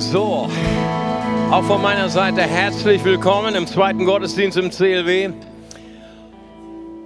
So, 0.00 0.48
auch 1.50 1.64
von 1.64 1.82
meiner 1.82 2.08
Seite 2.08 2.40
herzlich 2.40 3.04
willkommen 3.04 3.54
im 3.54 3.66
zweiten 3.66 4.06
Gottesdienst 4.06 4.56
im 4.56 4.70
CLW. 4.70 5.30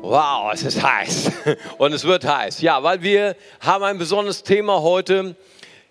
Wow, 0.00 0.52
es 0.52 0.62
ist 0.62 0.80
heiß 0.80 1.32
und 1.78 1.92
es 1.92 2.04
wird 2.04 2.24
heiß. 2.24 2.60
Ja, 2.60 2.84
weil 2.84 3.02
wir 3.02 3.34
haben 3.58 3.82
ein 3.82 3.98
besonderes 3.98 4.44
Thema 4.44 4.80
heute. 4.80 5.34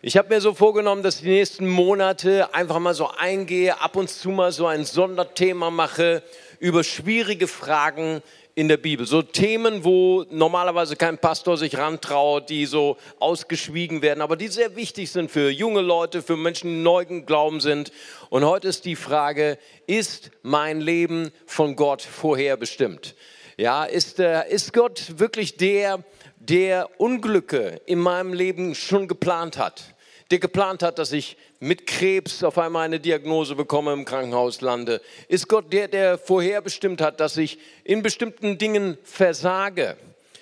Ich 0.02 0.16
habe 0.16 0.34
mir 0.34 0.40
so 0.40 0.54
vorgenommen, 0.54 1.04
dass 1.04 1.18
ich 1.18 1.24
die 1.24 1.30
nächsten 1.32 1.68
Monate 1.68 2.54
einfach 2.54 2.80
mal 2.80 2.94
so 2.94 3.10
eingehe, 3.10 3.82
ab 3.82 3.98
und 3.98 4.10
zu 4.10 4.30
mal 4.30 4.54
so 4.54 4.66
ein 4.66 4.86
Sonderthema 4.86 5.72
mache 5.72 6.24
über 6.60 6.86
schwierige 6.86 7.50
Fragen 7.50 8.22
in 8.56 8.68
der 8.68 8.78
Bibel. 8.78 9.06
So 9.06 9.22
Themen, 9.22 9.84
wo 9.84 10.26
normalerweise 10.30 10.96
kein 10.96 11.18
Pastor 11.18 11.58
sich 11.58 11.78
rantraut, 11.78 12.50
die 12.50 12.66
so 12.66 12.98
ausgeschwiegen 13.20 14.02
werden, 14.02 14.22
aber 14.22 14.36
die 14.36 14.48
sehr 14.48 14.76
wichtig 14.76 15.12
sind 15.12 15.32
für 15.32 15.50
junge 15.50 15.82
Leute, 15.82 16.22
für 16.22 16.38
Menschen, 16.38 16.70
die 16.70 16.82
neu 16.82 17.04
im 17.08 17.26
Glauben 17.26 17.62
sind. 17.62 17.92
Und 18.30 18.46
heute 18.46 18.68
ist 18.68 18.86
die 18.86 18.96
Frage, 18.96 19.58
ist 19.88 20.32
mein 20.44 20.82
Leben 20.82 21.32
von 21.46 21.76
Gott 21.76 22.02
vorherbestimmt? 22.02 23.16
Ja, 23.58 23.86
ist, 23.86 24.20
äh, 24.20 24.48
ist 24.50 24.74
Gott 24.74 25.20
wirklich 25.20 25.58
der, 25.58 26.04
der 26.38 26.90
Unglücke 27.00 27.82
in 27.86 28.00
meinem 28.00 28.34
Leben 28.34 28.76
schon 28.76 29.08
geplant 29.08 29.58
hat? 29.58 29.93
Der 30.32 30.40
geplant 30.40 30.84
hat, 30.84 31.00
dass 31.00 31.12
ich 31.12 31.38
mit 31.60 31.88
Krebs 31.88 32.44
auf 32.44 32.58
einmal 32.58 32.86
eine 32.86 33.00
Diagnose 33.00 33.56
bekomme, 33.56 33.94
im 33.94 34.06
Krankenhaus 34.06 34.62
lande? 34.62 35.02
Ist 35.28 35.48
Gott 35.48 35.72
der, 35.72 35.88
der 35.88 36.18
vorherbestimmt 36.18 37.02
hat, 37.02 37.20
dass 37.20 37.38
ich 37.38 37.60
in 37.84 38.02
bestimmten 38.02 38.58
Dingen 38.58 38.98
versage, 39.04 39.98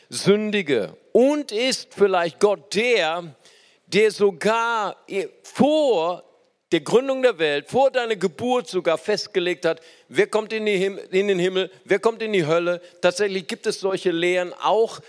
sündige? 0.09 0.95
Und 1.11 1.51
ist 1.51 1.93
vielleicht 1.93 2.39
Gott 2.39 2.73
der, 2.75 3.35
der 3.87 4.11
sogar 4.11 4.97
vor 5.43 6.23
der 6.71 6.81
Gründung 6.81 7.21
der 7.21 7.37
Welt, 7.37 7.69
vor 7.69 7.91
deiner 7.91 8.15
Geburt 8.15 8.67
sogar 8.69 8.97
festgelegt 8.97 9.65
hat, 9.65 9.81
wer 10.07 10.27
kommt 10.27 10.53
in, 10.53 10.65
in, 10.67 11.27
den 11.27 11.39
Himmel, 11.39 11.69
wer 11.83 11.99
kommt 11.99 12.21
in 12.21 12.31
die 12.31 12.45
Hölle. 12.45 12.81
Tatsächlich 13.01 13.47
gibt 13.47 13.67
es 13.67 13.81
solche 13.81 14.11
Lehren 14.11 14.53
auch 14.53 15.01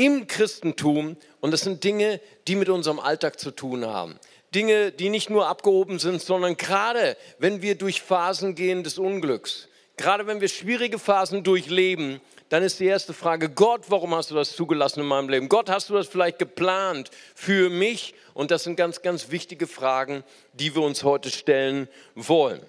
im 0.00 0.26
Christentum 0.26 1.16
und 1.40 1.50
das 1.50 1.60
sind 1.60 1.84
Dinge, 1.84 2.20
die 2.48 2.56
mit 2.56 2.70
unserem 2.70 2.98
Alltag 2.98 3.38
zu 3.38 3.50
tun 3.50 3.84
haben. 3.84 4.18
Dinge, 4.54 4.92
die 4.92 5.10
nicht 5.10 5.28
nur 5.28 5.46
abgehoben 5.46 5.98
sind, 5.98 6.22
sondern 6.22 6.56
gerade 6.56 7.18
wenn 7.38 7.60
wir 7.60 7.74
durch 7.74 8.00
Phasen 8.00 8.54
gehen 8.54 8.82
des 8.82 8.98
Unglücks, 8.98 9.68
gerade 9.98 10.26
wenn 10.26 10.40
wir 10.40 10.48
schwierige 10.48 10.98
Phasen 10.98 11.44
durchleben, 11.44 12.22
dann 12.48 12.62
ist 12.62 12.80
die 12.80 12.86
erste 12.86 13.12
Frage, 13.12 13.50
Gott, 13.50 13.82
warum 13.88 14.14
hast 14.14 14.30
du 14.30 14.34
das 14.34 14.56
zugelassen 14.56 15.00
in 15.00 15.06
meinem 15.06 15.28
Leben? 15.28 15.50
Gott, 15.50 15.68
hast 15.68 15.90
du 15.90 15.94
das 15.94 16.08
vielleicht 16.08 16.38
geplant 16.38 17.10
für 17.34 17.68
mich? 17.68 18.14
Und 18.32 18.50
das 18.50 18.64
sind 18.64 18.76
ganz, 18.76 19.02
ganz 19.02 19.30
wichtige 19.30 19.66
Fragen, 19.66 20.24
die 20.54 20.74
wir 20.74 20.82
uns 20.82 21.04
heute 21.04 21.30
stellen 21.30 21.88
wollen. 22.14 22.62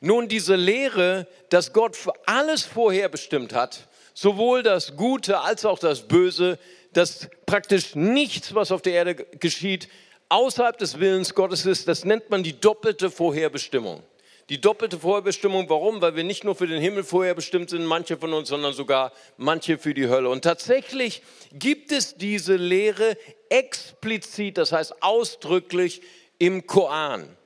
Nun, 0.00 0.28
diese 0.28 0.54
Lehre, 0.54 1.26
dass 1.50 1.72
Gott 1.72 1.96
für 1.96 2.12
alles 2.24 2.62
vorherbestimmt 2.62 3.52
hat, 3.52 3.88
sowohl 4.14 4.62
das 4.62 4.96
Gute 4.96 5.40
als 5.40 5.64
auch 5.64 5.78
das 5.78 6.08
Böse, 6.08 6.58
dass 6.92 7.28
praktisch 7.44 7.94
nichts, 7.94 8.54
was 8.54 8.72
auf 8.72 8.80
der 8.80 8.94
Erde 8.94 9.14
geschieht, 9.14 9.88
außerhalb 10.28 10.78
des 10.78 10.98
Willens 10.98 11.34
Gottes 11.34 11.66
ist. 11.66 11.88
Das 11.88 12.04
nennt 12.04 12.30
man 12.30 12.42
die 12.42 12.58
doppelte 12.58 13.10
Vorherbestimmung. 13.10 14.02
Die 14.50 14.60
doppelte 14.60 14.98
Vorherbestimmung, 14.98 15.68
warum? 15.70 16.02
Weil 16.02 16.16
wir 16.16 16.24
nicht 16.24 16.44
nur 16.44 16.54
für 16.54 16.66
den 16.66 16.80
Himmel 16.80 17.02
vorherbestimmt 17.02 17.70
sind, 17.70 17.86
manche 17.86 18.18
von 18.18 18.32
uns, 18.34 18.50
sondern 18.50 18.74
sogar 18.74 19.12
manche 19.38 19.78
für 19.78 19.94
die 19.94 20.08
Hölle. 20.08 20.28
Und 20.28 20.42
tatsächlich 20.42 21.22
gibt 21.52 21.92
es 21.92 22.16
diese 22.16 22.56
Lehre 22.56 23.16
explizit, 23.48 24.58
das 24.58 24.70
heißt 24.72 25.02
ausdrücklich 25.02 26.02
im 26.38 26.66
Koran. 26.66 27.36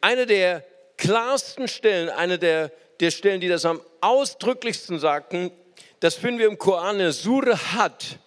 Eine 0.00 0.26
der 0.26 0.64
klarsten 0.96 1.68
Stellen, 1.68 2.08
eine 2.08 2.38
der, 2.38 2.72
der 2.98 3.12
Stellen, 3.12 3.40
die 3.40 3.48
das 3.48 3.64
am 3.64 3.80
ausdrücklichsten 4.00 4.98
sagten, 4.98 5.52
das 6.02 6.16
finden 6.16 6.40
wir 6.40 6.48
im 6.48 6.58
Koran 6.58 6.98
der 6.98 7.12
Sure 7.12 7.56
Had, 7.72 8.18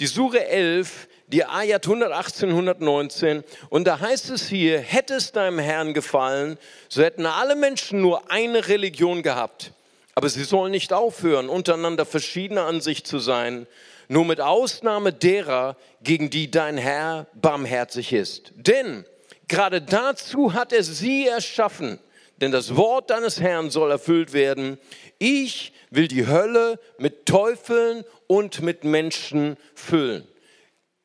die 0.00 0.06
Sure 0.06 0.46
11, 0.46 1.08
die 1.28 1.46
Ayat 1.46 1.86
118, 1.86 2.50
119. 2.50 3.42
Und 3.70 3.86
da 3.86 4.00
heißt 4.00 4.28
es 4.28 4.46
hier, 4.48 4.78
hätte 4.78 5.14
es 5.14 5.32
deinem 5.32 5.58
Herrn 5.58 5.94
gefallen, 5.94 6.58
so 6.90 7.02
hätten 7.02 7.24
alle 7.24 7.56
Menschen 7.56 8.02
nur 8.02 8.30
eine 8.30 8.68
Religion 8.68 9.22
gehabt. 9.22 9.72
Aber 10.14 10.28
sie 10.28 10.44
sollen 10.44 10.72
nicht 10.72 10.92
aufhören, 10.92 11.48
untereinander 11.48 12.04
verschiedener 12.04 12.66
Ansicht 12.66 13.06
zu 13.06 13.18
sein, 13.18 13.66
nur 14.08 14.26
mit 14.26 14.42
Ausnahme 14.42 15.14
derer, 15.14 15.78
gegen 16.02 16.28
die 16.28 16.50
dein 16.50 16.76
Herr 16.76 17.28
barmherzig 17.32 18.12
ist. 18.12 18.52
Denn 18.56 19.06
gerade 19.48 19.80
dazu 19.80 20.52
hat 20.52 20.74
er 20.74 20.82
sie 20.82 21.28
erschaffen, 21.28 21.98
denn 22.42 22.50
das 22.50 22.76
Wort 22.76 23.10
deines 23.10 23.40
Herrn 23.40 23.70
soll 23.70 23.92
erfüllt 23.92 24.32
werden. 24.32 24.78
Ich 25.18 25.72
will 25.90 26.08
die 26.08 26.26
Hölle 26.26 26.80
mit 26.98 27.24
Teufeln 27.24 28.04
und 28.26 28.62
mit 28.62 28.82
Menschen 28.82 29.56
füllen. 29.76 30.26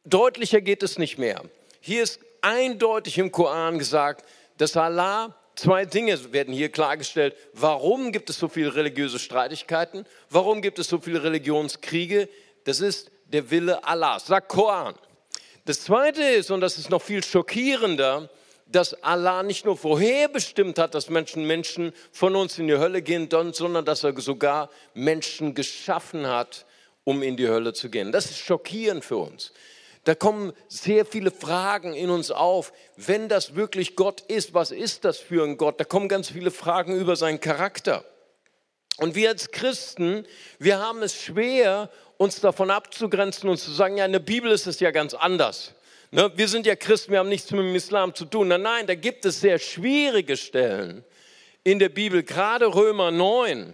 Deutlicher 0.04 0.62
geht 0.62 0.82
es 0.82 0.98
nicht 0.98 1.20
mehr. 1.20 1.44
Hier 1.80 2.02
ist 2.02 2.20
eindeutig 2.42 3.20
im 3.20 3.32
Koran 3.32 3.78
gesagt, 3.78 4.26
dass 4.58 4.76
Allah, 4.76 5.36
zwei 5.56 5.86
Dinge 5.86 6.34
werden 6.34 6.56
hier 6.56 6.70
klargestellt. 6.70 7.36
Warum 7.54 8.12
gibt 8.12 8.32
es 8.32 8.40
so 8.40 8.48
viele 8.48 8.74
religiöse 8.74 9.20
Streitigkeiten? 9.20 10.08
Warum 10.32 10.64
gibt 10.64 10.80
es 10.80 10.88
so 10.88 10.98
viele 11.00 11.24
Religionskriege? 11.24 12.30
Das 12.64 12.80
ist 12.80 13.12
der 13.26 13.52
Wille 13.52 13.84
Allahs, 13.84 14.26
sagt 14.26 14.50
Koran. 14.50 14.96
Das 15.66 15.82
zweite 15.84 16.24
ist, 16.24 16.50
und 16.50 16.62
das 16.62 16.80
ist 16.80 16.90
noch 16.90 17.02
viel 17.02 17.24
schockierender, 17.24 18.28
dass 18.72 18.94
Allah 19.04 19.44
nicht 19.44 19.66
nur 19.66 19.78
vorherbestimmt 19.78 20.80
hat, 20.80 20.94
dass 20.94 21.10
Menschen 21.10 21.46
Menschen 21.46 21.94
von 22.12 22.36
uns 22.36 22.58
in 22.60 22.68
die 22.68 22.78
Hölle 22.78 23.02
gehen, 23.02 23.30
sondern 23.30 23.86
dass 23.86 24.04
er 24.04 24.20
sogar 24.20 24.70
Menschen 24.94 25.56
geschaffen 25.56 26.28
hat, 26.28 26.66
um 27.04 27.24
in 27.24 27.38
die 27.38 27.48
Hölle 27.48 27.74
zu 27.74 27.90
gehen. 27.90 28.12
Das 28.12 28.26
ist 28.26 28.40
schockierend 28.40 29.06
für 29.06 29.18
uns. 29.18 29.54
Da 30.04 30.16
kommen 30.16 30.54
sehr 30.70 31.06
viele 31.06 31.32
Fragen 31.32 31.94
in 31.94 32.10
uns 32.10 32.32
auf. 32.32 32.72
Wenn 32.96 33.28
das 33.28 33.56
wirklich 33.56 33.96
Gott 33.96 34.22
ist, 34.22 34.54
was 34.54 34.72
ist 34.72 35.04
das 35.04 35.18
für 35.18 35.44
ein 35.44 35.58
Gott? 35.58 35.80
Da 35.80 35.84
kommen 35.84 36.08
ganz 36.08 36.30
viele 36.30 36.52
Fragen 36.52 36.96
über 36.96 37.16
seinen 37.16 37.42
Charakter. 37.42 38.06
Und 38.98 39.16
wir 39.16 39.30
als 39.30 39.52
Christen, 39.52 40.26
wir 40.60 40.80
haben 40.80 41.04
es 41.04 41.14
schwer, 41.14 41.90
uns 42.18 42.40
davon 42.40 42.72
abzugrenzen 42.72 43.50
und 43.50 43.58
zu 43.58 43.72
sagen, 43.72 43.98
ja, 43.98 44.06
in 44.06 44.12
der 44.12 44.20
Bibel 44.20 44.52
ist 44.52 44.66
es 44.66 44.80
ja 44.80 44.92
ganz 44.92 45.14
anders. 45.14 45.74
Ne, 46.10 46.32
wir 46.36 46.48
sind 46.48 46.66
ja 46.66 46.76
Christen, 46.76 47.12
wir 47.12 47.20
haben 47.20 47.28
nichts 47.28 47.52
mit 47.52 47.60
dem 47.60 47.76
Islam 47.76 48.16
zu 48.16 48.24
tun. 48.24 48.48
Nein, 48.48 48.62
nein, 48.62 48.88
da 48.88 48.96
gibt 48.96 49.26
es 49.26 49.42
sehr 49.42 49.60
schwierige 49.60 50.38
Stellen 50.38 51.04
in 51.66 51.80
der 51.80 51.90
Bibel, 51.90 52.24
gerade 52.24 52.74
Römer 52.74 53.12
9. 53.12 53.74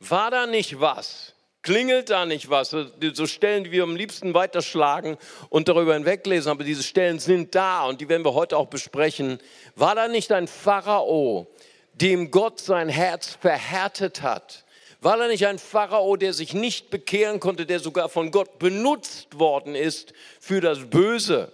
War 0.00 0.30
da 0.30 0.46
nicht 0.46 0.78
was? 0.78 1.34
Klingelt 1.62 2.10
da 2.10 2.26
nicht 2.26 2.50
was? 2.50 2.76
So 3.14 3.26
Stellen, 3.26 3.64
die 3.64 3.72
wir 3.72 3.84
am 3.84 3.96
liebsten 3.96 4.34
weiterschlagen 4.34 5.16
und 5.48 5.66
darüber 5.68 5.94
hinweglesen, 5.94 6.50
aber 6.50 6.64
diese 6.64 6.82
Stellen 6.82 7.18
sind 7.18 7.54
da 7.54 7.86
und 7.86 8.02
die 8.02 8.10
werden 8.10 8.26
wir 8.26 8.34
heute 8.34 8.58
auch 8.58 8.66
besprechen. 8.66 9.38
War 9.74 9.94
da 9.94 10.06
nicht 10.06 10.32
ein 10.32 10.46
Pharao, 10.46 11.46
dem 11.94 12.30
Gott 12.30 12.60
sein 12.60 12.90
Herz 12.90 13.38
verhärtet 13.40 14.20
hat? 14.20 14.63
War 15.04 15.20
er 15.20 15.28
nicht 15.28 15.46
ein 15.46 15.58
Pharao, 15.58 16.16
der 16.16 16.32
sich 16.32 16.54
nicht 16.54 16.88
bekehren 16.88 17.38
konnte, 17.38 17.66
der 17.66 17.78
sogar 17.78 18.08
von 18.08 18.30
Gott 18.30 18.58
benutzt 18.58 19.38
worden 19.38 19.74
ist 19.74 20.14
für 20.40 20.62
das 20.62 20.88
Böse 20.88 21.52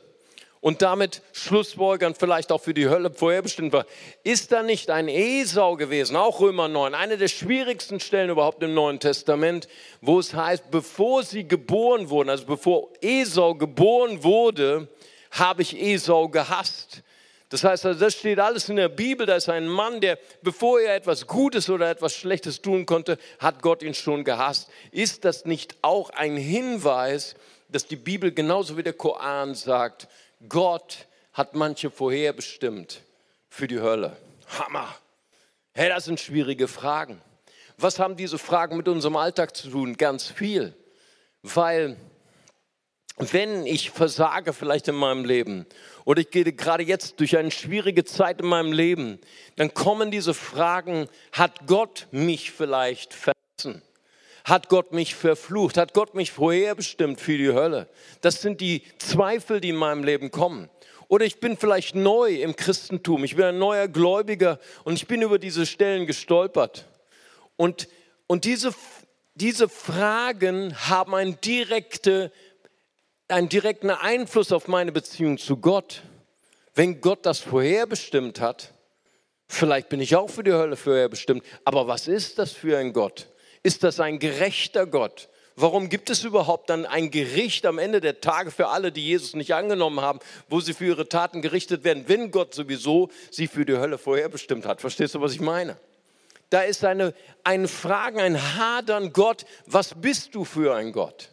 und 0.60 0.82
damit 0.82 1.20
Schlussfolgern 1.32 2.14
vielleicht 2.14 2.52
auch 2.52 2.60
für 2.60 2.74
die 2.74 2.88
Hölle 2.88 3.10
vorherbestimmt 3.10 3.72
war? 3.72 3.86
Ist 4.22 4.52
da 4.52 4.62
nicht 4.62 4.88
ein 4.88 5.08
Esau 5.08 5.74
gewesen, 5.74 6.14
auch 6.14 6.38
Römer 6.38 6.68
9, 6.68 6.94
eine 6.94 7.18
der 7.18 7.26
schwierigsten 7.26 7.98
Stellen 7.98 8.30
überhaupt 8.30 8.62
im 8.62 8.72
Neuen 8.72 9.00
Testament, 9.00 9.66
wo 10.00 10.20
es 10.20 10.32
heißt, 10.32 10.70
bevor 10.70 11.24
sie 11.24 11.48
geboren 11.48 12.08
wurden, 12.08 12.30
also 12.30 12.46
bevor 12.46 12.90
Esau 13.00 13.56
geboren 13.56 14.22
wurde, 14.22 14.86
habe 15.32 15.62
ich 15.62 15.76
Esau 15.76 16.28
gehasst. 16.28 17.03
Das 17.50 17.64
heißt, 17.64 17.84
also 17.84 17.98
das 18.00 18.14
steht 18.14 18.38
alles 18.38 18.68
in 18.68 18.76
der 18.76 18.88
Bibel. 18.88 19.26
Da 19.26 19.34
ist 19.34 19.48
ein 19.48 19.66
Mann, 19.66 20.00
der, 20.00 20.18
bevor 20.41 20.80
er 20.80 20.94
etwas 20.94 21.26
Gutes 21.26 21.68
oder 21.68 21.91
etwas 21.91 22.14
Schlechtes 22.14 22.62
tun 22.62 22.86
konnte, 22.86 23.18
hat 23.41 23.60
Gott 23.60 23.82
ihn 23.82 23.92
schon 23.92 24.22
gehasst. 24.22 24.70
Ist 24.92 25.24
das 25.24 25.44
nicht 25.44 25.76
auch 25.82 26.10
ein 26.10 26.36
Hinweis, 26.36 27.34
dass 27.68 27.86
die 27.86 27.97
Bibel 27.97 28.32
genauso 28.32 28.76
wie 28.76 28.84
der 28.84 28.92
Koran 28.92 29.56
sagt, 29.56 30.06
Gott 30.48 31.08
hat 31.32 31.54
manche 31.54 31.91
vorherbestimmt 31.91 33.02
für 33.48 33.66
die 33.66 33.80
Hölle? 33.80 34.16
Hammer. 34.58 34.94
Hey, 35.74 35.88
das 35.88 36.04
sind 36.04 36.20
schwierige 36.20 36.68
Fragen. 36.68 37.20
Was 37.76 37.98
haben 37.98 38.16
diese 38.16 38.38
Fragen 38.38 38.76
mit 38.76 38.86
unserem 38.86 39.16
Alltag 39.16 39.56
zu 39.56 39.70
tun? 39.70 39.96
Ganz 39.96 40.26
viel. 40.26 40.74
Weil 41.42 41.96
wenn 43.16 43.66
ich 43.66 43.91
versage 43.91 44.53
vielleicht 44.53 44.88
in 44.88 44.94
meinem 44.94 45.24
Leben 45.24 45.66
oder 46.04 46.20
ich 46.20 46.30
gehe 46.30 46.44
gerade 46.52 46.82
jetzt 46.82 47.20
durch 47.20 47.36
eine 47.36 47.50
schwierige 47.50 48.04
Zeit 48.04 48.41
in 48.41 48.47
meinem 48.47 48.72
Leben, 48.72 49.18
dann 49.56 49.74
kommen 49.74 50.10
diese 50.10 50.34
Fragen, 50.34 51.08
hat 51.32 51.66
Gott 51.66 52.06
mich 52.10 52.52
vielleicht 52.52 53.14
verlassen? 53.14 53.82
Hat 54.44 54.68
Gott 54.68 54.92
mich 54.92 55.14
verflucht? 55.14 55.76
Hat 55.76 55.94
Gott 55.94 56.14
mich 56.14 56.32
vorherbestimmt 56.32 57.20
für 57.20 57.36
die 57.36 57.52
Hölle? 57.52 57.88
Das 58.20 58.41
sind 58.42 58.60
die 58.60 58.82
Zweifel, 58.98 59.60
die 59.60 59.68
in 59.68 59.76
meinem 59.76 60.02
Leben 60.02 60.30
kommen. 60.30 60.70
Oder 61.08 61.24
ich 61.24 61.41
bin 61.41 61.56
vielleicht 61.56 61.94
neu 61.94 62.36
im 62.36 62.54
Christentum, 62.54 63.24
ich 63.24 63.34
bin 63.34 63.44
ein 63.44 63.58
neuer 63.58 63.88
Gläubiger 63.88 64.60
und 64.84 64.94
ich 64.94 65.08
bin 65.08 65.22
über 65.22 65.41
diese 65.41 65.66
Stellen 65.66 66.06
gestolpert. 66.06 66.86
Und, 67.56 67.88
und 68.28 68.44
diese, 68.44 68.72
diese 69.34 69.68
Fragen 69.68 70.74
haben 70.88 71.14
einen, 71.14 71.41
direkte, 71.41 72.30
einen 73.30 73.48
direkten 73.48 73.91
Einfluss 73.91 74.53
auf 74.53 74.68
meine 74.68 74.92
Beziehung 74.92 75.38
zu 75.38 75.56
Gott. 75.56 76.03
Wenn 76.74 77.00
Gott 77.00 77.27
das 77.27 77.41
vorherbestimmt 77.41 78.41
hat, 78.41 78.72
vielleicht 79.48 79.88
bin 79.88 80.00
ich 80.00 80.16
auch 80.16 80.30
für 80.30 80.44
die 80.44 80.53
Hölle 80.53 80.77
vorherbestimmt, 80.77 81.44
aber 81.65 81.86
was 81.86 82.09
ist 82.09 82.38
das 82.38 82.53
für 82.53 82.78
ein 82.78 82.92
Gott? 82.92 83.27
Ist 83.62 83.84
das 83.84 84.00
ein 84.00 84.18
gerechter 84.18 84.86
Gott? 84.86 85.28
Warum 85.56 85.88
gibt 85.91 86.09
es 86.09 86.24
überhaupt 86.24 86.71
dann 86.71 86.86
ein 86.86 87.10
Gericht 87.10 87.66
am 87.66 87.78
Ende 87.78 88.00
der 88.00 88.21
Tage 88.21 88.50
für 88.50 88.68
alle, 88.68 88.92
die 88.92 89.04
Jesus 89.04 89.34
nicht 89.34 89.53
angenommen 89.53 90.00
haben, 90.00 90.21
wo 90.48 90.60
sie 90.60 90.72
für 90.72 90.86
ihre 90.86 91.09
Taten 91.09 91.42
gerichtet 91.42 91.84
werden, 91.84 92.04
wenn 92.06 92.30
Gott 92.30 92.54
sowieso 92.54 93.10
sie 93.30 93.47
für 93.47 93.66
die 93.66 93.77
Hölle 93.77 93.98
vorherbestimmt 93.98 94.65
hat? 94.65 94.80
Verstehst 94.80 95.15
du, 95.15 95.21
was 95.21 95.32
ich 95.32 95.41
meine? 95.41 95.77
Da 96.48 96.62
ist 96.62 96.84
eine, 96.84 97.15
ein 97.44 97.68
Fragen, 97.68 98.21
ein 98.21 98.56
Hadern, 98.56 99.12
Gott, 99.12 99.44
was 99.66 100.00
bist 100.00 100.34
du 100.34 100.44
für 100.44 100.74
ein 100.74 100.92
Gott? 100.92 101.28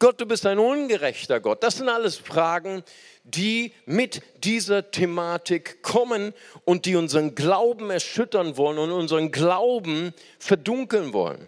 Gott, 0.00 0.18
du 0.18 0.24
bist 0.24 0.46
ein 0.46 0.58
ungerechter 0.58 1.40
Gott. 1.40 1.62
Das 1.62 1.76
sind 1.76 1.90
alles 1.90 2.16
Fragen, 2.16 2.82
die 3.22 3.74
mit 3.84 4.22
dieser 4.42 4.90
Thematik 4.90 5.82
kommen 5.82 6.32
und 6.64 6.86
die 6.86 6.96
unseren 6.96 7.34
Glauben 7.34 7.90
erschüttern 7.90 8.56
wollen 8.56 8.78
und 8.78 8.92
unseren 8.92 9.30
Glauben 9.30 10.14
verdunkeln 10.38 11.12
wollen. 11.12 11.46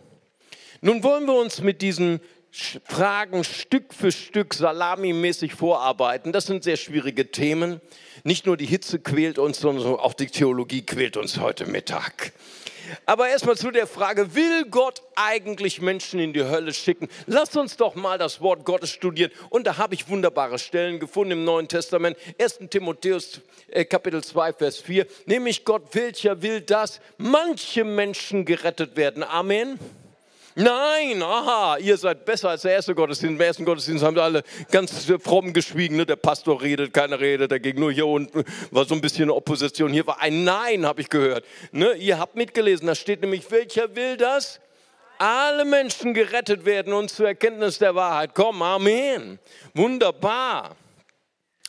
Nun 0.82 1.02
wollen 1.02 1.24
wir 1.24 1.34
uns 1.34 1.62
mit 1.62 1.80
diesen 1.80 2.20
Fragen 2.50 3.42
Stück 3.42 3.94
für 3.94 4.12
Stück 4.12 4.52
salamimäßig 4.52 5.54
vorarbeiten. 5.54 6.32
Das 6.32 6.44
sind 6.44 6.62
sehr 6.62 6.76
schwierige 6.76 7.30
Themen. 7.30 7.80
Nicht 8.22 8.44
nur 8.44 8.58
die 8.58 8.66
Hitze 8.66 8.98
quält 8.98 9.38
uns, 9.38 9.60
sondern 9.60 9.94
auch 9.94 10.12
die 10.12 10.26
Theologie 10.26 10.84
quält 10.84 11.16
uns 11.16 11.40
heute 11.40 11.64
Mittag. 11.64 12.34
Aber 13.06 13.28
erstmal 13.28 13.56
zu 13.56 13.70
der 13.70 13.86
Frage, 13.86 14.34
will 14.34 14.64
Gott 14.70 15.02
eigentlich 15.16 15.80
Menschen 15.80 16.20
in 16.20 16.32
die 16.32 16.44
Hölle 16.44 16.72
schicken? 16.72 17.08
Lass 17.26 17.56
uns 17.56 17.76
doch 17.76 17.94
mal 17.94 18.18
das 18.18 18.40
Wort 18.40 18.64
Gottes 18.64 18.90
studieren. 18.90 19.30
Und 19.50 19.66
da 19.66 19.78
habe 19.78 19.94
ich 19.94 20.08
wunderbare 20.08 20.58
Stellen 20.58 20.98
gefunden 20.98 21.32
im 21.32 21.44
Neuen 21.44 21.68
Testament. 21.68 22.16
1. 22.40 22.60
Timotheus 22.70 23.40
äh, 23.68 23.84
Kapitel 23.84 24.22
2, 24.22 24.52
Vers 24.52 24.78
4. 24.78 25.06
Nämlich 25.26 25.64
Gott, 25.64 25.82
welcher 25.92 26.42
will, 26.42 26.60
dass 26.60 27.00
manche 27.18 27.84
Menschen 27.84 28.44
gerettet 28.44 28.96
werden. 28.96 29.22
Amen. 29.22 29.78
Nein, 30.54 31.22
aha, 31.22 31.78
ihr 31.78 31.96
seid 31.96 32.26
besser 32.26 32.50
als 32.50 32.62
der 32.62 32.72
erste 32.72 32.94
Gottesdienst. 32.94 33.34
Im 33.34 33.40
ersten 33.40 33.64
Gottesdienst 33.64 34.04
haben 34.04 34.18
alle 34.18 34.42
ganz 34.70 35.10
fromm 35.22 35.52
geschwiegen. 35.54 35.96
Ne? 35.96 36.04
Der 36.04 36.16
Pastor 36.16 36.60
redet, 36.60 36.92
keiner 36.92 37.18
redet 37.18 37.50
dagegen. 37.50 37.80
Nur 37.80 37.90
hier 37.90 38.06
unten 38.06 38.44
war 38.70 38.84
so 38.84 38.94
ein 38.94 39.00
bisschen 39.00 39.30
Opposition. 39.30 39.92
Hier 39.92 40.06
war 40.06 40.20
ein 40.20 40.44
Nein, 40.44 40.84
habe 40.84 41.00
ich 41.00 41.08
gehört. 41.08 41.44
Ne? 41.70 41.94
Ihr 41.94 42.18
habt 42.18 42.36
mitgelesen, 42.36 42.86
da 42.86 42.94
steht 42.94 43.22
nämlich, 43.22 43.50
welcher 43.50 43.96
will 43.96 44.18
das? 44.18 44.60
Alle 45.16 45.64
Menschen 45.64 46.14
gerettet 46.14 46.64
werden 46.64 46.92
und 46.92 47.10
zur 47.10 47.28
Erkenntnis 47.28 47.78
der 47.78 47.94
Wahrheit 47.94 48.34
kommen. 48.34 48.60
Amen. 48.60 49.38
Wunderbar. 49.72 50.76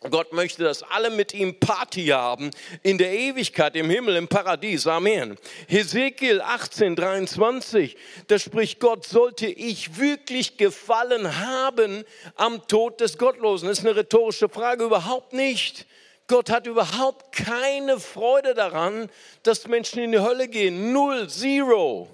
Gott 0.10 0.34
möchte, 0.34 0.64
dass 0.64 0.84
alle 0.84 1.10
mit 1.10 1.34
ihm 1.34 1.60
Party 1.60 2.08
haben 2.08 2.52
in 2.82 2.98
der 2.98 3.12
Ewigkeit, 3.12 3.76
im 3.76 3.90
Himmel, 3.90 4.16
im 4.16 4.28
Paradies. 4.28 4.86
Amen. 4.88 5.38
Hesekiel 5.68 6.42
18, 6.42 6.96
23, 6.96 7.96
da 8.28 8.38
spricht 8.38 8.80
Gott, 8.80 9.06
sollte 9.06 9.48
ich 9.48 9.98
wirklich 9.98 10.58
gefallen 10.58 11.40
haben 11.40 12.04
am 12.36 12.68
Tod 12.68 13.00
des 13.00 13.18
Gottlosen? 13.18 13.70
Das 13.70 13.80
ist 13.80 13.86
eine 13.86 13.96
rhetorische 13.96 14.50
Frage, 14.50 14.84
überhaupt 14.86 15.34
nicht. 15.34 15.86
Gott 16.28 16.50
hat 16.50 16.68
überhaupt 16.68 17.34
keine 17.34 18.00
Freude 18.00 18.54
daran, 18.54 19.10
dass 19.44 19.68
Menschen 19.68 20.04
in 20.04 20.14
die 20.14 20.20
Hölle 20.20 20.48
gehen. 20.48 20.94
Null, 20.94 21.30
zero. 21.30 22.10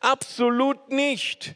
Absolut 0.00 0.90
nicht. 0.90 1.54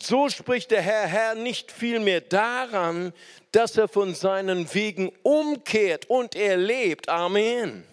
So 0.00 0.28
spricht 0.28 0.70
der 0.70 0.80
Herr, 0.80 1.06
Herr 1.06 1.34
nicht 1.34 1.72
vielmehr 1.72 2.20
daran, 2.20 3.12
dass 3.52 3.76
er 3.76 3.88
von 3.88 4.14
seinen 4.14 4.72
Wegen 4.72 5.12
umkehrt 5.22 6.08
und 6.08 6.36
er 6.36 6.56
lebt. 6.56 7.08
Amen. 7.08 7.84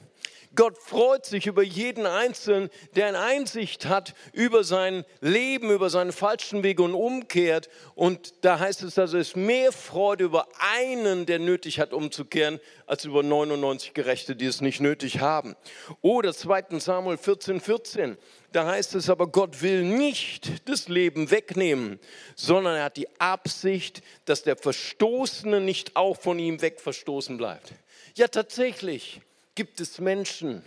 Gott 0.56 0.78
freut 0.78 1.26
sich 1.26 1.48
über 1.48 1.64
jeden 1.64 2.06
Einzelnen, 2.06 2.70
der 2.96 3.08
eine 3.08 3.20
Einsicht 3.20 3.86
hat 3.86 4.14
über 4.34 4.64
sein 4.64 5.06
Leben, 5.22 5.70
über 5.70 5.90
seine 5.90 6.12
falschen 6.12 6.64
Wege 6.64 6.84
und 6.84 6.94
umkehrt. 6.94 7.70
Und 7.94 8.34
da 8.46 8.60
heißt 8.60 8.84
es, 8.84 8.96
dass 8.96 9.14
es 9.14 9.36
mehr 9.36 9.72
Freude 9.72 10.24
über 10.24 10.48
einen, 10.76 11.26
der 11.26 11.40
nötig 11.40 11.80
hat, 11.80 11.94
umzukehren, 11.94 12.60
als 12.88 13.06
über 13.06 13.24
99 13.24 13.94
Gerechte, 13.94 14.36
die 14.36 14.46
es 14.46 14.62
nicht 14.62 14.80
nötig 14.80 15.20
haben. 15.20 15.56
Oder 16.02 16.34
2. 16.34 16.80
Samuel 16.80 17.18
14, 17.18 17.60
14. 17.60 18.18
Da 18.52 18.66
heißt 18.66 18.96
es 18.96 19.10
aber, 19.10 19.28
Gott 19.28 19.62
will 19.62 19.84
nicht 19.84 20.70
das 20.70 20.88
Leben 20.88 21.30
wegnehmen, 21.30 22.00
sondern 22.36 22.76
er 22.78 22.86
hat 22.86 22.96
die 22.96 23.10
Absicht, 23.20 24.02
dass 24.24 24.44
der 24.44 24.56
Verstoßene 24.56 25.60
nicht 25.60 25.98
auch 25.98 26.18
von 26.18 26.40
ihm 26.40 26.62
wegverstoßen 26.62 27.36
bleibt. 27.36 27.74
Ja, 28.16 28.30
tatsächlich 28.30 29.20
gibt 29.56 29.80
es 29.80 30.00
Menschen, 30.00 30.64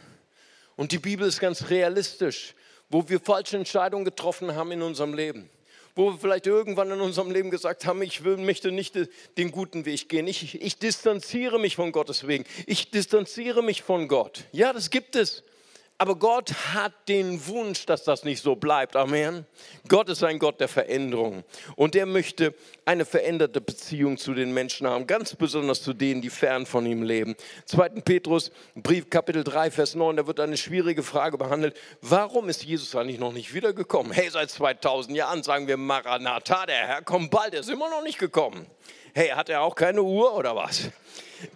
und 0.78 0.92
die 0.92 0.98
Bibel 0.98 1.26
ist 1.26 1.40
ganz 1.40 1.70
realistisch, 1.70 2.54
wo 2.88 3.08
wir 3.08 3.18
falsche 3.18 3.56
Entscheidungen 3.56 4.04
getroffen 4.04 4.54
haben 4.54 4.70
in 4.70 4.80
unserem 4.80 5.12
Leben. 5.12 5.50
Wo 5.96 6.12
wir 6.12 6.18
vielleicht 6.18 6.46
irgendwann 6.46 6.92
in 6.92 7.00
unserem 7.00 7.32
Leben 7.32 7.50
gesagt 7.50 7.84
haben, 7.84 8.00
ich 8.00 8.22
will, 8.22 8.36
möchte 8.36 8.70
nicht 8.70 8.94
den 9.36 9.50
guten 9.50 9.86
Weg 9.86 10.08
gehen. 10.08 10.28
Ich, 10.28 10.62
ich 10.62 10.78
distanziere 10.78 11.58
mich 11.58 11.74
von 11.74 11.90
Gottes 11.90 12.28
Wegen. 12.28 12.44
Ich 12.66 12.92
distanziere 12.92 13.60
mich 13.60 13.82
von 13.82 14.06
Gott. 14.06 14.44
Ja, 14.52 14.72
das 14.72 14.90
gibt 14.90 15.16
es. 15.16 15.42
Aber 16.00 16.14
Gott 16.14 16.52
hat 16.72 16.92
den 17.08 17.44
Wunsch, 17.48 17.84
dass 17.84 18.04
das 18.04 18.22
nicht 18.22 18.40
so 18.40 18.54
bleibt. 18.54 18.94
Amen. 18.94 19.44
Gott 19.88 20.08
ist 20.08 20.22
ein 20.22 20.38
Gott 20.38 20.60
der 20.60 20.68
Veränderung. 20.68 21.42
Und 21.74 21.96
er 21.96 22.06
möchte 22.06 22.54
eine 22.84 23.04
veränderte 23.04 23.60
Beziehung 23.60 24.16
zu 24.16 24.32
den 24.32 24.54
Menschen 24.54 24.86
haben, 24.86 25.08
ganz 25.08 25.34
besonders 25.34 25.82
zu 25.82 25.92
denen, 25.92 26.22
die 26.22 26.30
fern 26.30 26.66
von 26.66 26.86
ihm 26.86 27.02
leben. 27.02 27.34
2. 27.64 27.88
Petrus, 28.04 28.52
Brief, 28.76 29.10
Kapitel 29.10 29.42
3, 29.42 29.72
Vers 29.72 29.96
9, 29.96 30.18
da 30.18 30.26
wird 30.28 30.38
eine 30.38 30.56
schwierige 30.56 31.02
Frage 31.02 31.36
behandelt. 31.36 31.76
Warum 32.00 32.48
ist 32.48 32.62
Jesus 32.62 32.94
eigentlich 32.94 33.18
noch 33.18 33.32
nicht 33.32 33.52
wiedergekommen? 33.52 34.12
Hey, 34.12 34.30
seit 34.30 34.50
2000 34.50 35.16
Jahren 35.16 35.42
sagen 35.42 35.66
wir 35.66 35.76
Maranatha, 35.76 36.64
der 36.66 36.86
Herr 36.86 37.02
kommt 37.02 37.32
bald, 37.32 37.54
er 37.54 37.60
ist 37.60 37.70
immer 37.70 37.90
noch 37.90 38.04
nicht 38.04 38.20
gekommen. 38.20 38.66
Hey, 39.14 39.30
hat 39.30 39.48
er 39.48 39.62
auch 39.62 39.74
keine 39.74 40.02
Uhr 40.02 40.32
oder 40.36 40.54
was? 40.54 40.90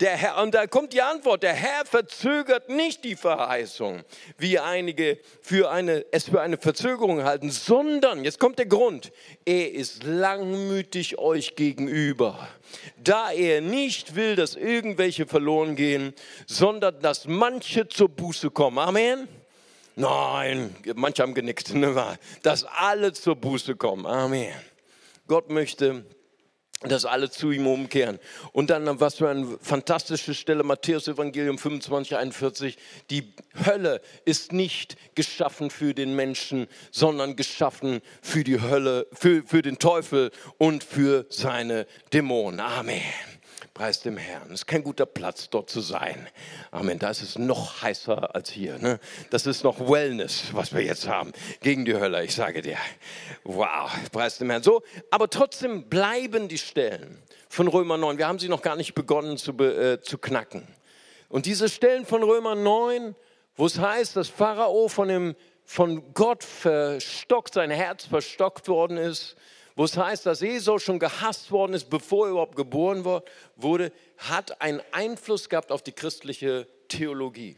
Der 0.00 0.16
Herr, 0.16 0.42
und 0.42 0.54
da 0.54 0.66
kommt 0.66 0.92
die 0.92 1.02
Antwort, 1.02 1.42
der 1.42 1.54
Herr 1.54 1.84
verzögert 1.84 2.68
nicht 2.68 3.04
die 3.04 3.16
Verheißung, 3.16 4.02
wie 4.38 4.58
einige 4.58 5.18
für 5.40 5.70
eine, 5.70 6.04
es 6.12 6.28
für 6.28 6.40
eine 6.40 6.56
Verzögerung 6.56 7.24
halten, 7.24 7.50
sondern, 7.50 8.24
jetzt 8.24 8.38
kommt 8.38 8.58
der 8.58 8.66
Grund, 8.66 9.10
er 9.44 9.72
ist 9.72 10.04
langmütig 10.04 11.18
euch 11.18 11.56
gegenüber, 11.56 12.48
da 13.02 13.32
er 13.32 13.60
nicht 13.60 14.14
will, 14.14 14.36
dass 14.36 14.54
irgendwelche 14.54 15.26
verloren 15.26 15.74
gehen, 15.74 16.14
sondern 16.46 17.00
dass 17.00 17.26
manche 17.26 17.88
zur 17.88 18.08
Buße 18.08 18.50
kommen. 18.50 18.78
Amen. 18.78 19.26
Nein, 19.96 20.74
manche 20.94 21.22
haben 21.22 21.34
genickt, 21.34 21.74
ne, 21.74 22.18
dass 22.42 22.64
alle 22.64 23.12
zur 23.12 23.36
Buße 23.36 23.76
kommen. 23.76 24.06
Amen. 24.06 24.54
Gott 25.26 25.50
möchte, 25.50 26.04
dass 26.88 27.04
alle 27.04 27.30
zu 27.30 27.50
ihm 27.50 27.66
umkehren. 27.66 28.18
Und 28.52 28.70
dann, 28.70 29.00
was 29.00 29.16
für 29.16 29.28
eine 29.28 29.58
fantastische 29.60 30.34
Stelle, 30.34 30.62
Matthäus 30.62 31.08
Evangelium 31.08 31.58
25, 31.58 32.16
41, 32.16 32.76
die 33.10 33.32
Hölle 33.66 34.00
ist 34.24 34.52
nicht 34.52 34.96
geschaffen 35.14 35.70
für 35.70 35.94
den 35.94 36.14
Menschen, 36.16 36.66
sondern 36.90 37.36
geschaffen 37.36 38.00
für 38.20 38.44
die 38.44 38.60
Hölle, 38.60 39.06
für, 39.12 39.42
für 39.44 39.62
den 39.62 39.78
Teufel 39.78 40.30
und 40.58 40.84
für 40.84 41.26
seine 41.28 41.86
Dämonen. 42.12 42.60
Amen. 42.60 43.02
Preis 43.74 44.00
dem 44.00 44.18
Herrn. 44.18 44.48
Es 44.48 44.60
ist 44.60 44.66
kein 44.66 44.82
guter 44.82 45.06
Platz, 45.06 45.48
dort 45.48 45.70
zu 45.70 45.80
sein. 45.80 46.28
Amen. 46.70 46.98
Da 46.98 47.08
ist 47.08 47.22
es 47.22 47.38
noch 47.38 47.80
heißer 47.80 48.34
als 48.34 48.50
hier. 48.50 48.78
Ne? 48.78 49.00
Das 49.30 49.46
ist 49.46 49.64
noch 49.64 49.80
Wellness, 49.80 50.48
was 50.52 50.74
wir 50.74 50.82
jetzt 50.82 51.08
haben 51.08 51.32
gegen 51.60 51.86
die 51.86 51.94
Hölle. 51.94 52.22
Ich 52.22 52.34
sage 52.34 52.60
dir. 52.60 52.76
Wow. 53.44 53.90
Preis 54.12 54.36
dem 54.36 54.50
Herrn. 54.50 54.62
So, 54.62 54.82
aber 55.10 55.30
trotzdem 55.30 55.88
bleiben 55.88 56.48
die 56.48 56.58
Stellen 56.58 57.22
von 57.48 57.66
Römer 57.66 57.96
9. 57.96 58.18
Wir 58.18 58.28
haben 58.28 58.38
sie 58.38 58.50
noch 58.50 58.60
gar 58.60 58.76
nicht 58.76 58.94
begonnen 58.94 59.38
zu, 59.38 59.52
äh, 59.52 60.00
zu 60.02 60.18
knacken. 60.18 60.68
Und 61.30 61.46
diese 61.46 61.70
Stellen 61.70 62.04
von 62.04 62.22
Römer 62.22 62.54
9, 62.54 63.14
wo 63.56 63.64
es 63.64 63.78
heißt, 63.78 64.16
dass 64.16 64.28
Pharao 64.28 64.88
von, 64.88 65.08
dem, 65.08 65.34
von 65.64 66.12
Gott 66.12 66.44
verstockt, 66.44 67.54
sein 67.54 67.70
Herz 67.70 68.04
verstockt 68.04 68.68
worden 68.68 68.98
ist, 68.98 69.34
wo 69.76 69.84
es 69.84 69.96
heißt, 69.96 70.26
dass 70.26 70.42
Esau 70.42 70.78
schon 70.78 70.98
gehasst 70.98 71.50
worden 71.50 71.74
ist, 71.74 71.88
bevor 71.88 72.26
er 72.26 72.30
überhaupt 72.32 72.56
geboren 72.56 73.04
wurde, 73.56 73.92
hat 74.18 74.60
einen 74.60 74.80
Einfluss 74.92 75.48
gehabt 75.48 75.72
auf 75.72 75.82
die 75.82 75.92
christliche 75.92 76.66
Theologie. 76.88 77.56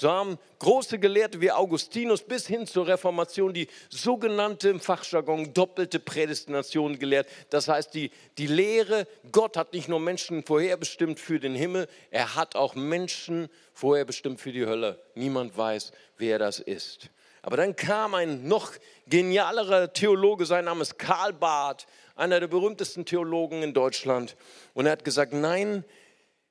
So 0.00 0.10
haben 0.10 0.38
große 0.60 0.98
Gelehrte 0.98 1.42
wie 1.42 1.52
Augustinus 1.52 2.22
bis 2.22 2.46
hin 2.46 2.66
zur 2.66 2.86
Reformation 2.86 3.52
die 3.52 3.68
sogenannte 3.90 4.70
im 4.70 4.80
Fachjargon 4.80 5.52
doppelte 5.52 6.00
Prädestination 6.00 6.98
gelehrt. 6.98 7.28
Das 7.50 7.68
heißt, 7.68 7.92
die, 7.92 8.10
die 8.38 8.46
Lehre, 8.46 9.06
Gott 9.30 9.58
hat 9.58 9.74
nicht 9.74 9.90
nur 9.90 10.00
Menschen 10.00 10.42
vorherbestimmt 10.42 11.20
für 11.20 11.38
den 11.38 11.54
Himmel, 11.54 11.86
er 12.10 12.34
hat 12.34 12.56
auch 12.56 12.74
Menschen 12.74 13.50
vorherbestimmt 13.74 14.40
für 14.40 14.52
die 14.52 14.64
Hölle. 14.64 14.98
Niemand 15.14 15.54
weiß, 15.58 15.92
wer 16.16 16.38
das 16.38 16.60
ist. 16.60 17.10
Aber 17.42 17.56
dann 17.56 17.76
kam 17.76 18.14
ein 18.14 18.46
noch 18.46 18.72
genialerer 19.06 19.92
Theologe, 19.92 20.46
sein 20.46 20.66
Name 20.66 20.82
ist 20.82 20.98
Karl 20.98 21.32
Barth, 21.32 21.86
einer 22.16 22.40
der 22.40 22.48
berühmtesten 22.48 23.04
Theologen 23.04 23.62
in 23.62 23.72
Deutschland. 23.72 24.36
Und 24.74 24.86
er 24.86 24.92
hat 24.92 25.04
gesagt, 25.04 25.32
nein, 25.32 25.84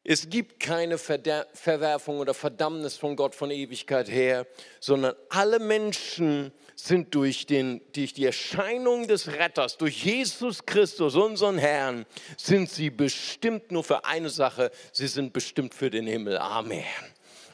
es 0.03 0.29
gibt 0.29 0.60
keine 0.60 0.98
Verwerfung 0.98 2.19
oder 2.19 2.34
Verdammnis 2.34 2.96
von 2.96 3.15
Gott 3.15 3.36
von 3.36 3.51
Ewigkeit 3.51 4.10
her, 4.10 4.48
sondern 4.79 5.13
alle 5.29 5.60
Menschen 5.60 6.51
sind 6.75 7.13
durch, 7.13 7.46
den, 7.46 7.81
durch 7.93 8.13
die 8.13 8.25
Erscheinung 8.25 9.08
des 9.08 9.27
Retters, 9.27 9.77
durch 9.77 10.03
Jesus 10.03 10.65
Christus, 10.65 11.15
unseren 11.15 11.58
Herrn, 11.58 12.05
sind 12.38 12.69
sie 12.69 12.89
bestimmt 12.89 13.72
nur 13.72 13.84
für 13.84 14.05
eine 14.05 14.29
Sache, 14.29 14.72
sie 14.93 15.08
sind 15.08 15.34
bestimmt 15.34 15.74
für 15.74 15.89
den 15.89 16.08
Himmel. 16.08 16.38
Amen. 16.38 16.84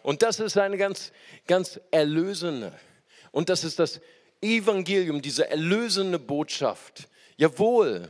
Und 0.04 0.22
das 0.22 0.40
ist 0.40 0.58
eine 0.58 0.78
ganz, 0.78 1.12
ganz 1.48 1.80
erlösende. 1.90 2.72
Und 3.36 3.50
das 3.50 3.64
ist 3.64 3.78
das 3.78 4.00
Evangelium, 4.42 5.22
diese 5.22 5.50
erlösende 5.50 6.18
Botschaft. 6.18 7.08
Jawohl, 7.38 8.08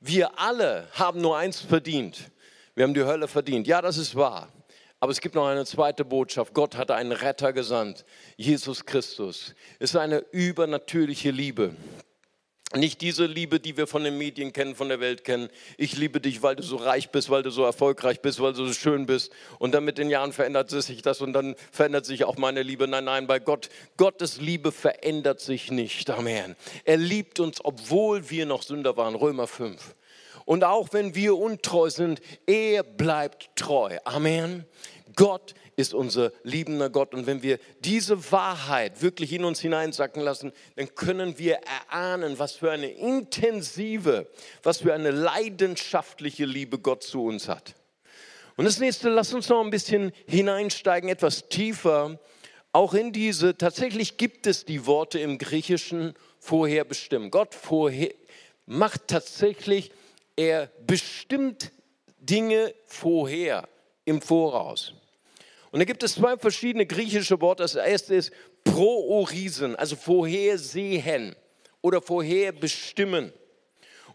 wir 0.00 0.38
alle 0.38 0.86
haben 0.92 1.20
nur 1.20 1.36
eins 1.36 1.60
verdient 1.60 2.30
wir 2.78 2.84
haben 2.84 2.94
die 2.94 3.02
Hölle 3.02 3.26
verdient. 3.26 3.66
Ja, 3.66 3.82
das 3.82 3.98
ist 3.98 4.14
wahr. 4.14 4.52
Aber 5.00 5.10
es 5.10 5.20
gibt 5.20 5.34
noch 5.34 5.48
eine 5.48 5.66
zweite 5.66 6.04
Botschaft. 6.04 6.54
Gott 6.54 6.76
hat 6.76 6.92
einen 6.92 7.10
Retter 7.10 7.52
gesandt. 7.52 8.04
Jesus 8.36 8.86
Christus. 8.86 9.56
Es 9.80 9.90
ist 9.90 9.96
eine 9.96 10.18
übernatürliche 10.30 11.32
Liebe. 11.32 11.74
Nicht 12.74 13.00
diese 13.00 13.24
Liebe, 13.24 13.60
die 13.60 13.78
wir 13.78 13.86
von 13.86 14.04
den 14.04 14.18
Medien 14.18 14.52
kennen, 14.52 14.74
von 14.74 14.90
der 14.90 15.00
Welt 15.00 15.24
kennen. 15.24 15.48
Ich 15.78 15.96
liebe 15.96 16.20
dich, 16.20 16.42
weil 16.42 16.54
du 16.54 16.62
so 16.62 16.76
reich 16.76 17.10
bist, 17.10 17.30
weil 17.30 17.42
du 17.42 17.50
so 17.50 17.64
erfolgreich 17.64 18.20
bist, 18.20 18.40
weil 18.40 18.52
du 18.52 18.66
so 18.66 18.74
schön 18.74 19.06
bist. 19.06 19.32
Und 19.58 19.72
dann 19.72 19.86
mit 19.86 19.96
den 19.96 20.10
Jahren 20.10 20.34
verändert 20.34 20.68
sich 20.68 21.00
das 21.00 21.22
und 21.22 21.32
dann 21.32 21.56
verändert 21.72 22.04
sich 22.04 22.24
auch 22.24 22.36
meine 22.36 22.62
Liebe. 22.62 22.86
Nein, 22.86 23.04
nein, 23.04 23.26
bei 23.26 23.38
Gott, 23.38 23.70
Gottes 23.96 24.38
Liebe 24.38 24.70
verändert 24.70 25.40
sich 25.40 25.70
nicht. 25.70 26.10
Amen. 26.10 26.56
Er 26.84 26.98
liebt 26.98 27.40
uns, 27.40 27.64
obwohl 27.64 28.28
wir 28.28 28.44
noch 28.44 28.62
Sünder 28.62 28.98
waren. 28.98 29.14
Römer 29.14 29.46
5. 29.46 29.94
Und 30.44 30.62
auch 30.62 30.92
wenn 30.92 31.14
wir 31.14 31.38
untreu 31.38 31.88
sind, 31.88 32.20
er 32.46 32.82
bleibt 32.82 33.48
treu. 33.56 33.96
Amen. 34.04 34.66
Gott 35.16 35.54
ist 35.78 35.94
unser 35.94 36.32
liebender 36.42 36.90
Gott. 36.90 37.14
Und 37.14 37.26
wenn 37.28 37.42
wir 37.42 37.60
diese 37.80 38.32
Wahrheit 38.32 39.00
wirklich 39.00 39.32
in 39.32 39.44
uns 39.44 39.60
hineinsacken 39.60 40.20
lassen, 40.20 40.52
dann 40.74 40.92
können 40.96 41.38
wir 41.38 41.60
erahnen, 41.88 42.40
was 42.40 42.54
für 42.54 42.72
eine 42.72 42.90
intensive, 42.90 44.26
was 44.64 44.78
für 44.78 44.92
eine 44.92 45.12
leidenschaftliche 45.12 46.46
Liebe 46.46 46.80
Gott 46.80 47.04
zu 47.04 47.24
uns 47.24 47.48
hat. 47.48 47.76
Und 48.56 48.64
das 48.64 48.80
nächste, 48.80 49.08
lass 49.08 49.32
uns 49.32 49.48
noch 49.48 49.62
ein 49.62 49.70
bisschen 49.70 50.10
hineinsteigen, 50.26 51.08
etwas 51.08 51.48
tiefer. 51.48 52.18
Auch 52.72 52.92
in 52.92 53.12
diese, 53.12 53.56
tatsächlich 53.56 54.16
gibt 54.16 54.48
es 54.48 54.64
die 54.64 54.84
Worte 54.84 55.20
im 55.20 55.38
Griechischen 55.38 56.14
vorherbestimmt. 56.40 57.30
Gott 57.30 57.54
vorher, 57.54 58.12
macht 58.66 59.06
tatsächlich 59.06 59.92
er 60.34 60.72
bestimmt 60.84 61.70
Dinge 62.18 62.74
vorher, 62.84 63.68
im 64.04 64.20
Voraus. 64.20 64.94
Und 65.70 65.80
da 65.80 65.84
gibt 65.84 66.02
es 66.02 66.14
zwei 66.14 66.36
verschiedene 66.36 66.86
griechische 66.86 67.40
Worte. 67.40 67.62
Das 67.62 67.74
erste 67.74 68.14
ist 68.14 68.32
proorisen, 68.64 69.76
also 69.76 69.96
vorhersehen 69.96 71.36
oder 71.82 72.00
vorherbestimmen. 72.00 73.32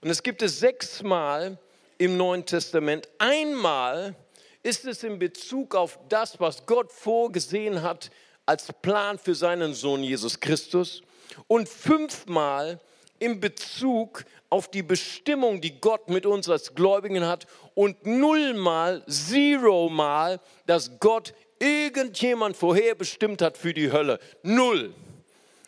Und 0.02 0.10
es 0.10 0.24
gibt 0.24 0.42
es 0.42 0.60
sechsmal 0.60 1.58
im 1.98 2.18
Neuen 2.18 2.46
Testament. 2.46 3.08
Einmal 3.20 4.16
ist 4.64 4.86
es 4.86 5.04
in 5.04 5.20
Bezug 5.20 5.76
auf 5.76 6.00
das, 6.10 6.40
was 6.40 6.66
Gott 6.66 6.92
vorgesehen 6.92 7.84
hat 7.84 8.10
als 8.46 8.74
Plan 8.82 9.18
für 9.18 9.36
seinen 9.36 9.74
Sohn 9.74 10.04
Jesus 10.04 10.40
Christus. 10.40 11.02
Und 11.48 11.70
fünfmal 11.70 12.80
in 13.20 13.40
Bezug 13.40 14.26
auf 14.50 14.70
die 14.70 14.84
Bestimmung, 14.84 15.62
die 15.62 15.80
Gott 15.80 16.10
mit 16.10 16.26
uns 16.26 16.50
als 16.50 16.76
Gläubigen 16.76 17.26
hat 17.26 17.48
und 17.74 18.06
nullmal, 18.06 19.04
zero 19.08 19.90
mal, 19.90 20.40
dass 20.66 21.00
Gott 21.00 21.34
irgendjemand 21.60 22.58
vorherbestimmt 22.58 23.42
hat 23.42 23.58
für 23.58 23.74
die 23.74 23.92
Hölle. 23.92 24.20
Null. 24.42 24.94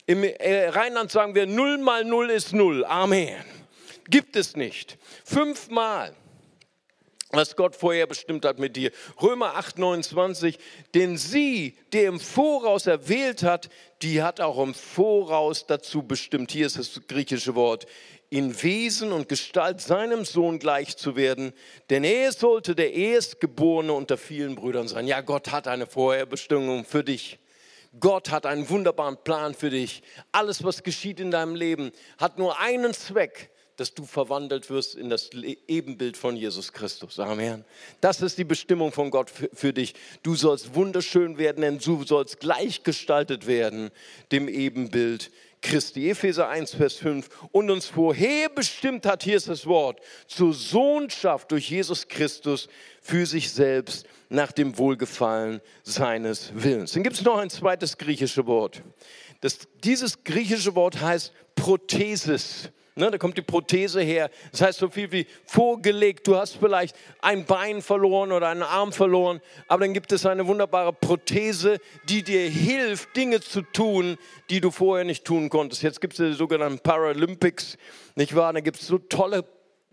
Im 0.06 0.24
äh, 0.24 0.70
Rheinland 0.70 1.12
sagen 1.12 1.34
wir, 1.36 1.46
null 1.48 1.78
mal 1.78 2.04
null 2.04 2.30
ist 2.30 2.54
null. 2.54 2.86
Amen. 2.86 3.44
Gibt 4.10 4.36
es 4.36 4.56
nicht. 4.56 4.98
Fünfmal 5.24 6.16
was 7.36 7.56
Gott 7.56 7.76
vorher 7.76 8.08
bestimmt 8.08 8.46
hat 8.46 8.60
mit 8.60 8.76
dir. 8.76 8.92
Römer 9.22 9.56
8, 9.56 9.78
29, 9.78 10.58
denn 10.94 11.18
sie, 11.18 11.78
der 11.94 12.08
im 12.08 12.20
Voraus 12.20 12.88
erwählt 12.88 13.44
hat, 13.44 13.70
die 14.02 14.22
hat 14.22 14.42
auch 14.42 14.62
im 14.62 14.74
Voraus 14.74 15.66
dazu 15.68 16.04
bestimmt, 16.04 16.52
hier 16.52 16.68
ist 16.68 16.78
das 16.78 17.02
griechische 17.08 17.56
Wort, 17.56 17.86
in 18.30 18.62
Wesen 18.64 19.12
und 19.12 19.30
Gestalt 19.30 19.82
seinem 19.82 20.26
Sohn 20.26 20.60
gleich 20.60 20.98
zu 20.98 21.16
werden, 21.16 21.54
denn 21.90 22.04
er 22.04 22.32
sollte 22.32 22.76
der 22.76 22.94
Erstgeborene 22.94 23.94
unter 23.94 24.18
vielen 24.18 24.56
Brüdern 24.56 24.88
sein. 24.88 25.08
Ja, 25.08 25.22
Gott 25.22 25.52
hat 25.52 25.68
eine 25.68 25.86
Vorherbestimmung 25.86 26.86
für 26.86 27.04
dich. 27.04 27.40
Gott 28.00 28.30
hat 28.30 28.46
einen 28.46 28.70
wunderbaren 28.70 29.18
Plan 29.24 29.54
für 29.54 29.70
dich. 29.70 30.04
Alles, 30.32 30.64
was 30.64 30.84
geschieht 30.84 31.20
in 31.20 31.32
deinem 31.32 31.56
Leben, 31.56 31.92
hat 32.18 32.38
nur 32.38 32.60
einen 32.60 32.94
Zweck, 32.94 33.52
dass 33.78 33.94
du 33.94 34.06
verwandelt 34.06 34.70
wirst 34.70 34.96
in 34.96 35.10
das 35.10 35.30
Ebenbild 35.68 36.18
von 36.18 36.36
Jesus 36.36 36.72
Christus. 36.72 37.20
Amen. 37.20 37.66
Das 38.02 38.22
ist 38.22 38.38
die 38.38 38.44
Bestimmung 38.44 38.92
von 38.92 39.12
Gott 39.12 39.30
für, 39.30 39.74
dich. 39.74 39.96
Du 40.24 40.36
sollst 40.36 40.76
wunderschön 40.76 41.38
werden, 41.38 41.62
denn 41.62 41.80
du 41.80 42.04
sollst 42.04 42.40
gleichgestaltet 42.40 43.48
werden 43.48 43.92
dem 44.32 44.48
Ebenbild 44.48 45.32
Christi. 45.66 46.10
Epheser 46.12 46.48
1, 46.48 46.76
Vers 46.76 46.94
5. 46.96 47.28
Und 47.52 47.72
uns 47.72 47.88
vorherbestimmt 47.88 49.06
hat, 49.06 49.24
hier 49.24 49.36
ist 49.36 49.50
das 49.50 49.66
Wort, 49.66 50.00
zur 50.28 50.54
Sohnschaft 50.54 51.52
durch 51.52 51.70
Jesus 51.70 52.08
Christus 52.08 52.70
für 53.02 53.26
sich 53.26 53.52
selbst 53.52 54.06
nach 54.30 54.52
dem 54.52 54.78
Wohlgefallen 54.78 55.62
seines 55.84 56.52
Willens. 56.54 56.92
Dann 56.92 57.04
gibt 57.04 57.16
es 57.16 57.24
noch 57.24 57.38
ein 57.38 57.50
zweites 57.50 57.98
griechisches 57.98 58.46
Wort. 58.46 58.84
Das, 59.42 59.60
dieses 59.84 60.24
griechische 60.24 60.76
Wort 60.76 61.02
heißt 61.02 61.34
Prothesis. 61.56 62.70
Ne, 62.98 63.12
da 63.12 63.18
kommt 63.18 63.38
die 63.38 63.42
Prothese 63.42 64.00
her. 64.02 64.30
Das 64.54 64.62
heißt 64.62 64.80
so 64.80 64.90
viel 64.90 65.12
wie 65.12 65.28
vorgelegt. 65.46 66.26
Du 66.28 66.38
hast 66.38 66.56
vielleicht 66.56 66.96
ein 67.22 67.44
Bein 67.44 67.82
verloren 67.82 68.32
oder 68.32 68.48
einen 68.48 68.64
Arm 68.64 68.94
verloren, 68.94 69.42
aber 69.68 69.82
dann 69.84 69.94
gibt 69.94 70.14
es 70.14 70.26
eine 70.26 70.48
wunderbare 70.48 70.94
Prothese, 70.94 71.80
die 72.08 72.24
dir 72.24 72.50
hilft, 72.50 73.14
Dinge 73.18 73.42
zu 73.42 73.64
tun, 73.64 74.18
die 74.50 74.62
du 74.62 74.72
vorher 74.72 75.04
nicht 75.04 75.26
tun 75.26 75.50
konntest. 75.50 75.84
Jetzt 75.84 76.00
gibt 76.00 76.18
es 76.18 76.26
die 76.26 76.38
sogenannten 76.38 76.80
Paralympics, 76.80 77.78
nicht 78.16 78.34
wahr? 78.34 78.54
Da 78.54 78.62
gibt 78.62 78.80
es 78.80 78.88
so 78.88 78.98
tolle 78.98 79.44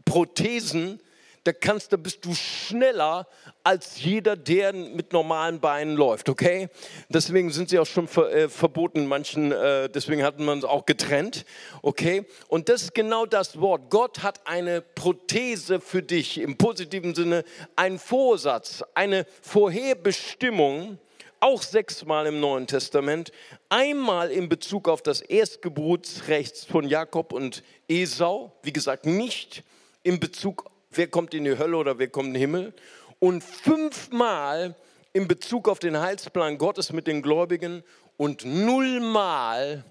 Prothesen, 0.05 1.01
da 1.45 1.53
kannst, 1.53 1.93
da 1.93 1.97
bist 1.97 2.25
du 2.25 2.35
schneller 2.35 3.27
als 3.65 4.03
jeder, 4.03 4.37
der 4.37 4.73
mit 4.73 5.13
normalen 5.13 5.61
Beinen 5.61 5.97
läuft, 5.97 6.29
okay? 6.29 6.69
Deswegen 7.09 7.51
sind 7.51 7.69
sie 7.69 7.79
auch 7.79 7.87
schon 7.87 8.07
ver, 8.07 8.33
äh, 8.33 8.49
verboten, 8.49 9.07
manchen, 9.07 9.51
äh, 9.51 9.89
deswegen 9.89 10.23
hatten 10.23 10.45
man 10.45 10.59
es 10.59 10.65
auch 10.65 10.87
getrennt, 10.87 11.45
okay? 11.83 12.25
Und 12.49 12.69
das 12.69 12.83
ist 12.83 12.95
genau 12.95 13.27
das 13.27 13.61
Wort. 13.61 13.91
Gott 13.91 14.23
hat 14.23 14.47
eine 14.47 14.83
Prothese 14.83 15.81
für 15.81 16.03
dich, 16.03 16.39
im 16.39 16.57
positiven 16.57 17.15
Sinne, 17.15 17.45
einen 17.75 17.99
Vorsatz, 17.99 18.85
eine 18.95 19.27
Vorherbestimmung, 19.41 20.99
auch 21.41 21.63
sechsmal 21.63 22.27
im 22.27 22.39
Neuen 22.39 22.69
Testament. 22.69 23.33
Einmal 23.69 24.31
in 24.31 24.49
Bezug 24.49 24.89
auf 24.89 25.03
das 25.03 25.21
Erstgeburtsrecht 25.21 26.67
von 26.71 26.89
Jakob 26.89 27.33
und 27.33 27.65
Esau, 27.89 28.53
wie 28.63 28.73
gesagt, 28.73 29.07
nicht 29.07 29.65
in 30.05 30.21
Bezug 30.21 30.71
wer 30.97 31.09
kommt 31.09 31.35
in 31.35 31.45
die 31.45 31.59
Hölle 31.59 31.77
oder 31.77 31.99
wer 31.99 32.09
kommt 32.09 32.29
in 32.29 32.35
den 32.35 32.41
Himmel. 32.41 32.75
Und 33.19 33.45
fünfmal 33.45 34.75
in 35.13 35.29
Bezug 35.29 35.69
auf 35.69 35.79
den 35.79 36.01
Heilsplan 36.01 36.59
Gottes 36.59 36.93
mit 36.93 37.07
den 37.07 37.23
Gläubigen 37.23 37.83
und 38.17 38.45
nullmal 38.45 39.85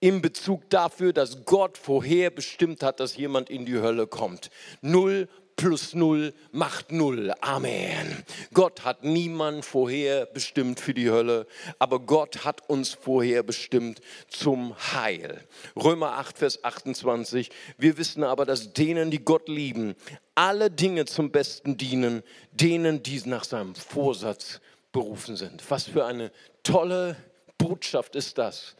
in 0.00 0.22
Bezug 0.22 0.68
dafür, 0.70 1.12
dass 1.12 1.44
Gott 1.44 1.76
vorher 1.78 2.30
bestimmt 2.30 2.82
hat, 2.82 3.00
dass 3.00 3.16
jemand 3.16 3.50
in 3.50 3.66
die 3.66 3.78
Hölle 3.78 4.06
kommt. 4.06 4.50
Null 4.80 5.28
plus 5.58 5.92
null 5.94 6.32
macht 6.52 6.92
null. 6.92 7.34
Amen. 7.42 8.24
Gott 8.54 8.84
hat 8.84 9.04
niemanden 9.04 9.62
vorher 9.62 10.24
bestimmt 10.24 10.80
für 10.80 10.94
die 10.94 11.10
Hölle, 11.10 11.46
aber 11.78 11.98
Gott 12.00 12.44
hat 12.44 12.70
uns 12.70 12.94
vorher 12.94 13.42
bestimmt 13.42 14.00
zum 14.28 14.74
Heil. 14.94 15.44
Römer 15.76 16.12
8, 16.12 16.38
Vers 16.38 16.64
28. 16.64 17.50
Wir 17.76 17.98
wissen 17.98 18.24
aber, 18.24 18.46
dass 18.46 18.72
denen, 18.72 19.10
die 19.10 19.22
Gott 19.22 19.48
lieben, 19.48 19.96
alle 20.34 20.70
Dinge 20.70 21.04
zum 21.04 21.30
Besten 21.30 21.76
dienen, 21.76 22.22
denen, 22.52 23.02
die 23.02 23.20
nach 23.26 23.44
seinem 23.44 23.74
Vorsatz 23.74 24.60
berufen 24.92 25.36
sind. 25.36 25.68
Was 25.68 25.84
für 25.84 26.06
eine 26.06 26.30
tolle 26.62 27.16
Botschaft 27.58 28.14
ist 28.14 28.38
das. 28.38 28.76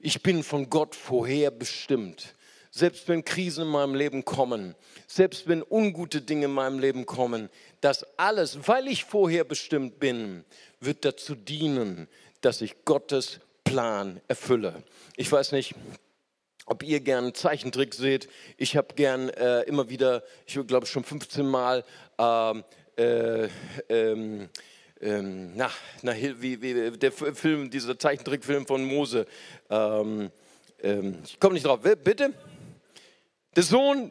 Ich 0.00 0.22
bin 0.22 0.42
von 0.42 0.68
Gott 0.70 0.96
vorherbestimmt. 0.96 2.34
Selbst 2.76 3.08
wenn 3.08 3.24
Krisen 3.24 3.62
in 3.62 3.70
meinem 3.70 3.94
Leben 3.94 4.26
kommen, 4.26 4.74
selbst 5.06 5.48
wenn 5.48 5.64
ungute 5.66 6.20
Dinge 6.20 6.44
in 6.44 6.50
meinem 6.50 6.78
Leben 6.78 7.06
kommen, 7.06 7.48
das 7.80 8.04
alles, 8.18 8.68
weil 8.68 8.86
ich 8.88 9.06
vorherbestimmt 9.06 9.98
bin, 9.98 10.44
wird 10.78 11.06
dazu 11.06 11.34
dienen, 11.34 12.06
dass 12.42 12.60
ich 12.60 12.84
Gottes 12.84 13.40
Plan 13.64 14.20
erfülle. 14.28 14.82
Ich 15.16 15.32
weiß 15.32 15.52
nicht, 15.52 15.74
ob 16.66 16.82
ihr 16.82 17.00
gern 17.00 17.32
Zeichentrick 17.32 17.94
seht. 17.94 18.28
Ich 18.58 18.76
habe 18.76 18.94
gern 18.94 19.30
äh, 19.30 19.62
immer 19.62 19.88
wieder, 19.88 20.22
ich 20.44 20.58
glaube 20.66 20.84
schon 20.84 21.02
15 21.02 21.46
Mal, 21.46 21.82
ähm, 22.18 22.62
äh, 22.98 23.48
ähm, 23.88 24.50
ähm, 25.00 25.56
na, 25.56 25.70
na, 26.02 26.12
wie, 26.14 26.60
wie, 26.60 26.90
der 26.98 27.12
Film, 27.12 27.70
dieser 27.70 27.98
Zeichentrickfilm 27.98 28.66
von 28.66 28.84
Mose. 28.84 29.26
Ähm, 29.70 30.30
ähm, 30.82 31.20
ich 31.24 31.40
komme 31.40 31.54
nicht 31.54 31.64
drauf. 31.64 31.80
Bitte? 31.80 32.34
Der 33.56 33.62
Sohn, 33.62 34.10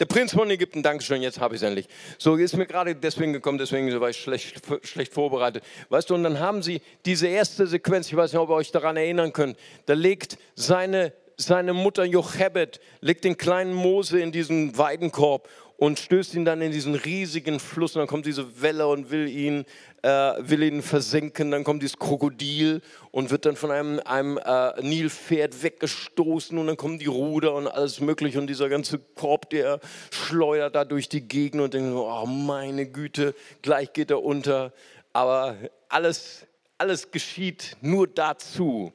der 0.00 0.06
Prinz 0.06 0.32
von 0.32 0.50
Ägypten, 0.50 0.82
Dankeschön, 0.82 1.20
jetzt 1.20 1.38
habe 1.38 1.54
ich 1.54 1.60
es 1.60 1.68
endlich. 1.68 1.86
So 2.16 2.36
ist 2.36 2.56
mir 2.56 2.64
gerade 2.64 2.94
deswegen 2.94 3.34
gekommen, 3.34 3.58
deswegen 3.58 4.00
war 4.00 4.08
ich 4.08 4.16
schlecht, 4.16 4.62
schlecht 4.84 5.12
vorbereitet. 5.12 5.62
Weißt 5.90 6.08
du, 6.08 6.14
und 6.14 6.22
dann 6.22 6.40
haben 6.40 6.62
sie 6.62 6.80
diese 7.04 7.26
erste 7.26 7.66
Sequenz, 7.66 8.06
ich 8.06 8.16
weiß 8.16 8.32
nicht, 8.32 8.40
ob 8.40 8.48
ihr 8.48 8.54
euch 8.54 8.72
daran 8.72 8.96
erinnern 8.96 9.34
könnt, 9.34 9.58
da 9.84 9.92
legt 9.92 10.38
seine, 10.54 11.12
seine 11.36 11.74
Mutter 11.74 12.04
Jochebed, 12.04 12.80
legt 13.02 13.24
den 13.24 13.36
kleinen 13.36 13.74
Mose 13.74 14.18
in 14.18 14.32
diesen 14.32 14.78
Weidenkorb 14.78 15.46
und 15.82 15.98
stößt 15.98 16.34
ihn 16.36 16.44
dann 16.44 16.62
in 16.62 16.70
diesen 16.70 16.94
riesigen 16.94 17.58
Fluss 17.58 17.96
und 17.96 18.02
dann 18.02 18.06
kommt 18.06 18.24
diese 18.24 18.62
Welle 18.62 18.86
und 18.86 19.10
will 19.10 19.26
ihn, 19.26 19.64
äh, 20.02 20.08
will 20.38 20.62
ihn 20.62 20.80
versenken. 20.80 21.50
Dann 21.50 21.64
kommt 21.64 21.82
dieses 21.82 21.98
Krokodil 21.98 22.82
und 23.10 23.32
wird 23.32 23.46
dann 23.46 23.56
von 23.56 23.72
einem, 23.72 23.98
einem 24.04 24.38
äh, 24.38 24.80
Nilpferd 24.80 25.60
weggestoßen 25.60 26.56
und 26.56 26.68
dann 26.68 26.76
kommen 26.76 27.00
die 27.00 27.06
Ruder 27.06 27.52
und 27.54 27.66
alles 27.66 27.98
mögliche 27.98 28.38
und 28.38 28.46
dieser 28.46 28.68
ganze 28.68 29.00
Korb, 29.00 29.50
der 29.50 29.80
schleudert 30.12 30.76
da 30.76 30.84
durch 30.84 31.08
die 31.08 31.26
Gegend 31.26 31.60
und 31.60 31.74
denkt, 31.74 31.96
oh 31.96 32.26
meine 32.26 32.86
Güte, 32.86 33.34
gleich 33.62 33.92
geht 33.92 34.12
er 34.12 34.22
unter. 34.22 34.72
Aber 35.12 35.56
alles, 35.88 36.46
alles 36.78 37.10
geschieht 37.10 37.76
nur 37.80 38.06
dazu. 38.06 38.92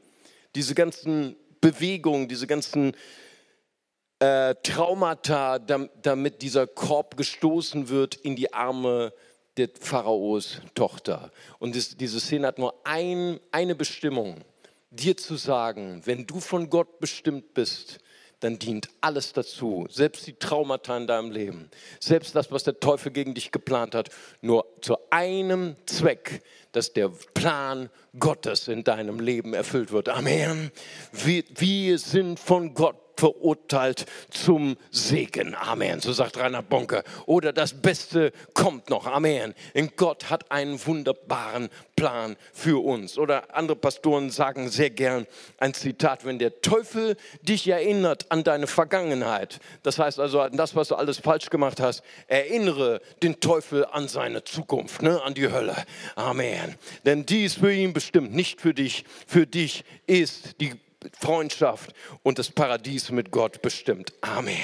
Diese 0.56 0.74
ganzen 0.74 1.36
Bewegungen, 1.60 2.30
diese 2.30 2.48
ganzen 2.48 2.96
äh, 4.20 4.56
Traumata, 4.64 5.60
damit 5.60 6.42
dieser 6.42 6.68
Korb 6.68 7.18
gestoßen 7.18 7.90
wird 7.90 8.16
in 8.16 8.36
die 8.36 8.54
Arme 8.54 9.14
der 9.58 9.70
Pharaos 9.80 10.62
Tochter. 10.76 11.32
Und 11.60 11.76
das, 11.76 11.98
diese 11.98 12.20
Szene 12.20 12.48
hat 12.48 12.60
nur 12.60 12.74
ein, 12.84 13.40
eine 13.52 13.76
Bestimmung, 13.76 14.38
dir 14.92 15.18
zu 15.18 15.36
sagen, 15.36 16.02
wenn 16.06 16.26
du 16.26 16.40
von 16.40 16.70
Gott 16.70 17.00
bestimmt 17.00 17.54
bist, 17.54 18.00
dann 18.40 18.60
dient 18.60 18.90
alles 19.02 19.34
dazu, 19.34 19.88
selbst 19.90 20.28
die 20.28 20.34
Traumata 20.34 20.96
in 20.96 21.08
deinem 21.08 21.32
Leben, 21.32 21.72
selbst 22.00 22.36
das, 22.36 22.52
was 22.52 22.64
der 22.64 22.80
Teufel 22.80 23.12
gegen 23.12 23.34
dich 23.34 23.52
geplant 23.52 23.96
hat, 23.96 24.10
nur 24.42 24.66
zu 24.82 24.96
einem 25.10 25.76
Zweck, 25.88 26.44
dass 26.72 26.94
der 26.94 27.10
Plan 27.34 27.90
Gottes 28.20 28.68
in 28.68 28.84
deinem 28.84 29.20
Leben 29.20 29.56
erfüllt 29.56 29.92
wird. 29.92 30.10
Amen. 30.10 30.72
Wir, 31.12 31.44
wir 31.56 31.98
sind 31.98 32.40
von 32.40 32.76
Gott 32.76 33.07
verurteilt 33.18 34.06
zum 34.30 34.78
Segen. 34.92 35.56
Amen. 35.56 36.00
So 36.00 36.14
sagt 36.14 36.38
Rainer 36.38 36.62
Bonke. 36.62 37.04
Oder 37.26 37.54
das 37.54 37.74
Beste 37.74 38.32
kommt 38.54 38.90
noch. 38.90 39.06
Amen. 39.06 39.54
Denn 39.76 39.92
Gott 39.96 40.30
hat 40.30 40.52
einen 40.52 40.86
wunderbaren 40.86 41.70
Plan 41.96 42.38
für 42.54 42.84
uns. 42.84 43.18
Oder 43.18 43.56
andere 43.56 43.76
Pastoren 43.76 44.30
sagen 44.30 44.70
sehr 44.70 44.92
gern 44.92 45.26
ein 45.58 45.74
Zitat, 45.74 46.26
wenn 46.26 46.40
der 46.40 46.62
Teufel 46.62 47.18
dich 47.42 47.68
erinnert 47.68 48.32
an 48.32 48.44
deine 48.44 48.68
Vergangenheit, 48.68 49.60
das 49.84 50.00
heißt 50.00 50.20
also 50.20 50.42
an 50.42 50.56
das, 50.56 50.76
was 50.76 50.90
du 50.90 50.96
alles 50.96 51.18
falsch 51.18 51.50
gemacht 51.50 51.80
hast, 51.80 52.04
erinnere 52.28 53.02
den 53.24 53.40
Teufel 53.40 53.86
an 53.86 54.08
seine 54.08 54.44
Zukunft, 54.44 55.02
ne? 55.02 55.22
an 55.24 55.34
die 55.34 55.52
Hölle. 55.52 55.76
Amen. 56.16 56.76
Denn 57.06 57.26
die 57.26 57.46
ist 57.46 57.58
für 57.58 57.74
ihn 57.74 57.94
bestimmt, 57.94 58.34
nicht 58.34 58.62
für 58.62 58.74
dich. 58.74 59.04
Für 59.26 59.48
dich 59.48 59.84
ist 60.06 60.62
die 60.62 60.74
Freundschaft 61.20 61.94
und 62.24 62.40
das 62.40 62.50
Paradies 62.50 63.12
mit 63.12 63.32
Gott 63.32 63.62
bestimmt. 63.62 64.14
Amen. 64.22 64.56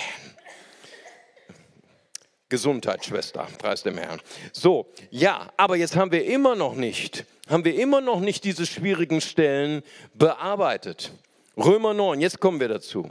Gesundheit, 2.50 3.04
Schwester, 3.04 3.48
preis 3.58 3.82
dem 3.82 3.98
Herrn. 3.98 4.22
So, 4.52 4.92
ja, 5.10 5.52
aber 5.58 5.76
jetzt 5.76 5.96
haben 5.96 6.12
wir 6.12 6.26
immer 6.26 6.56
noch 6.56 6.76
nicht, 6.76 7.26
haben 7.50 7.66
wir 7.66 7.76
immer 7.76 8.00
noch 8.00 8.20
nicht 8.20 8.44
diese 8.44 8.68
schwierigen 8.68 9.22
Stellen 9.22 9.82
bearbeitet. 10.14 11.12
Römer 11.58 11.96
9, 11.96 12.22
jetzt 12.22 12.40
kommen 12.40 12.60
wir 12.60 12.68
dazu. 12.68 13.10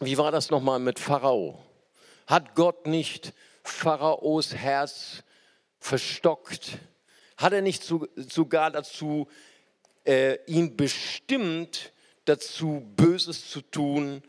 Wie 0.00 0.16
war 0.16 0.32
das 0.32 0.50
nochmal 0.50 0.78
mit 0.78 0.98
Pharao? 0.98 1.58
Hat 2.26 2.54
Gott 2.54 2.86
nicht 2.86 3.34
Pharaos 3.62 4.54
Herz 4.54 5.22
verstockt? 5.78 6.78
Hat 7.36 7.52
er 7.52 7.60
nicht 7.60 7.84
sogar 7.84 8.70
dazu 8.70 9.28
äh, 10.06 10.38
ihn 10.46 10.76
bestimmt, 10.76 11.92
dazu, 12.30 12.82
Böses 12.96 13.50
zu 13.50 13.60
tun, 13.60 14.22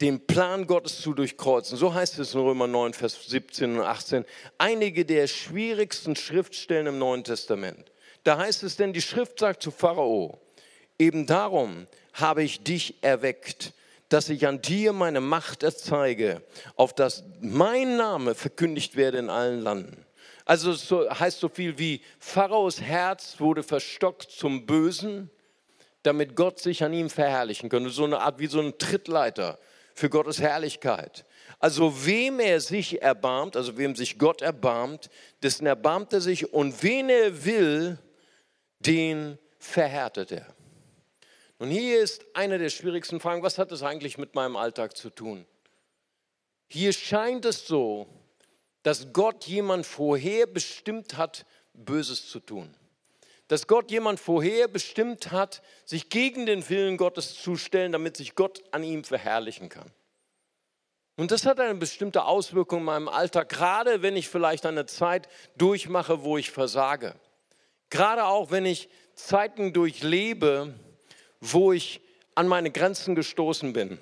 den 0.00 0.26
Plan 0.26 0.66
Gottes 0.66 1.00
zu 1.00 1.14
durchkreuzen. 1.14 1.76
So 1.76 1.94
heißt 1.94 2.18
es 2.18 2.34
in 2.34 2.40
Römer 2.40 2.66
9, 2.66 2.92
Vers 2.92 3.26
17 3.26 3.78
und 3.78 3.84
18. 3.84 4.24
Einige 4.58 5.04
der 5.04 5.26
schwierigsten 5.26 6.16
Schriftstellen 6.16 6.86
im 6.88 6.98
Neuen 6.98 7.24
Testament. 7.24 7.92
Da 8.24 8.38
heißt 8.38 8.62
es 8.62 8.76
denn, 8.76 8.92
die 8.92 9.02
Schrift 9.02 9.38
sagt 9.38 9.62
zu 9.62 9.70
Pharao, 9.70 10.40
eben 10.98 11.26
darum 11.26 11.86
habe 12.14 12.42
ich 12.42 12.62
dich 12.62 13.02
erweckt, 13.02 13.72
dass 14.08 14.28
ich 14.28 14.46
an 14.46 14.60
dir 14.60 14.92
meine 14.92 15.20
Macht 15.20 15.62
erzeige, 15.62 16.42
auf 16.76 16.94
dass 16.94 17.24
mein 17.40 17.96
Name 17.96 18.34
verkündigt 18.34 18.96
werde 18.96 19.18
in 19.18 19.30
allen 19.30 19.60
Landen. 19.60 20.04
Also 20.44 20.72
so 20.72 21.08
heißt 21.08 21.40
so 21.40 21.48
viel 21.48 21.78
wie 21.78 22.02
Pharaos 22.18 22.80
Herz 22.80 23.36
wurde 23.38 23.62
verstockt 23.62 24.30
zum 24.30 24.66
Bösen 24.66 25.30
damit 26.02 26.34
Gott 26.36 26.58
sich 26.58 26.82
an 26.82 26.92
ihm 26.92 27.10
verherrlichen 27.10 27.68
könnte. 27.68 27.90
So 27.90 28.04
eine 28.04 28.20
Art 28.20 28.38
wie 28.38 28.46
so 28.46 28.60
ein 28.60 28.76
Trittleiter 28.78 29.58
für 29.94 30.10
Gottes 30.10 30.40
Herrlichkeit. 30.40 31.24
Also 31.58 32.06
wem 32.06 32.40
er 32.40 32.60
sich 32.60 33.02
erbarmt, 33.02 33.56
also 33.56 33.76
wem 33.76 33.94
sich 33.94 34.18
Gott 34.18 34.42
erbarmt, 34.42 35.10
dessen 35.42 35.66
erbarmt 35.66 36.12
er 36.12 36.20
sich 36.20 36.52
und 36.52 36.82
wen 36.82 37.08
er 37.08 37.44
will, 37.44 37.98
den 38.80 39.38
verhärtet 39.58 40.32
er. 40.32 40.46
Und 41.58 41.70
hier 41.70 42.02
ist 42.02 42.24
eine 42.34 42.58
der 42.58 42.70
schwierigsten 42.70 43.20
Fragen, 43.20 43.42
was 43.42 43.58
hat 43.58 43.70
das 43.70 43.84
eigentlich 43.84 44.18
mit 44.18 44.34
meinem 44.34 44.56
Alltag 44.56 44.96
zu 44.96 45.10
tun? 45.10 45.46
Hier 46.68 46.92
scheint 46.92 47.44
es 47.44 47.66
so, 47.66 48.08
dass 48.82 49.12
Gott 49.12 49.44
jemand 49.44 49.86
vorher 49.86 50.46
bestimmt 50.46 51.16
hat, 51.16 51.46
Böses 51.74 52.28
zu 52.28 52.40
tun 52.40 52.74
dass 53.48 53.66
Gott 53.66 53.90
jemand 53.90 54.20
vorher 54.20 54.68
bestimmt 54.68 55.30
hat, 55.30 55.62
sich 55.84 56.08
gegen 56.08 56.46
den 56.46 56.68
Willen 56.68 56.96
Gottes 56.96 57.34
zu 57.34 57.56
stellen, 57.56 57.92
damit 57.92 58.16
sich 58.16 58.34
Gott 58.34 58.62
an 58.70 58.82
ihm 58.82 59.04
verherrlichen 59.04 59.68
kann. 59.68 59.90
Und 61.16 61.30
das 61.30 61.44
hat 61.44 61.60
eine 61.60 61.74
bestimmte 61.74 62.24
Auswirkung 62.24 62.80
in 62.80 62.84
meinem 62.86 63.08
Alltag, 63.08 63.50
gerade 63.50 64.02
wenn 64.02 64.16
ich 64.16 64.28
vielleicht 64.28 64.64
eine 64.64 64.86
Zeit 64.86 65.28
durchmache, 65.56 66.22
wo 66.22 66.38
ich 66.38 66.50
versage. 66.50 67.14
Gerade 67.90 68.24
auch 68.24 68.50
wenn 68.50 68.64
ich 68.64 68.88
Zeiten 69.14 69.74
durchlebe, 69.74 70.74
wo 71.40 71.72
ich 71.72 72.00
an 72.34 72.48
meine 72.48 72.70
Grenzen 72.70 73.14
gestoßen 73.14 73.74
bin. 73.74 73.98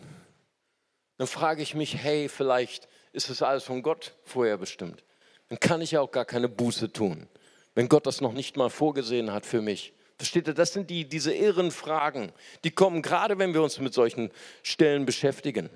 Dann 1.19 1.27
frage 1.27 1.63
ich 1.63 1.75
mich, 1.75 1.97
hey, 1.97 2.29
vielleicht 2.29 2.89
ist 3.13 3.29
das 3.29 3.43
alles 3.43 3.65
von 3.65 3.83
Gott 3.83 4.15
vorher 4.23 4.57
bestimmt. 4.57 5.03
Dann 5.49 5.59
kann 5.59 5.81
ich 5.81 5.91
ja 5.91 6.01
auch 6.01 6.13
gar 6.13 6.25
keine 6.25 6.49
Buße 6.49 6.93
tun 6.93 7.29
wenn 7.75 7.89
Gott 7.89 8.07
das 8.07 8.21
noch 8.21 8.33
nicht 8.33 8.57
mal 8.57 8.71
vorgesehen 8.71 9.33
hat 9.33 9.47
für 9.47 9.63
mich? 9.63 9.93
Versteht 10.17 10.49
ihr, 10.49 10.55
das 10.55 10.73
sind 10.73 10.91
die, 10.91 11.09
diese 11.09 11.35
irren 11.35 11.71
Fragen, 11.71 12.33
die 12.65 12.71
kommen 12.71 13.01
gerade, 13.01 13.39
wenn 13.39 13.55
wir 13.55 13.63
uns 13.63 13.79
mit 13.81 13.95
solchen 13.95 14.31
Stellen 14.63 15.07
beschäftigen. 15.07 15.71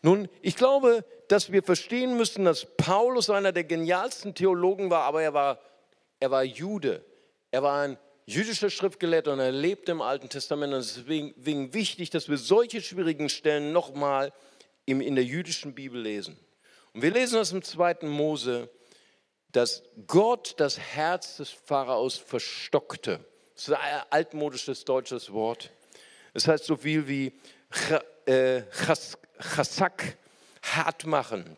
Nun, 0.00 0.28
ich 0.42 0.56
glaube, 0.56 1.04
dass 1.28 1.52
wir 1.52 1.62
verstehen 1.62 2.16
müssen, 2.16 2.44
dass 2.44 2.66
Paulus 2.76 3.30
einer 3.30 3.52
der 3.52 3.64
genialsten 3.64 4.34
Theologen 4.34 4.90
war, 4.90 5.02
aber 5.02 5.22
er 5.22 5.34
war, 5.34 5.58
er 6.20 6.30
war 6.30 6.44
Jude. 6.44 7.04
Er 7.50 7.62
war 7.62 7.82
ein 7.82 7.98
jüdischer 8.26 8.70
Schriftgelehrter 8.70 9.32
und 9.32 9.40
er 9.40 9.52
lebte 9.52 9.92
im 9.92 10.02
Alten 10.02 10.28
Testament. 10.28 10.72
Und 10.74 10.80
es 10.80 10.96
ist 10.96 11.08
deswegen 11.08 11.74
wichtig, 11.74 12.10
dass 12.10 12.28
wir 12.28 12.36
solche 12.36 12.80
schwierigen 12.82 13.28
Stellen 13.28 13.72
nochmal 13.72 14.32
in 14.86 15.14
der 15.14 15.24
jüdischen 15.24 15.74
Bibel 15.74 16.00
lesen. 16.00 16.38
Und 16.92 17.02
wir 17.02 17.10
lesen 17.10 17.36
das 17.36 17.52
im 17.52 17.62
2. 17.62 18.06
Mose 18.06 18.70
dass 19.54 19.84
Gott 20.08 20.54
das 20.58 20.78
Herz 20.78 21.36
des 21.36 21.50
Pharaos 21.50 22.16
verstockte. 22.16 23.20
Das 23.54 23.68
ist 23.68 23.74
ein 23.74 24.02
altmodisches 24.10 24.84
deutsches 24.84 25.32
Wort. 25.32 25.70
Es 26.32 26.48
heißt 26.48 26.64
so 26.64 26.76
viel 26.76 27.06
wie 27.06 27.32
äh, 28.26 28.62
chassak, 29.38 30.16
hart 30.60 31.06
machen, 31.06 31.56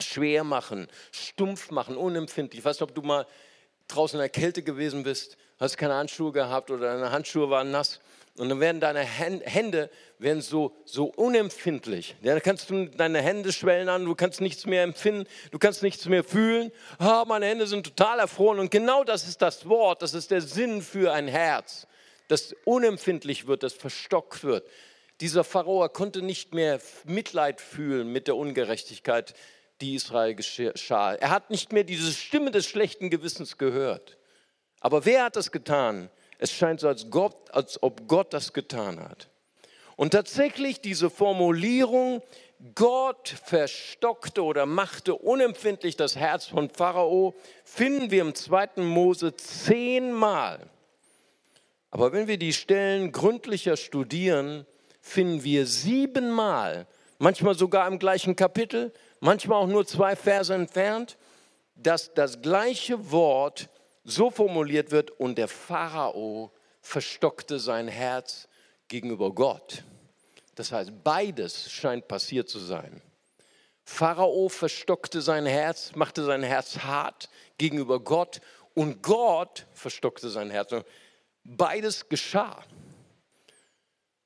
schwer 0.00 0.44
machen, 0.44 0.88
stumpf 1.12 1.70
machen, 1.70 1.98
unempfindlich. 1.98 2.60
Ich 2.60 2.64
weiß 2.64 2.76
nicht, 2.76 2.88
ob 2.88 2.94
du 2.94 3.02
mal 3.02 3.26
draußen 3.88 4.18
in 4.18 4.22
der 4.22 4.30
Kälte 4.30 4.62
gewesen 4.62 5.02
bist, 5.02 5.36
hast 5.58 5.76
keine 5.76 5.94
Handschuhe 5.94 6.32
gehabt 6.32 6.70
oder 6.70 6.94
deine 6.94 7.12
Handschuhe 7.12 7.50
waren 7.50 7.70
nass 7.70 8.00
und 8.40 8.48
dann 8.48 8.58
werden 8.58 8.80
deine 8.80 9.00
Hände 9.00 9.90
werden 10.18 10.40
so, 10.40 10.74
so 10.86 11.04
unempfindlich. 11.04 12.16
Ja, 12.22 12.32
dann 12.32 12.42
kannst 12.42 12.70
du 12.70 12.86
deine 12.86 13.20
Hände 13.20 13.52
schwellen 13.52 13.90
an, 13.90 14.06
du 14.06 14.14
kannst 14.14 14.40
nichts 14.40 14.64
mehr 14.64 14.82
empfinden, 14.82 15.26
du 15.50 15.58
kannst 15.58 15.82
nichts 15.82 16.06
mehr 16.06 16.24
fühlen. 16.24 16.72
Ah, 16.98 17.26
meine 17.28 17.44
Hände 17.44 17.66
sind 17.66 17.84
total 17.84 18.18
erfroren. 18.18 18.58
Und 18.58 18.70
genau 18.70 19.04
das 19.04 19.28
ist 19.28 19.42
das 19.42 19.68
Wort, 19.68 20.00
das 20.00 20.14
ist 20.14 20.30
der 20.30 20.40
Sinn 20.40 20.80
für 20.80 21.12
ein 21.12 21.28
Herz, 21.28 21.86
das 22.28 22.54
unempfindlich 22.64 23.46
wird, 23.46 23.62
das 23.62 23.74
verstockt 23.74 24.42
wird. 24.42 24.66
Dieser 25.20 25.44
Pharao 25.44 25.86
konnte 25.90 26.22
nicht 26.22 26.54
mehr 26.54 26.80
Mitleid 27.04 27.60
fühlen 27.60 28.10
mit 28.10 28.26
der 28.26 28.36
Ungerechtigkeit, 28.36 29.34
die 29.82 29.96
Israel 29.96 30.34
geschah. 30.34 31.12
Er 31.12 31.28
hat 31.28 31.50
nicht 31.50 31.74
mehr 31.74 31.84
diese 31.84 32.10
Stimme 32.10 32.52
des 32.52 32.66
schlechten 32.66 33.10
Gewissens 33.10 33.58
gehört. 33.58 34.16
Aber 34.80 35.04
wer 35.04 35.24
hat 35.24 35.36
das 35.36 35.52
getan? 35.52 36.08
Es 36.42 36.50
scheint 36.50 36.80
so, 36.80 36.88
als, 36.88 37.10
Gott, 37.10 37.36
als 37.50 37.82
ob 37.82 38.08
Gott 38.08 38.32
das 38.32 38.54
getan 38.54 38.98
hat. 38.98 39.28
Und 39.96 40.12
tatsächlich 40.12 40.80
diese 40.80 41.10
Formulierung, 41.10 42.22
Gott 42.74 43.28
verstockte 43.44 44.42
oder 44.42 44.64
machte 44.64 45.14
unempfindlich 45.14 45.96
das 45.96 46.16
Herz 46.16 46.46
von 46.46 46.70
Pharao, 46.70 47.34
finden 47.62 48.10
wir 48.10 48.22
im 48.22 48.34
2. 48.34 48.76
Mose 48.76 49.36
zehnmal. 49.36 50.70
Aber 51.90 52.12
wenn 52.14 52.26
wir 52.26 52.38
die 52.38 52.54
Stellen 52.54 53.12
gründlicher 53.12 53.76
studieren, 53.76 54.64
finden 55.02 55.44
wir 55.44 55.66
siebenmal, 55.66 56.86
manchmal 57.18 57.54
sogar 57.54 57.86
im 57.86 57.98
gleichen 57.98 58.34
Kapitel, 58.34 58.94
manchmal 59.20 59.62
auch 59.62 59.66
nur 59.66 59.86
zwei 59.86 60.16
Verse 60.16 60.54
entfernt, 60.54 61.18
dass 61.76 62.14
das 62.14 62.40
gleiche 62.40 63.10
Wort 63.10 63.68
so 64.04 64.30
formuliert 64.30 64.90
wird 64.90 65.10
und 65.10 65.36
der 65.36 65.48
Pharao 65.48 66.52
verstockte 66.80 67.58
sein 67.58 67.88
Herz 67.88 68.48
gegenüber 68.88 69.32
Gott. 69.32 69.84
Das 70.54 70.72
heißt, 70.72 70.92
beides 71.04 71.70
scheint 71.70 72.08
passiert 72.08 72.48
zu 72.48 72.58
sein. 72.58 73.02
Pharao 73.84 74.48
verstockte 74.48 75.20
sein 75.20 75.46
Herz, 75.46 75.92
machte 75.94 76.24
sein 76.24 76.42
Herz 76.42 76.78
hart 76.78 77.28
gegenüber 77.58 78.00
Gott 78.00 78.40
und 78.74 79.02
Gott 79.02 79.66
verstockte 79.72 80.30
sein 80.30 80.50
Herz. 80.50 80.74
Beides 81.44 82.08
geschah. 82.08 82.64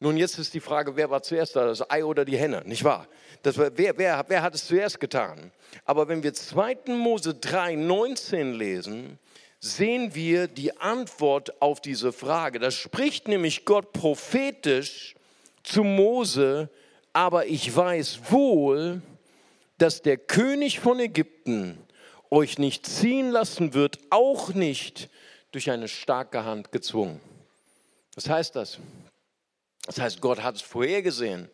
Nun, 0.00 0.16
jetzt 0.16 0.38
ist 0.38 0.52
die 0.52 0.60
Frage, 0.60 0.96
wer 0.96 1.08
war 1.08 1.22
zuerst 1.22 1.56
da, 1.56 1.64
das 1.64 1.88
Ei 1.90 2.04
oder 2.04 2.24
die 2.24 2.36
Henne, 2.36 2.62
nicht 2.66 2.84
wahr? 2.84 3.08
Das 3.42 3.56
war, 3.56 3.70
wer, 3.74 3.96
wer, 3.96 4.24
wer 4.28 4.42
hat 4.42 4.54
es 4.54 4.66
zuerst 4.66 5.00
getan? 5.00 5.50
Aber 5.84 6.08
wenn 6.08 6.22
wir 6.22 6.34
2. 6.34 6.78
Mose 6.88 7.34
3, 7.34 7.76
19 7.76 8.52
lesen, 8.52 9.18
sehen 9.64 10.14
wir 10.14 10.46
die 10.46 10.76
Antwort 10.76 11.62
auf 11.62 11.80
diese 11.80 12.12
Frage. 12.12 12.58
Da 12.58 12.70
spricht 12.70 13.28
nämlich 13.28 13.64
Gott 13.64 13.94
prophetisch 13.94 15.14
zu 15.62 15.82
Mose, 15.82 16.68
aber 17.14 17.46
ich 17.46 17.74
weiß 17.74 18.30
wohl, 18.30 19.00
dass 19.78 20.02
der 20.02 20.18
König 20.18 20.80
von 20.80 21.00
Ägypten 21.00 21.78
euch 22.30 22.58
nicht 22.58 22.84
ziehen 22.84 23.30
lassen 23.30 23.72
wird, 23.72 23.98
auch 24.10 24.52
nicht 24.52 25.08
durch 25.50 25.70
eine 25.70 25.88
starke 25.88 26.44
Hand 26.44 26.70
gezwungen. 26.70 27.20
Was 28.16 28.28
heißt 28.28 28.56
das? 28.56 28.78
Das 29.86 29.98
heißt, 29.98 30.20
Gott 30.20 30.42
hat 30.42 30.56
es 30.56 30.62
vorhergesehen, 30.62 31.48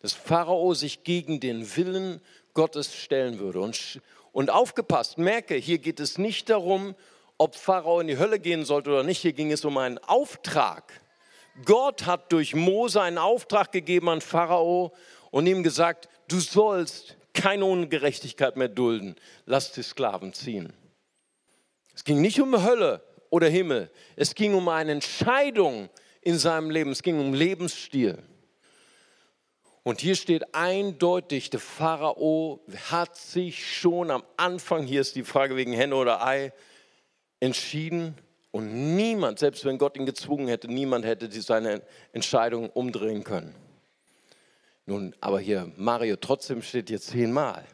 dass 0.00 0.12
Pharao 0.12 0.74
sich 0.74 1.02
gegen 1.02 1.40
den 1.40 1.76
Willen 1.76 2.20
Gottes 2.54 2.94
stellen 2.94 3.40
würde. 3.40 3.60
Und, 3.60 4.00
und 4.30 4.50
aufgepasst, 4.50 5.18
merke, 5.18 5.56
hier 5.56 5.78
geht 5.78 5.98
es 5.98 6.18
nicht 6.18 6.50
darum, 6.50 6.94
ob 7.38 7.54
Pharao 7.54 8.00
in 8.00 8.08
die 8.08 8.18
Hölle 8.18 8.40
gehen 8.40 8.64
sollte 8.64 8.90
oder 8.90 9.04
nicht. 9.04 9.20
Hier 9.20 9.32
ging 9.32 9.52
es 9.52 9.64
um 9.64 9.78
einen 9.78 9.98
Auftrag. 9.98 10.92
Gott 11.64 12.06
hat 12.06 12.32
durch 12.32 12.54
Mose 12.54 13.00
einen 13.00 13.18
Auftrag 13.18 13.72
gegeben 13.72 14.08
an 14.08 14.20
Pharao 14.20 14.92
und 15.30 15.46
ihm 15.46 15.62
gesagt, 15.62 16.08
du 16.28 16.40
sollst 16.40 17.16
keine 17.32 17.64
Ungerechtigkeit 17.64 18.56
mehr 18.56 18.68
dulden. 18.68 19.16
Lass 19.46 19.72
die 19.72 19.82
Sklaven 19.82 20.32
ziehen. 20.32 20.72
Es 21.94 22.04
ging 22.04 22.20
nicht 22.20 22.40
um 22.40 22.64
Hölle 22.64 23.02
oder 23.30 23.48
Himmel. 23.48 23.90
Es 24.16 24.34
ging 24.34 24.54
um 24.54 24.68
eine 24.68 24.92
Entscheidung 24.92 25.88
in 26.20 26.38
seinem 26.38 26.70
Leben. 26.70 26.90
Es 26.90 27.02
ging 27.02 27.20
um 27.20 27.34
Lebensstil. 27.34 28.22
Und 29.82 30.00
hier 30.00 30.16
steht 30.16 30.54
eindeutig, 30.54 31.50
der 31.50 31.60
Pharao 31.60 32.60
hat 32.90 33.16
sich 33.16 33.78
schon 33.78 34.10
am 34.10 34.22
Anfang, 34.36 34.84
hier 34.84 35.00
ist 35.00 35.16
die 35.16 35.24
Frage 35.24 35.56
wegen 35.56 35.72
Henne 35.72 35.96
oder 35.96 36.24
Ei, 36.26 36.52
entschieden 37.40 38.14
und 38.50 38.96
niemand, 38.96 39.38
selbst 39.38 39.64
wenn 39.64 39.78
Gott 39.78 39.96
ihn 39.96 40.06
gezwungen 40.06 40.48
hätte, 40.48 40.68
niemand 40.68 41.04
hätte 41.04 41.30
seine 41.40 41.82
Entscheidung 42.12 42.70
umdrehen 42.70 43.24
können. 43.24 43.54
Nun, 44.86 45.14
aber 45.20 45.38
hier, 45.38 45.70
Mario, 45.76 46.16
trotzdem 46.16 46.62
steht 46.62 46.88
hier 46.88 47.00
zehnmal. 47.00 47.64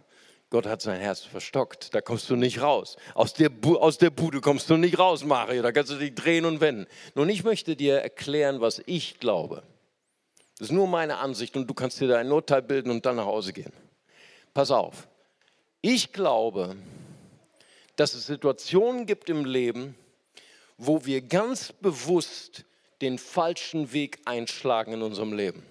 Gott 0.50 0.66
hat 0.66 0.82
sein 0.82 1.00
Herz 1.00 1.20
verstockt, 1.20 1.94
da 1.94 2.00
kommst 2.00 2.28
du 2.30 2.36
nicht 2.36 2.60
raus. 2.60 2.96
Aus 3.14 3.34
der, 3.34 3.50
aus 3.78 3.98
der 3.98 4.10
Bude 4.10 4.40
kommst 4.40 4.68
du 4.70 4.76
nicht 4.76 4.98
raus, 4.98 5.24
Mario, 5.24 5.62
da 5.62 5.72
kannst 5.72 5.92
du 5.92 5.96
dich 5.96 6.14
drehen 6.14 6.44
und 6.44 6.60
wenden. 6.60 6.86
Nun, 7.14 7.28
ich 7.28 7.44
möchte 7.44 7.76
dir 7.76 7.98
erklären, 7.98 8.60
was 8.60 8.82
ich 8.86 9.18
glaube. 9.20 9.62
Das 10.58 10.68
ist 10.68 10.72
nur 10.72 10.86
meine 10.86 11.18
Ansicht 11.18 11.56
und 11.56 11.68
du 11.68 11.74
kannst 11.74 12.00
dir 12.00 12.08
da 12.08 12.18
ein 12.18 12.30
Urteil 12.30 12.62
bilden 12.62 12.90
und 12.90 13.04
dann 13.06 13.16
nach 13.16 13.26
Hause 13.26 13.52
gehen. 13.52 13.72
Pass 14.52 14.70
auf. 14.70 15.08
Ich 15.80 16.12
glaube, 16.12 16.76
dass 17.96 18.14
es 18.14 18.26
Situationen 18.26 19.06
gibt 19.06 19.28
im 19.30 19.44
Leben, 19.44 19.94
wo 20.76 21.04
wir 21.04 21.22
ganz 21.22 21.72
bewusst 21.72 22.64
den 23.00 23.18
falschen 23.18 23.92
Weg 23.92 24.18
einschlagen 24.24 24.94
in 24.94 25.02
unserem 25.02 25.32
Leben. 25.32 25.62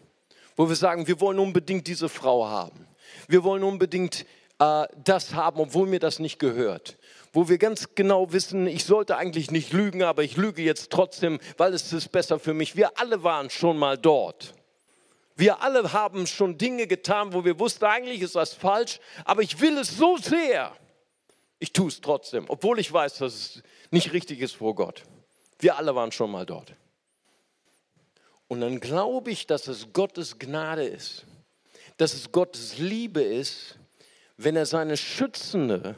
Wo 0.56 0.70
wir 0.70 0.76
sagen, 0.76 1.08
wir 1.08 1.20
wollen 1.20 1.40
unbedingt 1.40 1.88
diese 1.88 2.10
Frau 2.10 2.48
haben. 2.48 2.88
Wir 3.28 3.44
wollen 3.44 3.64
unbedingt 3.64 4.26
äh, 4.60 4.86
das 5.04 5.34
haben, 5.34 5.60
obwohl 5.60 5.88
mir 5.88 6.00
das 6.00 6.20
nicht 6.20 6.40
gehört. 6.40 6.98
Wo 7.32 7.50
wir 7.50 7.58
ganz 7.58 7.96
genau 7.96 8.32
wissen, 8.32 8.68
ich 8.68 8.86
sollte 8.86 9.18
eigentlich 9.18 9.50
nicht 9.50 9.74
lügen, 9.74 10.04
aber 10.04 10.24
ich 10.24 10.38
lüge 10.38 10.62
jetzt 10.62 10.92
trotzdem, 10.92 11.40
weil 11.58 11.74
es 11.74 11.92
ist 11.92 12.12
besser 12.12 12.38
für 12.40 12.54
mich. 12.54 12.76
Wir 12.76 12.98
alle 13.00 13.24
waren 13.24 13.50
schon 13.50 13.78
mal 13.78 13.98
dort. 13.98 14.54
Wir 15.36 15.62
alle 15.64 15.94
haben 15.94 16.28
schon 16.28 16.60
Dinge 16.60 16.86
getan, 16.86 17.34
wo 17.34 17.44
wir 17.44 17.58
wussten, 17.60 17.86
eigentlich 17.86 18.22
ist 18.22 18.36
das 18.36 18.54
falsch, 18.54 19.00
aber 19.26 19.42
ich 19.42 19.60
will 19.60 19.80
es 19.80 19.98
so 19.98 20.18
sehr 20.18 20.76
ich 21.64 21.72
tue 21.72 21.88
es 21.88 22.02
trotzdem, 22.02 22.44
obwohl 22.50 22.78
ich 22.78 22.92
weiß, 22.92 23.20
dass 23.20 23.34
es 23.34 23.64
nicht 23.90 24.12
richtig 24.12 24.42
ist 24.42 24.58
vor 24.58 24.76
Gott. 24.76 25.04
Wir 25.60 25.78
alle 25.78 25.96
waren 25.96 26.12
schon 26.12 26.30
mal 26.30 26.46
dort. 26.46 26.74
Und 28.50 28.60
dann 28.60 28.82
glaube 28.82 29.32
ich, 29.32 29.48
dass 29.48 29.70
es 29.70 29.94
Gottes 29.94 30.40
Gnade 30.40 30.84
ist, 30.84 31.26
dass 31.96 32.16
es 32.16 32.34
Gottes 32.34 32.80
Liebe 32.80 33.22
ist, 33.22 33.78
wenn 34.36 34.58
er 34.58 34.66
seine 34.66 34.98
schützende, 34.98 35.96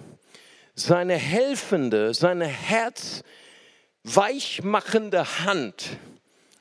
seine 0.75 1.15
helfende, 1.15 2.13
seine 2.13 2.45
herzweichmachende 2.45 5.45
Hand, 5.45 5.97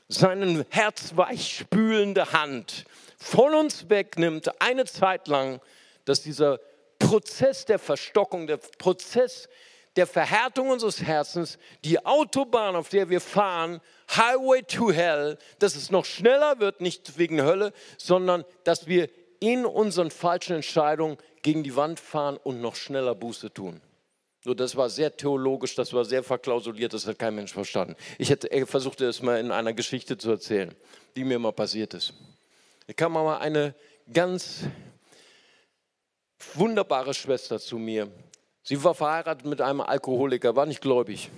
seinen 0.09 0.65
herzweichspülende 0.71 2.33
Hand 2.33 2.87
von 3.19 3.53
uns 3.53 3.91
wegnimmt, 3.91 4.63
eine 4.63 4.87
Zeit 4.87 5.29
lang, 5.29 5.61
dass 6.07 6.23
dieser 6.23 6.59
Prozess 7.15 7.65
der 7.65 7.79
Verstockung, 7.79 8.49
der 8.49 8.57
Prozess 8.57 9.49
der 9.95 10.09
Verhärtung 10.09 10.71
unseres 10.71 11.01
Herzens, 11.01 11.59
die 11.85 12.05
Autobahn, 12.05 12.75
auf 12.75 12.89
der 12.89 13.09
wir 13.09 13.21
fahren, 13.21 13.81
Highway 14.11 14.63
to 14.63 14.91
Hell, 14.91 15.39
dass 15.61 15.77
es 15.77 15.93
noch 15.93 16.05
schneller 16.05 16.59
wird, 16.59 16.81
nicht 16.81 17.17
wegen 17.17 17.41
Hölle, 17.41 17.73
sondern 17.99 18.45
dass 18.65 18.89
wir 18.89 19.09
in 19.39 19.65
unseren 19.65 20.11
falschen 20.11 20.57
Entscheidungen 20.57 21.17
gegen 21.43 21.63
die 21.63 21.77
Wand 21.77 22.01
fahren 22.01 22.37
und 22.37 22.61
noch 22.61 22.75
schneller 22.75 23.15
Buße 23.15 23.53
tun. 23.53 23.81
Nur 24.45 24.57
das 24.57 24.75
war 24.75 24.91
sehr 24.91 25.17
theologisch, 25.17 25.77
das 25.77 25.93
war 25.93 26.05
sehr 26.05 26.25
verklausuliert, 26.25 26.95
das 26.95 27.07
hat 27.07 27.21
kein 27.21 27.37
Mensch 27.37 27.53
verstanden. 27.53 27.95
Ich 28.19 28.29
hätte 28.29 28.67
versucht, 28.67 29.01
das 29.01 29.23
mal 29.23 29.39
in 29.39 29.53
einer 29.53 29.73
Geschichte 29.73 30.19
zu 30.19 30.33
erzählen, 30.33 30.75
die 31.15 31.23
mir 31.23 31.39
mal 31.39 31.53
passiert 31.53 31.95
ist. 31.95 32.13
Ich 32.89 32.97
kam 32.97 33.13
mal 33.13 33.39
eine 33.39 33.73
ganz 34.13 34.65
wunderbare 36.55 37.15
Schwester 37.15 37.59
zu 37.59 37.79
mir. 37.79 38.11
Sie 38.63 38.83
war 38.83 38.95
verheiratet 38.95 39.47
mit 39.47 39.61
einem 39.61 39.81
Alkoholiker, 39.81 40.57
war 40.57 40.67
nicht 40.67 40.81
gläubig. 40.81 41.31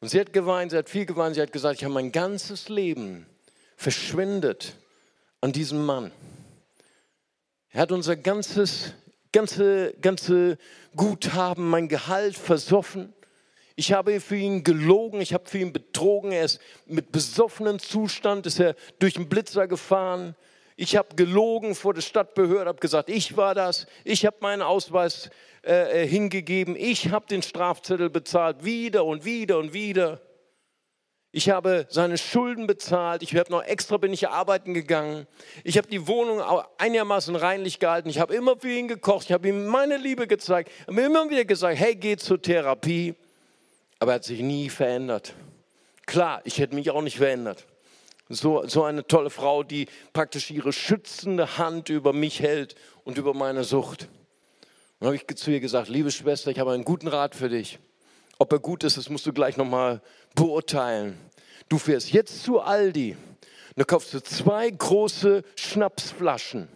Und 0.00 0.08
sie 0.08 0.20
hat 0.20 0.32
geweint, 0.32 0.70
sie 0.70 0.78
hat 0.78 0.88
viel 0.88 1.06
geweint, 1.06 1.34
sie 1.34 1.42
hat 1.42 1.52
gesagt, 1.52 1.76
ich 1.76 1.84
habe 1.84 1.94
mein 1.94 2.12
ganzes 2.12 2.68
Leben 2.68 3.26
verschwendet 3.76 4.74
an 5.40 5.52
diesem 5.52 5.84
Mann. 5.84 6.12
Er 7.70 7.82
hat 7.82 7.92
unser 7.92 8.16
ganzes, 8.16 8.94
ganze, 9.32 9.94
ganze 10.00 10.58
Guthaben, 10.96 11.68
mein 11.68 11.88
Gehalt 11.88 12.36
versoffen. 12.36 13.12
Ich 13.76 13.92
habe 13.92 14.20
für 14.20 14.36
ihn 14.36 14.64
gelogen, 14.64 15.20
ich 15.20 15.32
habe 15.32 15.48
für 15.48 15.58
ihn 15.58 15.72
betrogen. 15.72 16.32
Er 16.32 16.44
ist 16.44 16.60
mit 16.86 17.12
besoffenem 17.12 17.78
Zustand, 17.78 18.46
ist 18.46 18.60
er 18.60 18.74
durch 18.98 19.14
den 19.14 19.28
Blitzer 19.28 19.68
gefahren. 19.68 20.34
Ich 20.82 20.96
habe 20.96 21.14
gelogen 21.14 21.74
vor 21.74 21.92
der 21.92 22.00
Stadtbehörde, 22.00 22.64
habe 22.64 22.80
gesagt, 22.80 23.10
ich 23.10 23.36
war 23.36 23.54
das. 23.54 23.86
Ich 24.02 24.24
habe 24.24 24.38
meinen 24.40 24.62
Ausweis 24.62 25.28
äh, 25.62 26.04
äh 26.04 26.06
hingegeben. 26.06 26.74
Ich 26.74 27.10
habe 27.10 27.26
den 27.26 27.42
Strafzettel 27.42 28.08
bezahlt, 28.08 28.64
wieder 28.64 29.04
und 29.04 29.26
wieder 29.26 29.58
und 29.58 29.74
wieder. 29.74 30.22
Ich 31.32 31.50
habe 31.50 31.86
seine 31.90 32.16
Schulden 32.16 32.66
bezahlt. 32.66 33.22
Ich 33.22 33.36
habe 33.36 33.52
noch 33.52 33.62
extra 33.62 33.98
bin 33.98 34.14
ich 34.14 34.30
arbeiten 34.30 34.72
gegangen. 34.72 35.26
Ich 35.64 35.76
habe 35.76 35.86
die 35.86 36.08
Wohnung 36.08 36.40
einigermaßen 36.78 37.36
reinlich 37.36 37.78
gehalten. 37.78 38.08
Ich 38.08 38.18
habe 38.18 38.34
immer 38.34 38.56
für 38.56 38.70
ihn 38.70 38.88
gekocht. 38.88 39.26
Ich 39.26 39.32
habe 39.32 39.48
ihm 39.48 39.66
meine 39.66 39.98
Liebe 39.98 40.26
gezeigt. 40.26 40.70
Ich 40.70 40.86
habe 40.88 41.02
immer 41.02 41.28
wieder 41.28 41.44
gesagt, 41.44 41.78
hey, 41.78 41.94
geh 41.94 42.16
zur 42.16 42.40
Therapie. 42.40 43.14
Aber 43.98 44.12
er 44.12 44.14
hat 44.14 44.24
sich 44.24 44.40
nie 44.40 44.70
verändert. 44.70 45.34
Klar, 46.06 46.40
ich 46.44 46.58
hätte 46.58 46.74
mich 46.74 46.90
auch 46.90 47.02
nicht 47.02 47.18
verändert. 47.18 47.66
So, 48.32 48.64
so 48.68 48.84
eine 48.84 49.04
tolle 49.04 49.28
Frau, 49.28 49.64
die 49.64 49.88
praktisch 50.12 50.52
ihre 50.52 50.72
schützende 50.72 51.58
Hand 51.58 51.88
über 51.88 52.12
mich 52.12 52.38
hält 52.38 52.76
und 53.02 53.18
über 53.18 53.34
meine 53.34 53.64
Sucht. 53.64 54.08
Und 55.00 55.08
habe 55.08 55.16
ich 55.16 55.26
zu 55.36 55.50
ihr 55.50 55.58
gesagt, 55.58 55.88
liebe 55.88 56.12
Schwester, 56.12 56.52
ich 56.52 56.60
habe 56.60 56.70
einen 56.70 56.84
guten 56.84 57.08
Rat 57.08 57.34
für 57.34 57.48
dich. 57.48 57.80
Ob 58.38 58.52
er 58.52 58.60
gut 58.60 58.84
ist, 58.84 58.96
das 58.96 59.08
musst 59.08 59.26
du 59.26 59.32
gleich 59.32 59.56
nochmal 59.56 60.00
beurteilen. 60.36 61.18
Du 61.68 61.76
fährst 61.76 62.12
jetzt 62.12 62.44
zu 62.44 62.60
Aldi, 62.60 63.16
da 63.74 63.82
kaufst 63.82 64.14
du 64.14 64.22
zwei 64.22 64.70
große 64.70 65.42
Schnapsflaschen. 65.56 66.68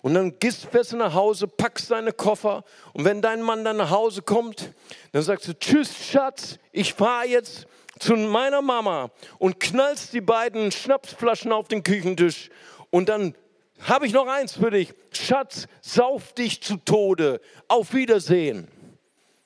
Und 0.00 0.14
dann 0.14 0.38
gehst 0.38 0.62
du 0.62 0.68
fest 0.68 0.92
nach 0.92 1.12
Hause, 1.12 1.48
packst 1.48 1.90
deine 1.90 2.12
Koffer 2.12 2.62
und 2.92 3.04
wenn 3.04 3.20
dein 3.20 3.42
Mann 3.42 3.64
dann 3.64 3.78
nach 3.78 3.90
Hause 3.90 4.22
kommt, 4.22 4.72
dann 5.10 5.22
sagst 5.22 5.48
du, 5.48 5.58
tschüss 5.58 5.92
Schatz, 5.92 6.60
ich 6.70 6.94
fahre 6.94 7.26
jetzt 7.26 7.66
zu 7.98 8.16
meiner 8.16 8.62
Mama 8.62 9.10
und 9.38 9.60
knallst 9.60 10.12
die 10.12 10.20
beiden 10.20 10.72
Schnapsflaschen 10.72 11.52
auf 11.52 11.68
den 11.68 11.82
Küchentisch 11.82 12.50
und 12.90 13.08
dann 13.08 13.34
habe 13.80 14.06
ich 14.06 14.12
noch 14.12 14.26
eins 14.26 14.54
für 14.54 14.70
dich. 14.70 14.92
Schatz, 15.12 15.66
sauf 15.80 16.32
dich 16.32 16.62
zu 16.62 16.76
Tode. 16.78 17.40
Auf 17.68 17.94
Wiedersehen. 17.94 18.68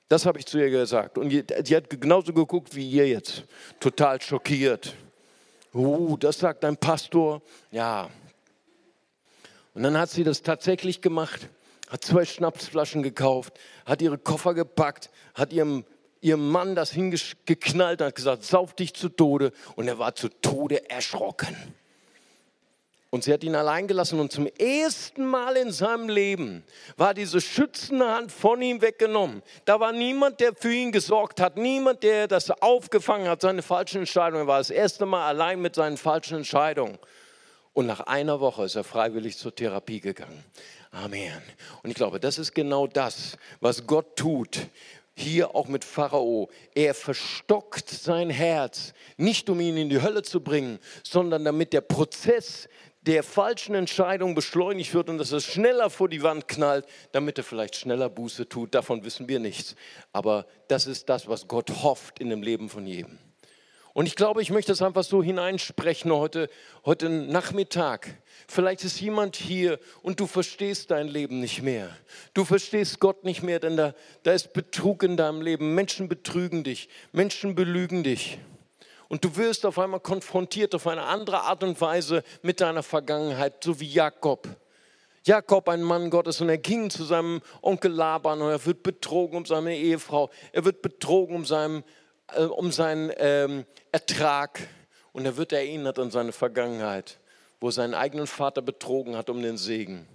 Das 0.09 0.27
habe 0.27 0.39
ich 0.39 0.47
zu 0.47 0.59
ihr 0.59 0.71
gesagt. 0.71 1.19
Und 1.19 1.31
sie 1.31 1.77
hat 1.77 1.91
genauso 1.91 2.33
geguckt 2.33 2.75
wie 2.75 2.89
ihr 2.89 3.09
jetzt. 3.09 3.45
Total 3.81 4.21
schockiert. 4.21 4.95
Uh, 5.75 6.17
das 6.17 6.39
sagt 6.39 6.65
ein 6.65 6.77
Pastor. 6.77 7.43
Ja. 7.71 8.11
Und 9.75 9.83
dann 9.83 9.97
hat 9.97 10.11
sie 10.11 10.23
das 10.23 10.43
tatsächlich 10.43 11.01
gemacht, 11.01 11.49
hat 11.89 12.05
zwei 12.05 12.27
Schnapsflaschen 12.27 13.03
gekauft, 13.03 13.59
hat 13.87 14.03
ihre 14.03 14.19
Koffer 14.19 14.53
gepackt, 14.53 15.09
hat 15.35 15.53
ihrem, 15.53 15.85
ihrem 16.23 16.49
Mann 16.49 16.75
das 16.75 16.91
hingeknallt 16.93 18.01
und 18.01 18.07
hat 18.07 18.15
gesagt, 18.15 18.45
sauf 18.45 18.75
dich 18.75 18.95
zu 18.95 19.11
Tode. 19.11 19.53
Und 19.77 19.89
er 19.89 19.99
war 19.99 20.15
zu 20.15 20.29
Tode 20.29 20.89
erschrocken. 20.89 21.57
Und 23.11 23.25
sie 23.25 23.33
hat 23.35 23.45
ihn 23.45 23.55
allein 23.55 23.89
gelassen 23.89 24.21
und 24.21 24.33
zum 24.33 24.47
ersten 24.47 25.27
Mal 25.27 25.59
in 25.59 25.71
seinem 25.71 26.09
Leben 26.09 26.65
war 26.97 27.13
diese 27.13 27.43
schützende 27.43 28.09
Hand 28.09 28.33
von 28.33 28.63
ihm 28.63 28.81
weggenommen. 28.81 29.43
Da 29.67 29.79
war 29.81 29.93
niemand, 29.93 30.41
der 30.41 30.55
für 30.55 30.73
ihn 30.73 30.93
gesorgt 30.93 31.39
hat, 31.39 31.59
niemand, 31.59 32.05
der 32.05 32.27
das 32.27 32.51
aufgefangen 32.51 33.29
hat, 33.29 33.43
seine 33.43 33.61
falschen 33.61 33.99
Entscheidungen. 33.99 34.45
Er 34.45 34.47
war 34.47 34.57
das 34.59 34.71
erste 34.71 35.05
Mal 35.05 35.27
allein 35.27 35.61
mit 35.61 35.75
seinen 35.75 35.99
falschen 35.99 36.39
Entscheidungen. 36.39 36.99
Und 37.75 37.85
nach 37.85 38.01
einer 38.01 38.41
Woche 38.41 38.65
ist 38.65 38.77
er 38.77 38.85
freiwillig 38.85 39.37
zur 39.37 39.55
Therapie 39.55 40.01
gegangen. 40.01 40.43
Amen. 40.91 41.43
Und 41.83 41.91
ich 41.91 41.97
glaube, 41.97 42.19
das 42.19 42.39
ist 42.39 42.55
genau 42.55 42.87
das, 42.87 43.37
was 43.61 43.87
Gott 43.87 44.17
tut. 44.17 44.59
Hier 45.15 45.55
auch 45.55 45.69
mit 45.69 45.85
Pharao. 45.85 46.49
Er 46.75 46.95
verstockt 46.95 47.91
sein 47.91 48.31
Herz, 48.31 48.95
nicht 49.17 49.51
um 49.51 49.61
ihn 49.61 49.77
in 49.77 49.91
die 49.91 50.01
Hölle 50.01 50.23
zu 50.23 50.43
bringen, 50.43 50.79
sondern 51.03 51.45
damit 51.45 51.73
der 51.73 51.83
Prozess 51.83 52.69
der 53.03 53.23
falschen 53.23 53.75
Entscheidung 53.75 54.35
beschleunigt 54.35 54.95
wird 54.95 55.09
und 55.09 55.19
dass 55.19 55.33
er 55.33 55.41
schneller 55.41 55.91
vor 55.91 56.09
die 56.09 56.23
Wand 56.23 56.47
knallt, 56.47 56.87
damit 57.11 57.37
er 57.37 57.45
vielleicht 57.45 57.77
schneller 57.77 58.09
Buße 58.09 58.49
tut. 58.49 58.75
Davon 58.75 59.05
wissen 59.05 59.29
wir 59.29 59.41
nichts. 59.41 59.75
Aber 60.13 60.47
das 60.69 60.87
ist 60.87 61.09
das, 61.09 61.27
was 61.29 61.49
Gott 61.49 61.83
hofft 61.83 62.21
in 62.21 62.31
dem 62.31 62.43
Leben 62.43 62.69
von 62.69 62.87
jedem. 62.87 63.19
Und 63.95 64.07
ich 64.07 64.17
glaube, 64.17 64.41
ich 64.41 64.51
möchte 64.51 64.73
es 64.73 64.81
einfach 64.81 65.05
so 65.05 65.23
hineinsprechen 65.23 66.11
heute, 66.13 66.49
heute 66.87 67.09
Nachmittag. 67.11 68.23
Vielleicht 68.49 68.85
ist 68.85 69.01
jemand 69.01 69.37
hier 69.37 69.79
und 70.03 70.19
du 70.19 70.27
verstehst 70.27 70.91
dein 70.91 71.09
Leben 71.09 71.41
nicht 71.41 71.63
mehr. 71.63 71.91
Du 72.33 72.45
verstehst 72.45 73.01
Gott 73.01 73.25
nicht 73.25 73.43
mehr, 73.43 73.61
denn 73.61 73.77
da, 73.77 73.95
da 74.23 74.33
ist 74.33 74.55
Betrug 74.55 75.03
in 75.03 75.17
deinem 75.17 75.43
Leben. 75.43 75.75
Menschen 75.75 76.09
betrügen 76.09 76.65
dich, 76.65 76.89
Menschen 77.13 77.55
belügen 77.55 78.03
dich. 78.03 78.39
Und 79.09 79.25
du 79.25 79.37
wirst 79.37 79.67
auf 79.67 79.79
einmal 79.79 80.01
konfrontiert 80.01 80.75
auf 80.75 80.87
eine 80.87 81.03
andere 81.03 81.43
Art 81.43 81.63
und 81.63 81.79
Weise 81.83 82.25
mit 82.41 82.63
deiner 82.63 82.83
Vergangenheit, 82.83 83.63
so 83.63 83.79
wie 83.79 83.87
Jakob. 83.87 84.49
Jakob, 85.25 85.69
ein 85.69 85.83
Mann 85.83 86.09
Gottes, 86.09 86.41
und 86.41 86.49
er 86.49 86.57
ging 86.57 86.89
zu 86.89 87.05
seinem 87.05 87.43
Onkel 87.61 87.93
Laban 87.93 88.41
und 88.41 88.49
er 88.49 88.65
wird 88.65 88.83
betrogen 88.83 89.37
um 89.37 89.45
seine 89.45 89.77
Ehefrau. 89.77 90.31
Er 90.53 90.65
wird 90.65 90.81
betrogen 90.81 91.37
um 91.37 91.45
seinen, 91.45 91.85
äh, 92.37 92.45
um 92.45 92.73
seinen 92.73 93.13
ähm, 93.17 93.65
Ertrag 93.91 94.61
und 95.13 95.25
er 95.25 95.37
wird 95.37 95.53
erinnert 95.53 95.99
an 95.99 96.11
seine 96.11 96.33
Vergangenheit, 96.33 97.19
wo 97.61 97.69
er 97.69 97.73
seinen 97.73 97.95
eigenen 97.95 98.27
Vater 98.27 98.63
betrogen 98.63 99.17
hat 99.17 99.31
um 99.31 99.43
den 99.43 99.57
Segen. 99.57 100.07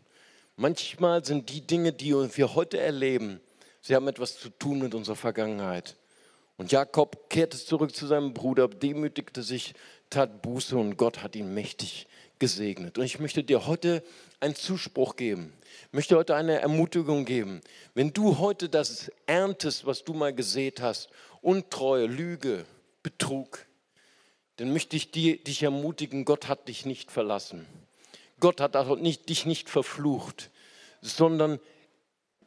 Manchmal 0.55 1.23
sind 1.23 1.49
die 1.49 1.61
Dinge, 1.61 1.93
die 1.93 2.13
wir 2.13 2.55
heute 2.55 2.79
erleben, 2.79 3.39
sie 3.81 3.95
haben 3.95 4.07
etwas 4.07 4.39
zu 4.39 4.49
tun 4.49 4.79
mit 4.79 4.95
unserer 4.95 5.15
Vergangenheit. 5.15 5.95
Und 6.57 6.71
Jakob 6.71 7.29
kehrte 7.29 7.57
zurück 7.57 7.95
zu 7.95 8.07
seinem 8.07 8.33
Bruder, 8.33 8.67
demütigte 8.67 9.43
sich, 9.43 9.75
tat 10.09 10.41
Buße 10.41 10.75
und 10.75 10.97
Gott 10.97 11.21
hat 11.21 11.35
ihn 11.35 11.53
mächtig 11.53 12.07
gesegnet. 12.39 12.97
Und 12.97 13.05
ich 13.05 13.19
möchte 13.19 13.43
dir 13.43 13.67
heute 13.67 14.03
einen 14.39 14.55
Zuspruch 14.55 15.15
geben, 15.15 15.53
möchte 15.91 16.15
heute 16.15 16.35
eine 16.35 16.59
Ermutigung 16.59 17.25
geben. 17.25 17.61
Wenn 17.93 18.13
du 18.13 18.39
heute 18.39 18.69
das 18.69 19.11
erntest, 19.25 19.85
was 19.85 20.03
du 20.03 20.13
mal 20.13 20.33
gesät 20.33 20.81
hast, 20.81 21.09
Untreue, 21.41 22.07
Lüge, 22.07 22.65
Betrug, 23.03 23.65
dann 24.57 24.73
möchte 24.73 24.95
ich 24.95 25.11
dir, 25.11 25.37
dich 25.37 25.63
ermutigen, 25.63 26.25
Gott 26.25 26.47
hat 26.47 26.67
dich 26.67 26.85
nicht 26.85 27.11
verlassen. 27.11 27.67
Gott 28.39 28.61
hat 28.61 28.75
dich 28.75 29.45
nicht 29.45 29.69
verflucht, 29.69 30.51
sondern 31.01 31.59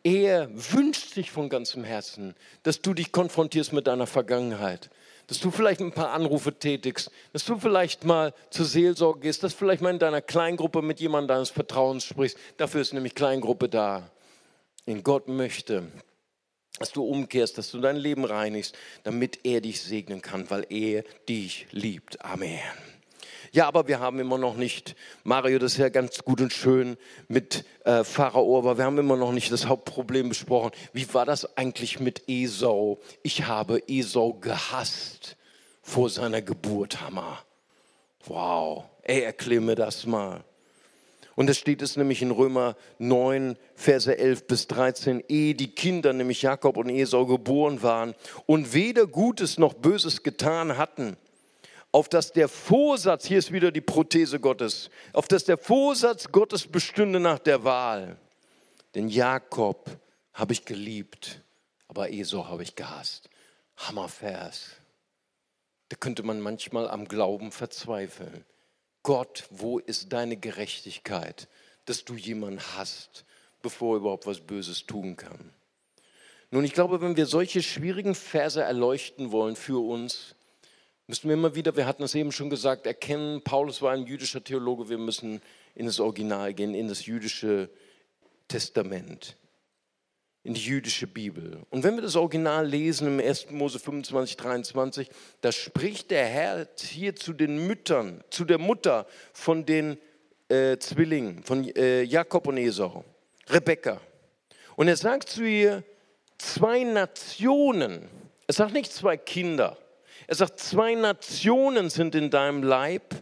er 0.03 0.49
wünscht 0.73 1.15
sich 1.15 1.31
von 1.31 1.49
ganzem 1.49 1.85
Herzen, 1.85 2.35
dass 2.63 2.81
du 2.81 2.95
dich 2.95 3.13
konfrontierst 3.13 3.73
mit 3.73 3.87
deiner 3.87 4.07
Vergangenheit, 4.07 4.91
dass 5.27 5.41
du 5.41 5.51
vielleicht 5.51 5.81
ein 5.81 5.93
paar 5.93 6.11
Anrufe 6.11 6.59
tätigst, 6.59 7.11
dass 7.33 7.45
du 7.45 7.59
vielleicht 7.59 8.05
mal 8.05 8.33
zur 8.51 8.67
Seelsorge 8.67 9.21
gehst, 9.21 9.43
dass 9.43 9.53
du 9.53 9.59
vielleicht 9.59 9.83
mal 9.83 9.91
in 9.91 9.99
deiner 9.99 10.23
Kleingruppe 10.23 10.83
mit 10.83 11.01
jemandem 11.01 11.37
deines 11.37 11.51
Vertrauens 11.51 12.05
sprichst. 12.05 12.39
Dafür 12.57 12.81
ist 12.81 12.95
nämlich 12.95 13.15
Kleingruppe 13.15 13.69
da. 13.69 14.11
In 14.87 15.03
Gott 15.03 15.29
möchte, 15.29 15.87
dass 16.79 16.93
du 16.93 17.05
umkehrst, 17.05 17.59
dass 17.59 17.71
du 17.71 17.81
dein 17.81 17.97
Leben 17.97 18.25
reinigst, 18.25 18.77
damit 19.03 19.41
er 19.45 19.61
dich 19.61 19.81
segnen 19.83 20.23
kann, 20.23 20.49
weil 20.51 20.67
er 20.71 21.05
dich 21.29 21.67
liebt. 21.73 22.25
Amen. 22.25 22.61
Ja, 23.53 23.67
aber 23.67 23.89
wir 23.89 23.99
haben 23.99 24.21
immer 24.21 24.39
noch 24.39 24.57
nicht, 24.57 24.95
Mario, 25.25 25.59
das 25.59 25.73
ist 25.73 25.79
ja 25.79 25.89
ganz 25.89 26.23
gut 26.23 26.41
und 26.41 26.53
schön 26.53 26.97
mit 27.27 27.65
äh, 27.85 28.05
Pharao, 28.05 28.59
aber 28.59 28.79
wir 28.79 28.85
haben 28.85 28.99
immer 28.99 29.17
noch 29.17 29.33
nicht 29.33 29.51
das 29.51 29.67
Hauptproblem 29.67 30.29
besprochen. 30.29 30.71
Wie 30.93 31.13
war 31.13 31.27
das 31.27 31.57
eigentlich 31.57 31.99
mit 31.99 32.23
Esau? 32.29 33.01
Ich 33.25 33.47
habe 33.47 33.83
Esau 33.89 34.35
gehasst 34.35 35.37
vor 35.83 36.09
seiner 36.11 36.43
Geburt, 36.43 37.01
Hammer. 37.01 37.45
Wow, 38.27 38.85
ey, 39.03 39.23
erklär 39.23 39.61
mir 39.61 39.75
das 39.75 40.07
mal. 40.07 40.45
Und 41.41 41.49
es 41.49 41.57
steht 41.57 41.81
es 41.81 41.97
nämlich 41.97 42.21
in 42.21 42.33
Römer 42.33 42.77
9, 42.99 43.57
Verse 43.75 44.15
11 44.15 44.47
bis 44.47 44.67
13, 44.67 45.25
ehe 45.27 45.55
die 45.55 45.75
Kinder, 45.75 46.13
nämlich 46.13 46.43
Jakob 46.43 46.77
und 46.77 46.91
Esau, 46.91 47.25
geboren 47.25 47.83
waren 47.83 48.15
und 48.45 48.75
weder 48.75 49.07
Gutes 49.07 49.57
noch 49.57 49.73
Böses 49.73 50.23
getan 50.23 50.77
hatten 50.77 51.17
auf 51.93 52.11
dass 52.11 52.33
der 52.33 52.47
Vorsatz, 52.47 53.25
hier 53.25 53.39
ist 53.39 53.53
wieder 53.53 53.73
die 53.73 53.81
Prothese 53.81 54.39
Gottes, 54.39 54.91
auf 55.15 55.29
dass 55.29 55.45
der 55.45 55.57
Vorsatz 55.57 56.31
Gottes 56.31 56.67
bestünde 56.67 57.21
nach 57.21 57.39
der 57.39 57.65
Wahl. 57.65 58.19
Denn 58.95 59.09
Jakob 59.09 59.89
habe 60.35 60.53
ich 60.53 60.67
geliebt, 60.67 61.41
aber 61.89 62.13
Esau 62.13 62.49
habe 62.49 62.65
ich 62.65 62.77
gehasst. 62.77 63.31
Hammervers. 63.79 64.73
Da 65.89 65.97
könnte 65.97 66.23
man 66.23 66.39
manchmal 66.39 66.87
am 66.87 67.09
Glauben 67.09 67.51
verzweifeln. 67.51 68.45
Gott, 69.03 69.45
wo 69.51 69.79
ist 69.79 70.13
deine 70.13 70.37
Gerechtigkeit, 70.37 71.49
dass 71.87 72.05
du 72.05 72.15
jemanden 72.15 72.61
hast, 72.77 73.25
bevor 73.63 73.95
er 73.95 74.01
überhaupt 74.01 74.27
was 74.27 74.41
Böses 74.41 74.87
tun 74.87 75.17
kann? 75.17 75.53
Nun, 76.51 76.65
ich 76.65 76.73
glaube, 76.73 77.01
wenn 77.01 77.17
wir 77.17 77.27
solche 77.27 77.63
schwierigen 77.63 78.15
Verse 78.15 78.61
erleuchten 78.61 79.31
wollen 79.31 79.57
für 79.57 79.79
uns, 79.79 80.35
müssen 81.07 81.29
wir 81.29 81.35
immer 81.35 81.55
wieder, 81.55 81.77
wir 81.77 81.87
hatten 81.87 82.03
es 82.03 82.15
eben 82.15 82.33
schon 82.33 82.51
gesagt, 82.51 82.87
erkennen, 82.87 83.43
Paulus 83.43 83.83
war 83.83 83.93
ein 83.93 84.07
jüdischer 84.07 84.43
Theologe, 84.43 84.89
wir 84.89 84.99
müssen 84.99 85.41
in 85.75 85.87
das 85.87 86.01
Original 86.01 86.53
gehen, 86.53 86.75
in 86.75 86.89
das 86.89 87.07
jüdische 87.07 87.71
Testament, 88.49 89.37
in 90.43 90.55
die 90.55 90.61
jüdische 90.61 91.07
Bibel. 91.07 91.61
Und 91.71 91.85
wenn 91.85 91.97
wir 91.97 92.03
das 92.03 92.17
Original 92.17 92.67
lesen 92.67 93.07
im 93.07 93.21
1. 93.21 93.51
Mose 93.51 93.79
25, 93.79 94.37
23, 94.37 95.11
da 95.41 95.53
spricht 95.53 96.11
der 96.11 96.25
Herr 96.27 96.67
hier 96.79 97.15
zu 97.15 97.33
den 97.33 97.67
Müttern, 97.67 98.25
zu 98.31 98.45
der 98.45 98.59
Mutter 98.59 99.07
von 99.33 99.67
den 99.67 99.99
äh, 100.49 100.79
Zwillingen, 100.79 101.43
von 101.43 101.65
äh, 101.77 102.03
Jakob 102.03 102.47
und 102.47 102.57
Esau, 102.57 103.05
Rebekka. 103.49 104.01
Und 104.77 104.89
er 104.89 104.97
sagt 104.97 105.29
zu 105.29 105.45
ihr, 105.45 105.85
zwei 106.39 106.85
Nationen, 106.85 108.09
er 108.47 108.55
sagt 108.55 108.73
nicht 108.73 108.93
zwei 108.93 109.19
Kinder, 109.19 109.77
er 110.27 110.37
sagt, 110.37 110.61
zwei 110.61 110.95
Nationen 110.95 111.91
sind 111.91 112.15
in 112.15 112.31
deinem 112.31 112.63
Leib 112.63 113.17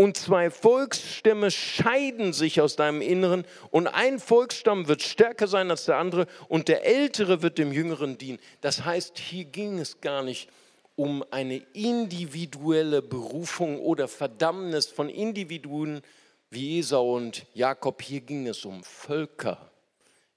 und 0.00 0.16
zwei 0.16 0.48
Volksstämme 0.48 1.50
scheiden 1.50 2.32
sich 2.32 2.60
aus 2.60 2.76
deinem 2.76 3.02
Inneren 3.02 3.44
und 3.72 3.88
ein 3.88 4.20
Volksstamm 4.20 4.86
wird 4.86 5.02
stärker 5.02 5.48
sein 5.48 5.72
als 5.72 5.86
der 5.86 5.96
andere 5.96 6.28
und 6.48 6.68
der 6.68 6.86
Ältere 6.86 7.42
wird 7.42 7.58
dem 7.58 7.72
Jüngeren 7.72 8.16
dienen. 8.16 8.38
Das 8.60 8.84
heißt, 8.84 9.18
hier 9.18 9.44
ging 9.44 9.80
es 9.80 10.00
gar 10.00 10.22
nicht 10.22 10.48
um 10.94 11.24
eine 11.32 11.56
individuelle 11.72 13.02
Berufung 13.02 13.80
oder 13.80 14.06
Verdammnis 14.06 14.86
von 14.86 15.08
Individuen 15.08 16.02
wie 16.48 16.78
Esau 16.78 17.16
und 17.16 17.44
Jakob. 17.52 18.00
Hier 18.00 18.20
ging 18.20 18.46
es 18.46 18.64
um 18.64 18.84
Völker, 18.84 19.68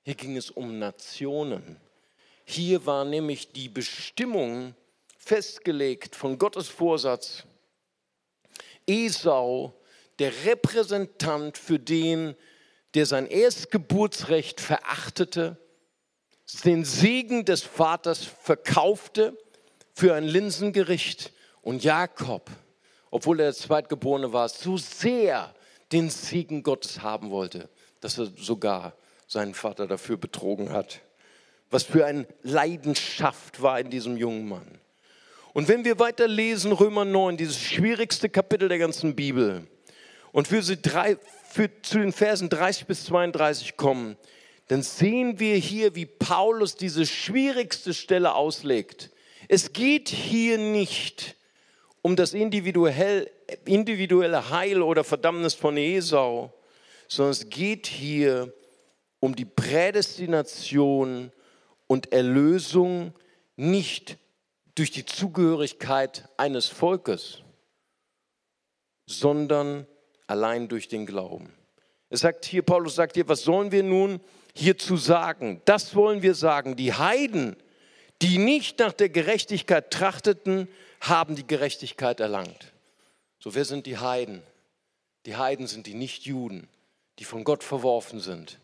hier 0.02 0.16
ging 0.16 0.38
es 0.38 0.50
um 0.50 0.80
Nationen. 0.80 1.78
Hier 2.46 2.88
war 2.88 3.06
nämlich 3.06 3.52
die 3.52 3.70
Bestimmung 3.70 4.74
festgelegt 5.20 6.16
von 6.16 6.40
Gottes 6.40 6.68
Vorsatz 6.68 7.44
Esau 8.88 9.74
der 10.20 10.32
Repräsentant 10.46 11.58
für 11.58 11.80
den, 11.80 12.36
der 12.94 13.06
sein 13.06 13.26
Erstgeburtsrecht 13.28 14.62
verachtete, 14.62 15.58
den 16.64 16.86
Segen 16.86 17.46
des 17.46 17.64
Vaters 17.64 18.24
verkaufte 18.24 19.38
für 19.94 20.14
ein 20.14 20.26
Linsengericht 20.26 21.32
und 21.62 21.84
Jakob, 21.84 22.52
obwohl 23.10 23.40
er 23.40 23.48
der 23.48 23.56
Zweitgeborene 23.56 24.34
war, 24.34 24.50
so 24.50 24.78
sehr 24.78 25.54
den 25.92 26.10
Segen 26.10 26.64
Gottes 26.64 27.02
haben 27.02 27.32
wollte, 27.32 27.70
dass 28.00 28.18
er 28.18 28.28
sogar 28.38 28.94
seinen 29.28 29.54
Vater 29.54 29.88
dafür 29.88 30.18
betrogen 30.18 30.72
hat. 30.72 31.02
Was 31.70 31.84
für 31.84 32.06
eine 32.06 32.28
Leidenschaft 32.44 33.62
war 33.62 33.80
in 33.80 33.90
diesem 33.90 34.18
jungen 34.18 34.48
Mann. 34.48 34.80
Und 35.54 35.68
wenn 35.68 35.84
wir 35.84 36.00
weiter 36.00 36.28
lesen, 36.28 36.72
Römer 36.72 37.06
9, 37.06 37.38
dieses 37.38 37.60
schwierigste 37.60 38.30
Kapitel 38.30 38.70
der 38.70 38.78
ganzen 38.78 39.16
Bibel, 39.16 39.68
und 40.32 40.48
für, 40.48 40.62
drei, 40.78 41.18
für 41.50 41.70
zu 41.82 42.00
den 42.00 42.14
Versen 42.14 42.50
30 42.50 42.88
bis 42.88 43.06
32 43.06 43.76
kommen, 43.76 44.16
dann 44.68 44.82
sehen 44.82 45.40
wir 45.40 45.56
hier, 45.56 45.96
wie 45.96 46.06
Paulus 46.06 46.76
diese 46.76 47.06
schwierigste 47.06 47.94
Stelle 47.94 48.34
auslegt. 48.34 49.10
Es 49.50 49.74
geht 49.74 50.08
hier 50.08 50.58
nicht 50.58 51.36
um 52.02 52.16
das 52.16 52.34
individuelle 52.34 53.30
Heil 54.50 54.82
oder 54.82 55.04
Verdammnis 55.04 55.54
von 55.54 55.76
Esau, 55.76 56.54
sondern 57.10 57.32
es 57.32 57.50
geht 57.50 57.88
hier 57.88 58.54
um 59.20 59.36
die 59.36 59.44
Prädestination 59.44 61.34
und 61.88 62.14
Erlösung 62.14 63.14
nicht 63.58 64.18
durch 64.76 64.92
die 64.92 65.06
Zugehörigkeit 65.06 66.28
eines 66.38 66.68
Volkes, 66.68 67.40
sondern 69.06 69.86
allein 70.28 70.68
durch 70.68 70.88
den 70.88 71.06
Glauben. 71.06 71.54
Es 72.10 72.22
sagt 72.22 72.46
hier, 72.46 72.62
Paulus 72.62 72.96
sagt 72.96 73.16
hier, 73.16 73.28
was 73.28 73.44
sollen 73.44 73.72
wir 73.72 73.84
nun 73.84 74.20
hierzu 74.54 74.98
sagen? 74.98 75.62
Das 75.66 75.96
wollen 75.96 76.22
wir 76.22 76.36
sagen. 76.36 76.76
Die 76.76 76.94
Heiden, 76.94 77.56
die 78.22 78.38
nicht 78.38 78.80
nach 78.80 78.94
der 78.94 79.10
Gerechtigkeit 79.10 79.92
trachteten, 79.92 80.68
haben 81.00 81.36
die 81.36 81.48
Gerechtigkeit 81.48 82.20
erlangt. 82.20 82.74
So, 83.40 83.56
wer 83.56 83.66
sind 83.66 83.86
die 83.86 83.98
Heiden? 83.98 84.44
Die 85.26 85.36
Heiden 85.36 85.68
sind 85.68 85.88
die 85.88 85.94
Nichtjuden, 85.94 86.68
die 87.20 87.24
von 87.24 87.44
Gott 87.44 87.64
verworfen 87.64 88.20
sind. 88.20 88.60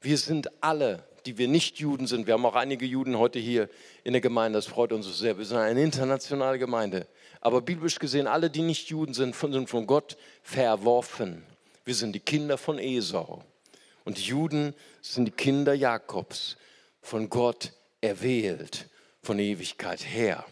Wir 0.00 0.18
sind 0.18 0.50
alle 0.62 1.04
die 1.26 1.38
wir 1.38 1.48
nicht 1.48 1.78
Juden 1.78 2.06
sind. 2.06 2.26
Wir 2.26 2.34
haben 2.34 2.46
auch 2.46 2.54
einige 2.54 2.86
Juden 2.86 3.18
heute 3.18 3.38
hier 3.38 3.68
in 4.04 4.12
der 4.12 4.20
Gemeinde, 4.20 4.58
das 4.58 4.66
freut 4.66 4.92
uns 4.92 5.18
sehr. 5.18 5.38
Wir 5.38 5.44
sind 5.44 5.58
eine 5.58 5.82
internationale 5.82 6.58
Gemeinde. 6.58 7.06
Aber 7.40 7.60
biblisch 7.60 7.98
gesehen, 7.98 8.26
alle, 8.26 8.50
die 8.50 8.62
nicht 8.62 8.88
Juden 8.88 9.14
sind, 9.14 9.34
sind 9.34 9.68
von 9.68 9.86
Gott 9.86 10.16
verworfen. 10.42 11.44
Wir 11.84 11.94
sind 11.94 12.12
die 12.12 12.20
Kinder 12.20 12.58
von 12.58 12.78
Esau. 12.78 13.42
Und 14.04 14.18
die 14.18 14.22
Juden 14.22 14.74
sind 15.00 15.26
die 15.26 15.32
Kinder 15.32 15.74
Jakobs, 15.74 16.56
von 17.00 17.28
Gott 17.28 17.72
erwählt, 18.00 18.88
von 19.22 19.38
Ewigkeit 19.38 20.00
her. 20.04 20.44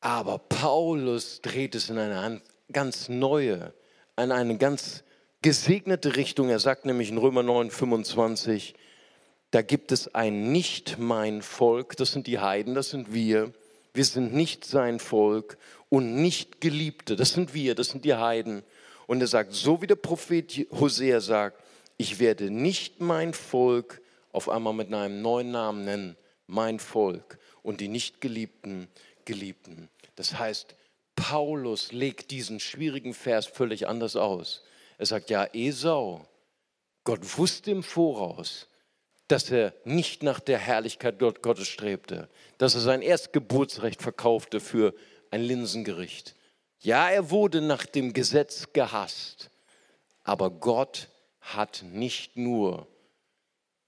Aber 0.00 0.38
Paulus 0.38 1.40
dreht 1.40 1.74
es 1.74 1.88
in 1.88 1.98
eine 1.98 2.40
ganz 2.72 3.08
neue, 3.08 3.72
in 4.16 4.32
eine 4.32 4.58
ganz 4.58 5.04
gesegnete 5.42 6.16
Richtung. 6.16 6.48
Er 6.48 6.60
sagt 6.60 6.86
nämlich 6.86 7.10
in 7.10 7.18
Römer 7.18 7.42
9, 7.42 7.70
25, 7.70 8.74
da 9.50 9.60
gibt 9.60 9.92
es 9.92 10.14
ein 10.14 10.52
nicht 10.52 10.98
mein 10.98 11.42
Volk, 11.42 11.96
das 11.96 12.12
sind 12.12 12.26
die 12.26 12.38
Heiden, 12.38 12.74
das 12.74 12.90
sind 12.90 13.12
wir. 13.12 13.52
Wir 13.92 14.04
sind 14.04 14.32
nicht 14.32 14.64
sein 14.64 14.98
Volk 14.98 15.58
und 15.90 16.14
nicht 16.14 16.62
Geliebte, 16.62 17.16
das 17.16 17.32
sind 17.32 17.52
wir, 17.52 17.74
das 17.74 17.90
sind 17.90 18.06
die 18.06 18.14
Heiden. 18.14 18.62
Und 19.06 19.20
er 19.20 19.26
sagt, 19.26 19.52
so 19.52 19.82
wie 19.82 19.86
der 19.86 19.96
Prophet 19.96 20.66
Hosea 20.70 21.20
sagt, 21.20 21.62
ich 21.98 22.18
werde 22.18 22.50
nicht 22.50 23.00
mein 23.00 23.34
Volk 23.34 24.00
auf 24.32 24.48
einmal 24.48 24.72
mit 24.72 24.94
einem 24.94 25.20
neuen 25.20 25.50
Namen 25.50 25.84
nennen, 25.84 26.16
mein 26.46 26.78
Volk 26.78 27.38
und 27.62 27.80
die 27.80 27.88
nicht 27.88 28.22
Geliebten, 28.22 28.88
Geliebten. 29.26 29.90
Das 30.16 30.38
heißt, 30.38 30.74
Paulus 31.14 31.92
legt 31.92 32.30
diesen 32.30 32.58
schwierigen 32.58 33.12
Vers 33.12 33.44
völlig 33.44 33.86
anders 33.86 34.16
aus. 34.16 34.62
Er 35.02 35.06
sagt, 35.06 35.30
ja, 35.30 35.48
Esau, 35.52 36.24
Gott 37.02 37.36
wusste 37.36 37.72
im 37.72 37.82
Voraus, 37.82 38.68
dass 39.26 39.50
er 39.50 39.74
nicht 39.84 40.22
nach 40.22 40.38
der 40.38 40.60
Herrlichkeit 40.60 41.18
Gottes 41.18 41.66
strebte, 41.66 42.28
dass 42.58 42.76
er 42.76 42.82
sein 42.82 43.02
Erstgeburtsrecht 43.02 44.00
verkaufte 44.00 44.60
für 44.60 44.94
ein 45.32 45.42
Linsengericht. 45.42 46.36
Ja, 46.78 47.10
er 47.10 47.30
wurde 47.30 47.60
nach 47.60 47.84
dem 47.84 48.12
Gesetz 48.12 48.68
gehasst, 48.72 49.50
aber 50.22 50.50
Gott 50.50 51.08
hat 51.40 51.82
nicht 51.90 52.36
nur 52.36 52.86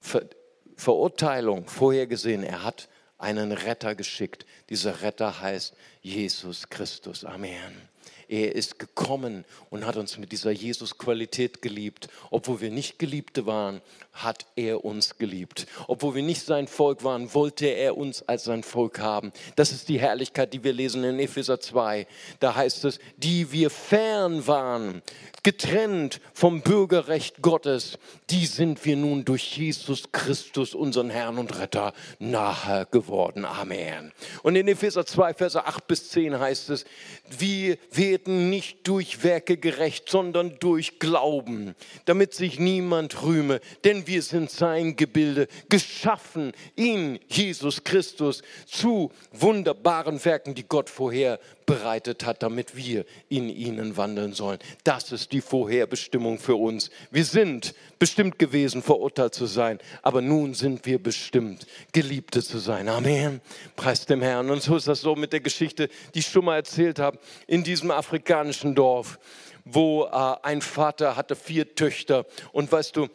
Ver 0.01 0.29
Verurteilung 0.75 1.69
vorhergesehen, 1.69 2.43
er 2.43 2.65
hat 2.65 2.89
einen 3.19 3.53
Retter 3.53 3.95
geschickt. 3.95 4.47
Dieser 4.69 5.03
Retter 5.03 5.41
heißt 5.41 5.75
Jesus 6.03 6.69
Christus. 6.69 7.25
Amen. 7.25 7.94
Er 8.29 8.55
ist 8.55 8.79
gekommen 8.79 9.45
und 9.71 9.87
hat 9.87 9.97
uns 9.97 10.19
mit 10.19 10.33
dieser 10.33 10.51
Jesus-Qualität 10.51 11.63
geliebt. 11.63 12.09
Obwohl 12.31 12.61
wir 12.61 12.71
nicht 12.71 12.99
Geliebte 12.99 13.47
waren, 13.47 13.81
hat 14.13 14.47
er 14.57 14.85
uns 14.85 15.19
geliebt. 15.19 15.67
Obwohl 15.89 16.15
wir 16.15 16.23
nicht 16.23 16.43
sein 16.43 16.69
Volk 16.69 17.03
waren, 17.03 17.35
wollte 17.35 17.67
er 17.67 17.97
uns 17.97 18.23
als 18.23 18.45
sein 18.45 18.63
Volk 18.63 19.01
haben. 19.01 19.33
Das 19.57 19.73
ist 19.73 19.89
die 19.89 19.99
Herrlichkeit, 19.99 20.53
die 20.53 20.63
wir 20.63 20.73
lesen 20.73 21.03
in 21.05 21.19
Epheser 21.19 21.61
2. 21.61 22.07
Da 22.39 22.55
heißt 22.55 22.85
es, 22.85 23.01
die 23.17 23.51
wir 23.51 23.71
fern 23.71 24.47
waren, 24.47 25.03
getrennt 25.43 26.21
vom 26.33 26.63
Bürgerrecht 26.63 27.43
Gottes, 27.43 27.99
die 28.31 28.47
sind 28.47 28.85
wir 28.85 28.97
nun 28.97 29.25
durch 29.25 29.57
Jesus 29.57 30.11
Christus, 30.13 30.75
unseren 30.75 31.11
Herrn 31.11 31.39
und 31.39 31.59
Retter, 31.59 31.93
nahe 32.19 32.87
geworden. 32.91 33.45
Amen. 33.45 34.13
Und 34.43 34.57
in 34.57 34.69
Epheser 34.69 35.05
2, 35.05 35.35
Verse 35.35 35.65
8 35.65 35.87
bis 35.87 36.11
10 36.11 36.39
heißt 36.39 36.71
es, 36.71 36.85
wir 37.39 37.79
werden 38.15 38.49
nicht 38.49 38.87
durch 38.87 39.25
Werke 39.25 39.57
gerecht, 39.57 40.09
sondern 40.09 40.57
durch 40.61 41.01
Glauben, 41.01 41.75
damit 42.05 42.33
sich 42.33 42.61
niemand 42.61 43.25
rühme, 43.25 43.61
denn 43.83 44.07
wir 44.07 44.23
sind 44.23 44.53
sein 44.53 44.95
Gebilde, 44.95 45.49
geschaffen 45.69 46.53
in 46.77 47.19
Jesus 47.27 47.83
Christus 47.83 48.43
zu 48.67 49.11
wunderbaren 49.33 50.25
Werken, 50.25 50.55
die 50.55 50.63
Gott 50.63 50.91
vorher 50.91 51.41
bereitet 51.67 52.25
hat, 52.25 52.43
damit 52.43 52.77
wir 52.77 53.05
in 53.29 53.49
ihnen 53.49 53.97
wandeln 53.97 54.33
sollen. 54.33 54.59
Das 54.85 55.13
ist 55.13 55.33
die 55.33 55.41
Vorherbestimmung 55.41 56.39
für 56.39 56.57
uns. 56.57 56.91
Wir 57.11 57.25
sind 57.25 57.75
bestimmt 57.99 58.39
gewesen, 58.39 58.83
verurteilt 58.83 59.35
zu 59.35 59.47
sein, 59.47 59.79
aber 60.03 60.21
nun 60.21 60.55
sind 60.55 60.85
wir 60.87 61.03
bestimmt, 61.03 61.67
Geliebte 61.93 62.43
zu 62.43 62.59
sein. 62.59 62.89
Amen. 62.89 63.41
Preis 63.77 64.07
dem 64.07 64.23
Herrn. 64.23 64.51
Und 64.51 64.63
so 64.63 64.77
ist 64.77 64.89
das 64.89 65.01
so 65.01 65.17
mit 65.17 65.33
der 65.33 65.41
Geschichte, 65.41 65.89
die 66.15 66.19
ich 66.19 66.27
schon 66.27 66.45
mal 66.45 66.57
erzählt 66.57 66.99
habe, 66.99 67.19
in 67.47 67.65
diesem 67.65 67.91
afrikanischen 68.05 68.75
Dorf, 68.75 69.19
wo 69.65 70.05
äh, 70.05 70.37
ein 70.43 70.61
Vater 70.61 71.17
hatte 71.17 71.37
vier 71.37 71.75
Töchter. 71.75 72.27
Und 72.53 72.71
weißt 72.71 72.97
du, 72.97 73.09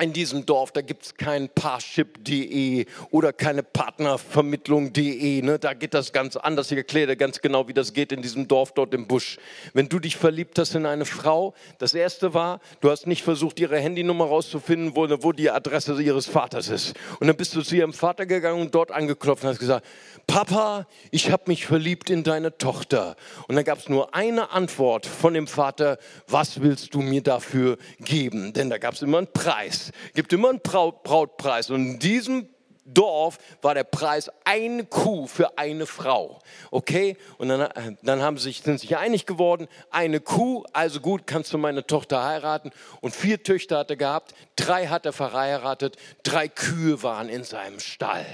in 0.00 0.12
diesem 0.12 0.46
Dorf, 0.46 0.72
da 0.72 0.80
gibt 0.80 1.04
es 1.04 1.14
kein 1.16 1.48
Parship.de 1.48 2.86
oder 3.10 3.32
keine 3.32 3.62
Partnervermittlung.de. 3.62 5.42
Ne? 5.42 5.58
Da 5.58 5.74
geht 5.74 5.94
das 5.94 6.12
ganz 6.12 6.36
anders. 6.36 6.70
Ich 6.70 6.76
erkläre 6.76 7.08
dir 7.08 7.16
ganz 7.16 7.40
genau, 7.40 7.68
wie 7.68 7.74
das 7.74 7.92
geht 7.92 8.12
in 8.12 8.22
diesem 8.22 8.48
Dorf 8.48 8.72
dort 8.72 8.94
im 8.94 9.06
Busch. 9.06 9.38
Wenn 9.74 9.88
du 9.88 9.98
dich 9.98 10.16
verliebt 10.16 10.58
hast 10.58 10.74
in 10.74 10.86
eine 10.86 11.04
Frau, 11.04 11.54
das 11.78 11.94
erste 11.94 12.34
war, 12.34 12.60
du 12.80 12.90
hast 12.90 13.06
nicht 13.06 13.22
versucht, 13.22 13.58
ihre 13.60 13.78
Handynummer 13.78 14.26
rauszufinden, 14.26 14.94
wo, 14.94 15.08
wo 15.22 15.32
die 15.32 15.50
Adresse 15.50 16.00
ihres 16.00 16.26
Vaters 16.26 16.68
ist. 16.68 16.94
Und 17.20 17.26
dann 17.26 17.36
bist 17.36 17.54
du 17.54 17.62
zu 17.62 17.76
ihrem 17.76 17.92
Vater 17.92 18.26
gegangen 18.26 18.60
und 18.60 18.74
dort 18.74 18.90
angeklopft 18.90 19.44
und 19.44 19.50
hast 19.50 19.58
gesagt, 19.58 19.86
Papa, 20.26 20.86
ich 21.10 21.30
habe 21.30 21.44
mich 21.46 21.66
verliebt 21.66 22.10
in 22.10 22.22
deine 22.22 22.56
Tochter. 22.58 23.16
Und 23.48 23.56
dann 23.56 23.64
gab 23.64 23.78
es 23.78 23.88
nur 23.88 24.14
eine 24.14 24.50
Antwort 24.50 25.06
von 25.06 25.34
dem 25.34 25.46
Vater, 25.46 25.98
was 26.26 26.60
willst 26.60 26.94
du 26.94 27.00
mir 27.00 27.22
dafür 27.22 27.78
geben? 28.00 28.52
Denn 28.52 28.68
da 28.68 28.78
gab 28.78 28.94
es 28.94 29.02
immer 29.02 29.18
einen 29.18 29.32
Preis, 29.32 29.87
gibt 30.14 30.32
immer 30.32 30.50
einen 30.50 30.60
Brautpreis. 30.60 31.70
Und 31.70 31.86
in 31.86 31.98
diesem 31.98 32.48
Dorf 32.94 33.38
war 33.62 33.74
der 33.74 33.84
Preis 33.84 34.30
eine 34.44 34.84
Kuh 34.84 35.26
für 35.26 35.58
eine 35.58 35.86
Frau. 35.86 36.38
Okay? 36.70 37.16
Und 37.36 37.48
dann, 37.48 37.98
dann 38.02 38.22
haben 38.22 38.38
sich, 38.38 38.62
sind 38.62 38.80
sich 38.80 38.96
einig 38.96 39.26
geworden, 39.26 39.68
eine 39.90 40.20
Kuh, 40.20 40.64
also 40.72 41.00
gut, 41.00 41.26
kannst 41.26 41.52
du 41.52 41.58
meine 41.58 41.86
Tochter 41.86 42.24
heiraten. 42.24 42.70
Und 43.00 43.14
vier 43.14 43.42
Töchter 43.42 43.78
hat 43.78 43.90
er 43.90 43.96
gehabt, 43.96 44.34
drei 44.56 44.86
hat 44.86 45.06
er 45.06 45.12
verheiratet, 45.12 45.96
drei 46.22 46.48
Kühe 46.48 47.02
waren 47.02 47.28
in 47.28 47.44
seinem 47.44 47.80
Stall. 47.80 48.24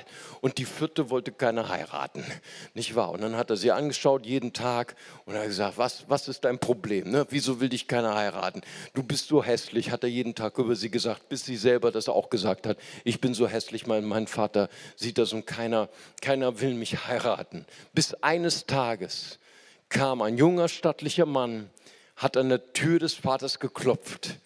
Und 0.40 0.58
die 0.58 0.64
vierte 0.64 1.10
wollte 1.10 1.32
keiner 1.32 1.68
heiraten. 1.68 2.24
Nicht 2.74 2.94
wahr? 2.94 3.10
Und 3.10 3.22
dann 3.22 3.36
hat 3.36 3.50
er 3.50 3.56
sie 3.56 3.72
angeschaut 3.72 4.26
jeden 4.26 4.52
Tag 4.52 4.94
und 5.24 5.34
hat 5.34 5.46
gesagt, 5.46 5.78
was, 5.78 6.04
was 6.08 6.28
ist 6.28 6.44
dein 6.44 6.58
Problem? 6.58 7.10
Ne? 7.10 7.26
Wieso 7.30 7.60
will 7.60 7.68
dich 7.68 7.88
keiner 7.88 8.14
heiraten? 8.14 8.62
Du 8.92 9.02
bist 9.02 9.28
so 9.28 9.42
hässlich, 9.42 9.90
hat 9.90 10.04
er 10.04 10.10
jeden 10.10 10.34
Tag 10.34 10.58
über 10.58 10.76
sie 10.76 10.90
gesagt, 10.90 11.28
bis 11.28 11.44
sie 11.44 11.56
selber 11.56 11.90
das 11.90 12.08
auch 12.08 12.30
gesagt 12.30 12.66
hat. 12.66 12.76
Ich 13.04 13.20
bin 13.20 13.34
so 13.34 13.48
hässlich, 13.48 13.86
mein, 13.86 14.04
mein 14.04 14.26
Vater 14.26 14.43
Vater 14.44 14.68
sieht 14.94 15.16
das 15.16 15.32
und 15.32 15.46
keiner, 15.46 15.88
keiner 16.20 16.60
will 16.60 16.74
mich 16.74 17.06
heiraten. 17.06 17.64
Bis 17.94 18.12
eines 18.22 18.66
Tages 18.66 19.38
kam 19.88 20.20
ein 20.20 20.36
junger 20.36 20.68
stattlicher 20.68 21.24
Mann, 21.24 21.70
hat 22.16 22.36
an 22.36 22.50
der 22.50 22.74
Tür 22.74 22.98
des 22.98 23.14
Vaters 23.14 23.58
geklopft 23.58 24.38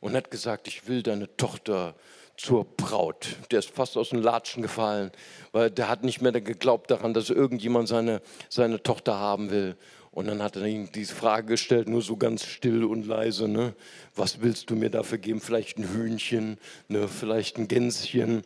und 0.00 0.16
hat 0.16 0.30
gesagt, 0.30 0.68
ich 0.68 0.88
will 0.88 1.02
deine 1.02 1.36
Tochter 1.36 1.94
zur 2.38 2.64
Braut. 2.64 3.36
Der 3.50 3.58
ist 3.58 3.68
fast 3.68 3.98
aus 3.98 4.08
den 4.08 4.22
Latschen 4.22 4.62
gefallen, 4.62 5.12
weil 5.52 5.70
der 5.70 5.90
hat 5.90 6.02
nicht 6.02 6.22
mehr 6.22 6.32
geglaubt 6.32 6.90
daran, 6.90 7.12
dass 7.12 7.28
irgendjemand 7.28 7.88
seine, 7.88 8.22
seine 8.48 8.82
Tochter 8.82 9.18
haben 9.18 9.50
will. 9.50 9.76
Und 10.12 10.26
dann 10.26 10.42
hat 10.42 10.56
er 10.56 10.66
ihm 10.66 10.92
diese 10.92 11.14
Frage 11.14 11.46
gestellt, 11.46 11.88
nur 11.88 12.02
so 12.02 12.18
ganz 12.18 12.44
still 12.44 12.84
und 12.84 13.06
leise, 13.06 13.48
ne? 13.48 13.74
was 14.14 14.42
willst 14.42 14.68
du 14.68 14.76
mir 14.76 14.90
dafür 14.90 15.16
geben? 15.16 15.40
Vielleicht 15.40 15.78
ein 15.78 15.88
Hühnchen, 15.88 16.58
ne? 16.88 17.08
vielleicht 17.08 17.56
ein 17.56 17.66
Gänschen. 17.66 18.42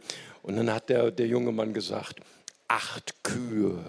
Und 0.46 0.54
dann 0.54 0.72
hat 0.72 0.88
der, 0.90 1.10
der 1.10 1.26
junge 1.26 1.50
Mann 1.50 1.74
gesagt, 1.74 2.20
acht 2.68 3.24
Kühe. 3.24 3.80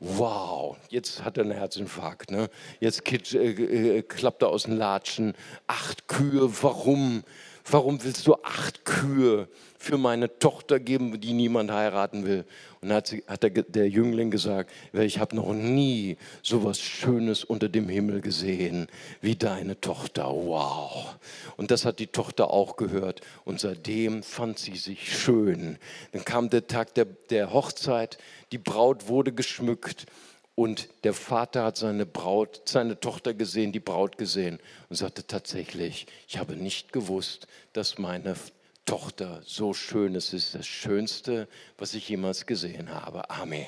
Wow, 0.00 0.76
jetzt 0.88 1.24
hat 1.24 1.38
er 1.38 1.44
einen 1.44 1.52
Herzinfarkt. 1.52 2.32
Ne? 2.32 2.50
Jetzt 2.80 3.08
äh, 3.34 3.98
äh, 3.98 4.02
klappt 4.02 4.42
er 4.42 4.48
aus 4.48 4.64
den 4.64 4.76
Latschen. 4.76 5.34
Acht 5.68 6.08
Kühe, 6.08 6.50
warum? 6.60 7.22
Warum 7.70 8.02
willst 8.02 8.26
du 8.26 8.34
acht 8.42 8.84
Kühe 8.84 9.48
für 9.78 9.96
meine 9.96 10.38
Tochter 10.38 10.80
geben, 10.80 11.20
die 11.20 11.32
niemand 11.32 11.70
heiraten 11.70 12.24
will? 12.24 12.44
Und 12.80 12.88
dann 12.88 12.96
hat, 12.96 13.06
sie, 13.06 13.22
hat 13.28 13.44
der, 13.44 13.50
der 13.50 13.88
Jüngling 13.88 14.30
gesagt, 14.30 14.72
ich 14.92 15.18
habe 15.18 15.36
noch 15.36 15.52
nie 15.52 16.16
so 16.42 16.64
was 16.64 16.80
Schönes 16.80 17.44
unter 17.44 17.68
dem 17.68 17.88
Himmel 17.88 18.20
gesehen 18.20 18.88
wie 19.20 19.36
deine 19.36 19.80
Tochter. 19.80 20.24
Wow. 20.24 21.14
Und 21.56 21.70
das 21.70 21.84
hat 21.84 22.00
die 22.00 22.08
Tochter 22.08 22.50
auch 22.50 22.76
gehört. 22.76 23.20
Und 23.44 23.60
seitdem 23.60 24.24
fand 24.24 24.58
sie 24.58 24.76
sich 24.76 25.16
schön. 25.16 25.78
Dann 26.10 26.24
kam 26.24 26.50
der 26.50 26.66
Tag 26.66 26.94
der, 26.94 27.04
der 27.30 27.52
Hochzeit, 27.52 28.18
die 28.50 28.58
Braut 28.58 29.06
wurde 29.06 29.32
geschmückt. 29.32 30.06
Und 30.54 30.88
der 31.04 31.14
Vater 31.14 31.64
hat 31.64 31.76
seine 31.76 32.04
Braut, 32.04 32.62
seine 32.66 33.00
Tochter 33.00 33.32
gesehen, 33.32 33.72
die 33.72 33.80
Braut 33.80 34.18
gesehen 34.18 34.58
und 34.90 34.96
sagte 34.96 35.26
tatsächlich, 35.26 36.06
ich 36.28 36.38
habe 36.38 36.56
nicht 36.56 36.92
gewusst, 36.92 37.46
dass 37.72 37.98
meine 37.98 38.36
Tochter 38.84 39.40
so 39.46 39.72
schön. 39.72 40.14
Es 40.14 40.32
ist 40.32 40.54
das 40.54 40.66
Schönste, 40.66 41.48
was 41.78 41.94
ich 41.94 42.08
jemals 42.08 42.46
gesehen 42.46 42.90
habe. 42.90 43.30
Amen. 43.30 43.66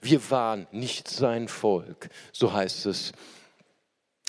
Wir 0.00 0.30
waren 0.30 0.66
nicht 0.72 1.06
sein 1.06 1.46
Volk, 1.46 2.10
so 2.32 2.52
heißt 2.52 2.86
es 2.86 3.12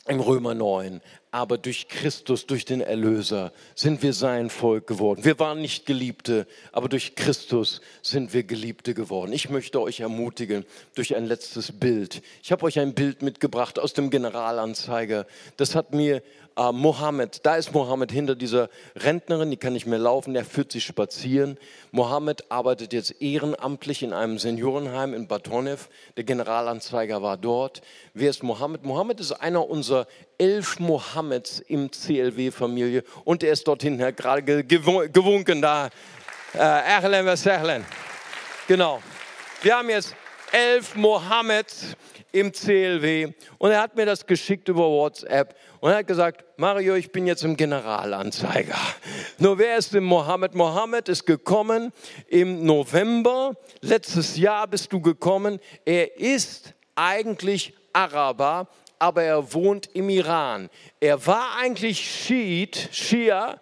im 0.08 0.20
Römer 0.20 0.54
9. 0.54 1.02
Aber 1.34 1.58
durch 1.58 1.88
Christus, 1.88 2.46
durch 2.46 2.64
den 2.64 2.80
Erlöser, 2.80 3.54
sind 3.74 4.04
wir 4.04 4.14
sein 4.14 4.52
Volk 4.52 4.86
geworden. 4.86 5.26
Wir 5.26 5.40
waren 5.40 5.62
nicht 5.62 5.88
Geliebte, 5.88 6.46
aber 6.72 6.90
durch 6.90 7.16
Christus 7.16 7.82
sind 8.04 8.36
wir 8.36 8.44
Geliebte 8.44 8.94
geworden. 8.94 9.34
Ich 9.34 9.50
möchte 9.50 9.82
euch 9.82 10.02
ermutigen 10.02 10.64
durch 10.94 11.16
ein 11.16 11.26
letztes 11.26 11.72
Bild. 11.72 12.22
Ich 12.44 12.52
habe 12.52 12.64
euch 12.66 12.78
ein 12.78 12.94
Bild 12.94 13.24
mitgebracht 13.24 13.80
aus 13.80 13.94
dem 13.94 14.12
Generalanzeiger. 14.12 15.26
Das 15.58 15.74
hat 15.74 15.92
mir 15.92 16.22
äh, 16.56 16.72
Mohammed, 16.72 17.42
da 17.44 17.56
ist 17.56 17.74
Mohammed 17.74 18.12
hinter 18.12 18.36
dieser 18.36 18.70
Rentnerin, 18.96 19.50
die 19.50 19.58
kann 19.58 19.74
nicht 19.74 19.88
mehr 19.88 20.00
laufen, 20.00 20.34
der 20.34 20.46
führt 20.46 20.72
sie 20.72 20.82
spazieren. 20.82 21.58
Mohammed 21.92 22.52
arbeitet 22.52 22.94
jetzt 22.94 23.22
ehrenamtlich 23.22 24.04
in 24.04 24.14
einem 24.14 24.38
Seniorenheim 24.38 25.14
in 25.14 25.28
Batonev. 25.28 25.90
Der 26.16 26.24
Generalanzeiger 26.24 27.22
war 27.22 27.38
dort. 27.38 27.82
Wer 28.14 28.30
ist 28.30 28.44
Mohammed? 28.44 28.84
Mohammed 28.84 29.20
ist 29.20 29.32
einer 29.32 29.68
unserer 29.68 30.06
elf 30.38 30.80
Mohammeds 30.80 31.60
im 31.60 31.90
CLW-Familie 31.92 33.04
und 33.24 33.44
er 33.44 33.54
ist 33.54 33.68
dort 33.68 33.84
hinten, 33.84 34.16
gerade 34.16 34.64
gewunken 34.64 35.62
da. 35.62 35.90
Erlen 36.54 37.28
äh, 37.28 37.82
Genau. 38.68 39.02
Wir 39.62 39.78
haben 39.78 39.90
jetzt 39.90 40.16
elf 40.52 40.96
Mohammeds 40.96 41.96
im 42.32 42.52
CLW 42.52 43.34
und 43.58 43.72
er 43.72 43.82
hat 43.82 43.96
mir 43.96 44.06
das 44.06 44.26
geschickt 44.26 44.68
über 44.68 44.90
WhatsApp 44.90 45.56
und 45.80 45.92
er 45.92 45.98
hat 45.98 46.08
gesagt, 46.08 46.44
Mario, 46.58 46.96
ich 46.96 47.12
bin 47.12 47.28
jetzt 47.28 47.44
im 47.44 47.56
Generalanzeiger. 47.56 48.78
Nur 49.38 49.58
wer 49.58 49.78
ist 49.78 49.94
denn 49.94 50.04
Mohammed? 50.04 50.54
Mohammed 50.56 51.10
ist 51.10 51.26
gekommen 51.26 51.92
im 52.28 52.66
November, 52.66 53.56
letztes 53.82 54.38
Jahr 54.38 54.68
bist 54.68 54.92
du 54.94 55.02
gekommen. 55.02 55.60
Er 55.86 56.20
ist 56.20 56.74
eigentlich 56.96 57.74
Araber, 57.94 58.68
aber 59.04 59.24
er 59.24 59.54
wohnt 59.54 59.90
im 59.94 60.08
Iran. 60.08 60.70
Er 61.02 61.28
war 61.28 61.58
eigentlich 61.58 62.00
Schiit, 62.00 62.88
Schia, 62.94 63.60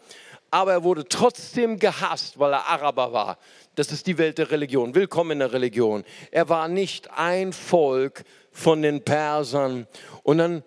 aber 0.52 0.74
er 0.74 0.84
wurde 0.84 1.04
trotzdem 1.08 1.80
gehasst, 1.80 2.38
weil 2.38 2.54
er 2.54 2.68
Araber 2.68 3.12
war. 3.12 3.40
Das 3.74 3.92
ist 3.92 4.06
die 4.06 4.20
Welt 4.20 4.38
der 4.38 4.52
Religion. 4.52 4.94
Willkommen 4.94 5.32
in 5.32 5.40
der 5.40 5.52
Religion. 5.52 6.04
Er 6.30 6.48
war 6.48 6.68
nicht 6.68 7.10
ein 7.18 7.54
Volk, 7.54 8.24
von 8.52 8.82
den 8.82 9.02
Persern. 9.02 9.88
Und 10.24 10.38
dann 10.38 10.64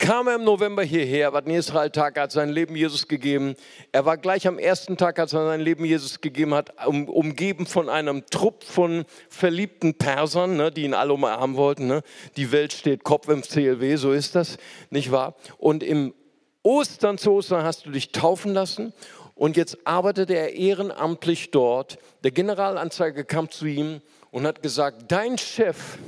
kam 0.00 0.28
er 0.28 0.36
im 0.36 0.44
November 0.44 0.82
hierher, 0.82 1.32
war 1.34 1.42
den 1.42 1.54
Israel-Tag, 1.54 2.18
hat 2.18 2.32
sein 2.32 2.48
Leben 2.48 2.74
Jesus 2.74 3.06
gegeben. 3.06 3.54
Er 3.92 4.06
war 4.06 4.16
gleich 4.16 4.48
am 4.48 4.58
ersten 4.58 4.96
Tag, 4.96 5.18
als 5.18 5.34
er 5.34 5.46
sein 5.46 5.60
Leben 5.60 5.84
Jesus 5.84 6.22
gegeben 6.22 6.54
hat, 6.54 6.72
um, 6.86 7.06
umgeben 7.08 7.66
von 7.66 7.90
einem 7.90 8.24
Trupp 8.26 8.64
von 8.64 9.04
verliebten 9.28 9.94
Persern, 9.94 10.56
ne, 10.56 10.70
die 10.70 10.84
ihn 10.84 10.94
alle 10.94 11.12
umarmen 11.12 11.54
wollten. 11.54 11.86
Ne. 11.86 12.02
Die 12.36 12.50
Welt 12.50 12.72
steht 12.72 13.04
Kopf 13.04 13.28
im 13.28 13.42
CLW, 13.42 13.96
so 13.96 14.12
ist 14.12 14.34
das, 14.34 14.56
nicht 14.88 15.12
wahr? 15.12 15.36
Und 15.58 15.82
im 15.82 16.14
Ostern 16.62 17.18
zu 17.18 17.32
Ostern 17.32 17.62
hast 17.62 17.84
du 17.84 17.90
dich 17.90 18.10
taufen 18.10 18.54
lassen 18.54 18.94
und 19.34 19.58
jetzt 19.58 19.86
arbeitete 19.86 20.34
er 20.34 20.54
ehrenamtlich 20.54 21.50
dort. 21.50 21.98
Der 22.24 22.30
Generalanzeiger 22.30 23.24
kam 23.24 23.50
zu 23.50 23.66
ihm 23.66 24.00
und 24.30 24.46
hat 24.46 24.62
gesagt, 24.62 25.12
dein 25.12 25.36
Chef, 25.36 25.98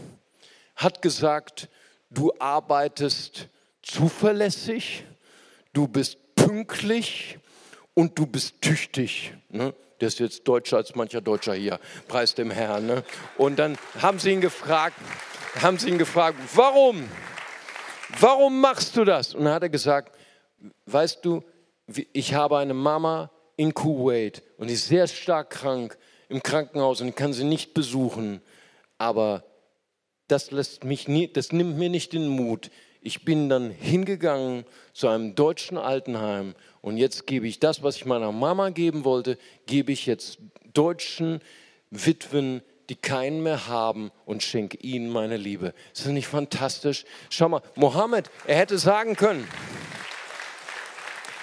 hat 0.76 1.02
gesagt, 1.02 1.68
du 2.08 2.32
arbeitest 2.38 3.48
zuverlässig, 3.82 5.04
du 5.72 5.88
bist 5.88 6.18
pünktlich 6.34 7.38
und 7.94 8.18
du 8.18 8.26
bist 8.26 8.60
tüchtig. 8.60 9.34
Ne? 9.48 9.74
Der 10.00 10.08
ist 10.08 10.18
jetzt 10.18 10.48
deutscher 10.48 10.78
als 10.78 10.94
mancher 10.94 11.20
Deutscher 11.20 11.54
hier, 11.54 11.78
preis 12.08 12.34
dem 12.34 12.50
Herrn. 12.50 12.86
Ne? 12.86 13.04
Und 13.38 13.58
dann 13.58 13.76
haben 14.00 14.18
sie 14.18 14.32
ihn 14.32 14.40
gefragt, 14.40 14.96
haben 15.60 15.78
sie 15.78 15.88
ihn 15.88 15.98
gefragt, 15.98 16.38
warum? 16.54 17.08
Warum 18.18 18.60
machst 18.60 18.96
du 18.96 19.04
das? 19.04 19.34
Und 19.34 19.44
dann 19.44 19.54
hat 19.54 19.62
er 19.62 19.68
gesagt, 19.68 20.16
weißt 20.86 21.24
du, 21.24 21.42
ich 22.12 22.34
habe 22.34 22.58
eine 22.58 22.74
Mama 22.74 23.30
in 23.56 23.74
Kuwait 23.74 24.42
und 24.56 24.68
die 24.68 24.74
ist 24.74 24.88
sehr 24.88 25.06
stark 25.06 25.50
krank 25.50 25.98
im 26.28 26.42
Krankenhaus 26.42 27.00
und 27.00 27.14
kann 27.14 27.32
sie 27.32 27.44
nicht 27.44 27.74
besuchen, 27.74 28.40
aber 28.98 29.44
das 30.28 30.50
lässt 30.50 30.84
mich 30.84 31.08
nie, 31.08 31.30
das 31.30 31.52
nimmt 31.52 31.76
mir 31.76 31.90
nicht 31.90 32.12
den 32.12 32.28
Mut. 32.28 32.70
Ich 33.04 33.24
bin 33.24 33.48
dann 33.48 33.70
hingegangen 33.70 34.64
zu 34.92 35.08
einem 35.08 35.34
deutschen 35.34 35.76
Altenheim 35.76 36.54
und 36.82 36.98
jetzt 36.98 37.26
gebe 37.26 37.48
ich 37.48 37.58
das, 37.58 37.82
was 37.82 37.96
ich 37.96 38.06
meiner 38.06 38.30
Mama 38.30 38.70
geben 38.70 39.04
wollte, 39.04 39.38
gebe 39.66 39.90
ich 39.90 40.06
jetzt 40.06 40.38
deutschen 40.72 41.40
Witwen, 41.90 42.62
die 42.88 42.94
keinen 42.94 43.42
mehr 43.42 43.66
haben 43.66 44.12
und 44.24 44.44
schenke 44.44 44.76
ihnen 44.78 45.10
meine 45.10 45.36
Liebe. 45.36 45.74
Ist 45.92 46.06
das 46.06 46.12
nicht 46.12 46.28
fantastisch? 46.28 47.04
Schau 47.28 47.48
mal, 47.48 47.62
Mohammed, 47.74 48.30
er 48.46 48.56
hätte 48.56 48.78
sagen 48.78 49.16
können, 49.16 49.48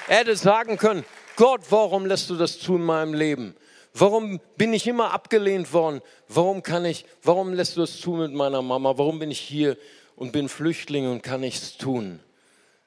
er 0.07 0.20
hätte 0.20 0.38
sagen 0.38 0.78
können, 0.78 1.03
Gott, 1.36 1.62
warum 1.72 2.05
lässt 2.05 2.30
du 2.30 2.36
das 2.36 2.57
zu 2.57 2.78
in 2.78 2.84
meinem 2.84 3.14
Leben? 3.14 3.53
Warum 3.93 4.39
bin 4.55 4.72
ich 4.72 4.88
immer 4.88 5.12
abgelehnt 5.12 5.74
worden? 5.74 5.99
Warum 6.30 6.64
kann 6.64 6.86
ich, 6.86 7.05
warum 7.22 7.53
lässt 7.53 7.76
du 7.76 7.82
das 7.82 7.97
zu 7.97 8.12
mit 8.12 8.32
meiner 8.32 8.62
Mama? 8.62 8.97
Warum 8.97 9.20
bin 9.20 9.30
ich 9.30 9.39
hier 9.41 9.78
und 10.20 10.32
bin 10.34 10.49
Flüchtling 10.49 11.09
und 11.09 11.24
kann 11.24 11.41
nichts 11.41 11.78
tun? 11.78 12.20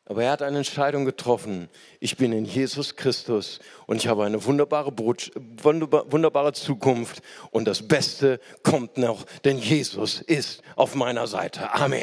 Aber 0.05 0.25
er 0.25 0.33
hat 0.33 0.43
eine 0.43 0.59
Entscheidung 0.59 1.05
getroffen. 1.05 1.69
Ich 2.01 2.17
bin 2.17 2.33
in 2.33 2.45
Jesus 2.45 2.97
Christus 2.97 3.61
und 3.87 3.97
ich 3.97 4.09
habe 4.09 4.25
eine 4.25 4.45
wunderbare, 4.45 4.93
wunderbare 4.97 6.53
Zukunft. 6.53 7.23
Und 7.53 7.67
das 7.67 7.87
Beste 7.87 8.41
kommt 8.65 8.99
noch, 8.99 9.25
denn 9.45 9.59
Jesus 9.59 10.21
ist 10.21 10.61
auf 10.75 10.97
meiner 10.97 11.29
Seite. 11.29 11.73
Amen. 11.73 12.03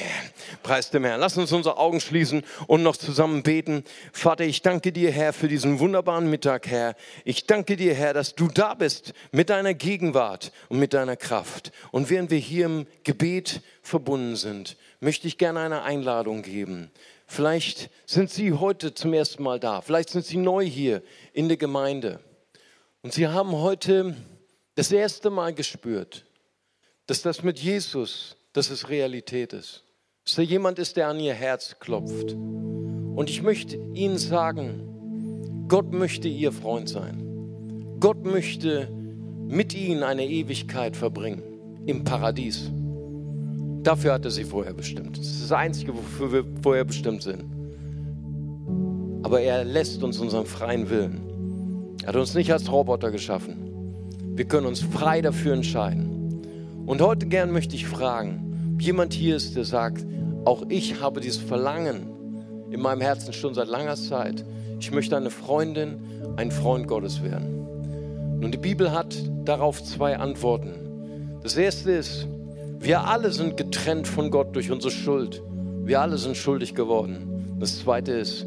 Preis 0.64 0.90
dem 0.92 1.04
Herrn. 1.04 1.20
Lass 1.20 1.38
uns 1.38 1.52
unsere 1.52 1.78
Augen 1.78 2.00
schließen 2.00 2.44
und 2.68 2.84
noch 2.84 2.96
zusammen 2.96 3.44
beten. 3.44 3.84
Vater, 4.14 4.46
ich 4.46 4.62
danke 4.62 4.94
dir, 4.94 5.12
Herr, 5.12 5.34
für 5.34 5.50
diesen 5.50 5.80
wunderbaren 5.80 6.30
Mittag, 6.30 6.68
Herr. 6.68 6.96
Ich 7.26 7.48
danke 7.48 7.76
dir, 7.76 7.94
Herr, 7.94 8.14
dass 8.14 8.34
du 8.34 8.48
da 8.48 8.76
bist 8.76 9.14
mit 9.34 9.50
deiner 9.50 9.74
Gegenwart 9.74 10.54
und 10.70 10.80
mit 10.80 10.94
deiner 10.94 11.18
Kraft. 11.18 11.74
Und 11.92 12.10
während 12.10 12.32
wir 12.32 12.40
hier 12.40 12.66
im 12.66 12.88
Gebet 13.04 13.62
verbunden 13.84 14.38
sind, 14.38 14.78
möchte 15.00 15.28
ich 15.28 15.38
gerne 15.38 15.60
eine 15.62 15.84
Einladung 15.84 16.41
geben. 16.41 16.91
Vielleicht 17.26 17.89
sind 18.06 18.30
Sie 18.30 18.54
heute 18.54 18.93
zum 18.93 19.14
ersten 19.14 19.43
Mal 19.43 19.60
da. 19.60 19.82
Vielleicht 19.82 20.10
sind 20.10 20.26
Sie 20.26 20.38
neu 20.38 20.66
hier 20.66 21.02
in 21.34 21.47
der 21.47 21.58
Gemeinde. 21.58 22.20
Und 23.02 23.14
Sie 23.14 23.28
haben 23.28 23.54
heute 23.54 24.16
das 24.76 24.91
erste 24.91 25.30
Mal 25.30 25.54
gespürt, 25.54 26.26
dass 27.06 27.22
das 27.22 27.43
mit 27.43 27.60
Jesus, 27.60 28.36
dass 28.54 28.70
es 28.70 28.89
Realität 28.89 29.54
ist. 29.54 29.84
Dass 30.26 30.36
da 30.36 30.41
jemand 30.41 30.80
ist, 30.80 30.97
der 30.97 31.08
an 31.08 31.20
Ihr 31.20 31.34
Herz 31.34 31.78
klopft. 31.80 32.34
Und 32.34 33.30
ich 33.30 33.41
möchte 33.41 33.78
Ihnen 33.93 34.18
sagen, 34.18 35.66
Gott 35.68 35.91
möchte 35.91 36.28
Ihr 36.28 36.52
Freund 36.52 36.89
sein. 36.89 37.97
Gott 38.00 38.24
möchte 38.26 38.89
mit 39.47 39.74
Ihnen 39.74 40.04
eine 40.04 40.26
Ewigkeit 40.26 40.95
verbringen 40.95 41.43
im 41.86 42.04
Paradies. 42.04 42.72
Dafür 43.84 44.14
hat 44.14 44.26
er 44.26 44.32
sie 44.32 44.44
vorher 44.44 44.74
bestimmt. 44.74 45.18
Das 45.18 45.26
ist 45.26 45.44
das 45.44 45.52
Einzige, 45.52 45.94
wofür 45.96 46.32
wir 46.32 46.46
vorher 46.62 46.84
bestimmt 46.84 47.24
sind. 47.24 47.46
Aber 49.24 49.42
er 49.42 49.64
lässt 49.64 50.04
uns 50.04 50.20
unseren 50.20 50.46
freien 50.46 50.90
Willen. 50.90 51.98
Er 52.02 52.10
hat 52.10 52.16
uns 52.16 52.34
nicht 52.34 52.52
als 52.52 52.72
Roboter 52.72 53.12
geschaffen. 53.12 53.56
Wir 54.36 54.46
können 54.46 54.68
uns 54.68 54.82
frei 54.82 55.22
dafür 55.22 55.54
entscheiden. 55.54 56.42
Und 56.86 57.02
heute 57.02 57.28
gern 57.28 57.52
möchte 57.52 57.76
ich 57.76 57.86
fragen, 57.86 58.74
ob 58.76 58.82
jemand 58.82 59.14
hier 59.14 59.36
ist, 59.36 59.56
der 59.56 59.66
sagt, 59.66 60.06
auch 60.46 60.64
ich 60.70 61.02
habe 61.02 61.20
dieses 61.20 61.42
Verlangen 61.42 62.08
in 62.72 62.82
meinem 62.82 63.02
Herzen 63.02 63.34
schon 63.34 63.54
seit 63.54 63.68
langer 63.68 63.96
Zeit. 63.96 64.46
Ich 64.80 64.92
möchte 64.92 65.18
eine 65.18 65.30
Freundin, 65.30 66.00
ein 66.38 66.52
Freund 66.52 66.88
Gottes 66.88 67.22
werden. 67.22 68.40
Nun, 68.40 68.52
die 68.52 68.58
Bibel 68.58 68.92
hat 68.92 69.16
darauf 69.44 69.84
zwei 69.84 70.18
Antworten. 70.18 70.72
Das 71.44 71.58
erste 71.58 71.92
ist, 71.92 72.28
wir 72.82 73.06
alle 73.06 73.32
sind 73.34 73.58
getrennt 73.58 74.08
von 74.08 74.32
Gott 74.32 74.56
durch 74.56 74.72
unsere 74.72 74.92
Schuld. 74.92 75.44
Wir 75.84 76.00
alle 76.00 76.18
sind 76.18 76.38
schuldig 76.38 76.76
geworden. 76.76 77.58
Das 77.60 77.80
zweite 77.80 78.14
ist 78.14 78.46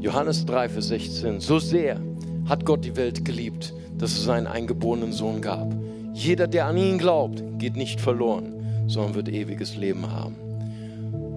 Johannes 0.00 0.46
3, 0.46 0.70
Vers 0.70 0.88
16. 0.88 1.40
So 1.40 1.58
sehr 1.58 2.00
hat 2.48 2.64
Gott 2.64 2.86
die 2.86 2.96
Welt 2.96 3.22
geliebt, 3.22 3.74
dass 3.98 4.12
es 4.12 4.24
seinen 4.24 4.46
eingeborenen 4.46 5.12
Sohn 5.12 5.42
gab. 5.42 5.74
Jeder, 6.14 6.46
der 6.46 6.66
an 6.66 6.78
ihn 6.78 6.96
glaubt, 6.96 7.42
geht 7.58 7.76
nicht 7.76 8.00
verloren, 8.00 8.86
sondern 8.86 9.14
wird 9.14 9.28
ewiges 9.28 9.76
Leben 9.76 10.10
haben. 10.10 10.36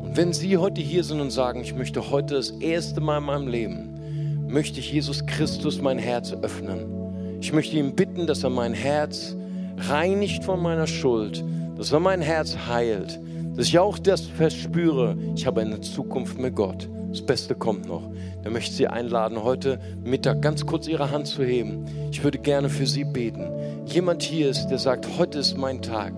Und 0.01 0.15
wenn 0.15 0.32
Sie 0.32 0.55
heute 0.55 0.80
hier 0.80 1.03
sind 1.03 1.19
und 1.19 1.32
sagen, 1.32 1.59
ich 1.59 1.76
möchte 1.76 2.09
heute 2.09 2.36
das 2.36 2.51
erste 2.51 3.01
Mal 3.01 3.17
in 3.17 3.26
meinem 3.26 3.47
Leben, 3.49 4.47
möchte 4.47 4.80
ich 4.80 4.93
Jesus 4.93 5.26
Christus 5.26 5.82
mein 5.82 5.97
Herz 5.97 6.32
öffnen. 6.41 7.39
Ich 7.41 7.51
möchte 7.51 7.76
ihn 7.76 7.95
bitten, 7.95 8.28
dass 8.28 8.45
er 8.45 8.49
mein 8.49 8.74
Herz 8.74 9.36
reinigt 9.78 10.45
von 10.45 10.61
meiner 10.61 10.88
Schuld 10.88 11.43
dass 11.78 11.91
wenn 11.91 12.01
mein 12.01 12.21
Herz 12.21 12.55
heilt, 12.67 13.19
dass 13.55 13.67
ich 13.67 13.80
auch 13.80 13.99
das 13.99 14.21
verspüre, 14.21 15.15
ich 15.36 15.45
habe 15.45 15.61
eine 15.61 15.82
Zukunft 15.82 16.39
mit 16.39 16.55
Gott. 16.55 16.89
Das 17.09 17.21
Beste 17.24 17.53
kommt 17.53 17.88
noch. 17.88 18.09
Dann 18.43 18.53
möchte 18.53 18.71
ich 18.71 18.78
Sie 18.78 18.88
einladen, 18.88 19.43
heute 19.43 19.80
Mittag 20.03 20.41
ganz 20.41 20.65
kurz 20.65 20.88
Ihre 20.88 21.11
Hand 21.11 21.28
zu 21.28 21.43
heben. 21.43 21.86
Ich 22.11 22.24
würde 22.24 22.39
gerne 22.39 22.69
für 22.69 22.88
Sie 22.88 23.03
beten. 23.03 23.47
Jemand 23.86 24.24
hier 24.24 24.49
ist, 24.49 24.67
der 24.67 24.80
sagt, 24.80 25.07
heute 25.19 25.38
ist 25.38 25.55
mein 25.55 25.84
Tag. 25.84 26.13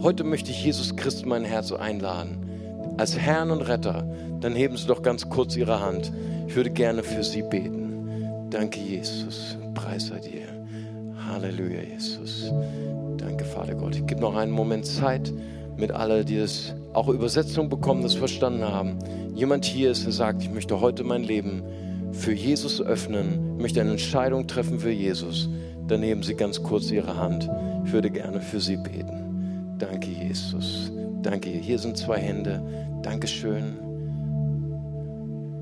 Heute 0.00 0.24
möchte 0.24 0.50
ich 0.50 0.64
Jesus 0.64 0.96
Christus 0.96 1.26
mein 1.26 1.44
Herz 1.44 1.72
einladen. 1.72 2.38
Als 2.96 3.18
Herrn 3.18 3.50
und 3.50 3.60
Retter. 3.60 4.06
Dann 4.40 4.54
heben 4.54 4.78
Sie 4.78 4.86
doch 4.86 5.02
ganz 5.02 5.28
kurz 5.28 5.56
Ihre 5.56 5.80
Hand. 5.80 6.10
Ich 6.48 6.56
würde 6.56 6.70
gerne 6.70 7.02
für 7.02 7.22
Sie 7.22 7.42
beten. 7.42 8.48
Danke, 8.48 8.80
Jesus. 8.80 9.58
Preis 9.74 10.06
sei 10.06 10.20
dir. 10.20 10.59
Halleluja, 11.26 11.82
Jesus. 11.82 12.52
Danke, 13.18 13.44
Vater 13.44 13.74
Gott. 13.74 13.96
Ich 13.96 14.06
gebe 14.06 14.20
noch 14.20 14.36
einen 14.36 14.52
Moment 14.52 14.86
Zeit 14.86 15.32
mit 15.76 15.92
allen, 15.92 16.24
die 16.26 16.38
das 16.38 16.74
auch 16.92 17.08
Übersetzung 17.08 17.68
bekommen, 17.68 18.02
das 18.02 18.14
verstanden 18.14 18.64
haben. 18.64 18.98
Jemand 19.34 19.64
hier 19.64 19.90
ist, 19.90 20.04
der 20.04 20.12
sagt, 20.12 20.42
ich 20.42 20.50
möchte 20.50 20.80
heute 20.80 21.04
mein 21.04 21.22
Leben 21.22 21.62
für 22.12 22.32
Jesus 22.32 22.80
öffnen, 22.80 23.56
möchte 23.58 23.80
eine 23.80 23.92
Entscheidung 23.92 24.46
treffen 24.46 24.80
für 24.80 24.90
Jesus. 24.90 25.48
Dann 25.86 26.02
heben 26.02 26.22
Sie 26.22 26.34
ganz 26.34 26.62
kurz 26.62 26.90
Ihre 26.90 27.16
Hand. 27.16 27.48
Ich 27.84 27.92
würde 27.92 28.10
gerne 28.10 28.40
für 28.40 28.60
Sie 28.60 28.76
beten. 28.76 29.74
Danke, 29.78 30.08
Jesus. 30.10 30.92
Danke. 31.22 31.50
Hier 31.50 31.78
sind 31.78 31.96
zwei 31.96 32.18
Hände. 32.18 32.62
Dankeschön. 33.02 33.76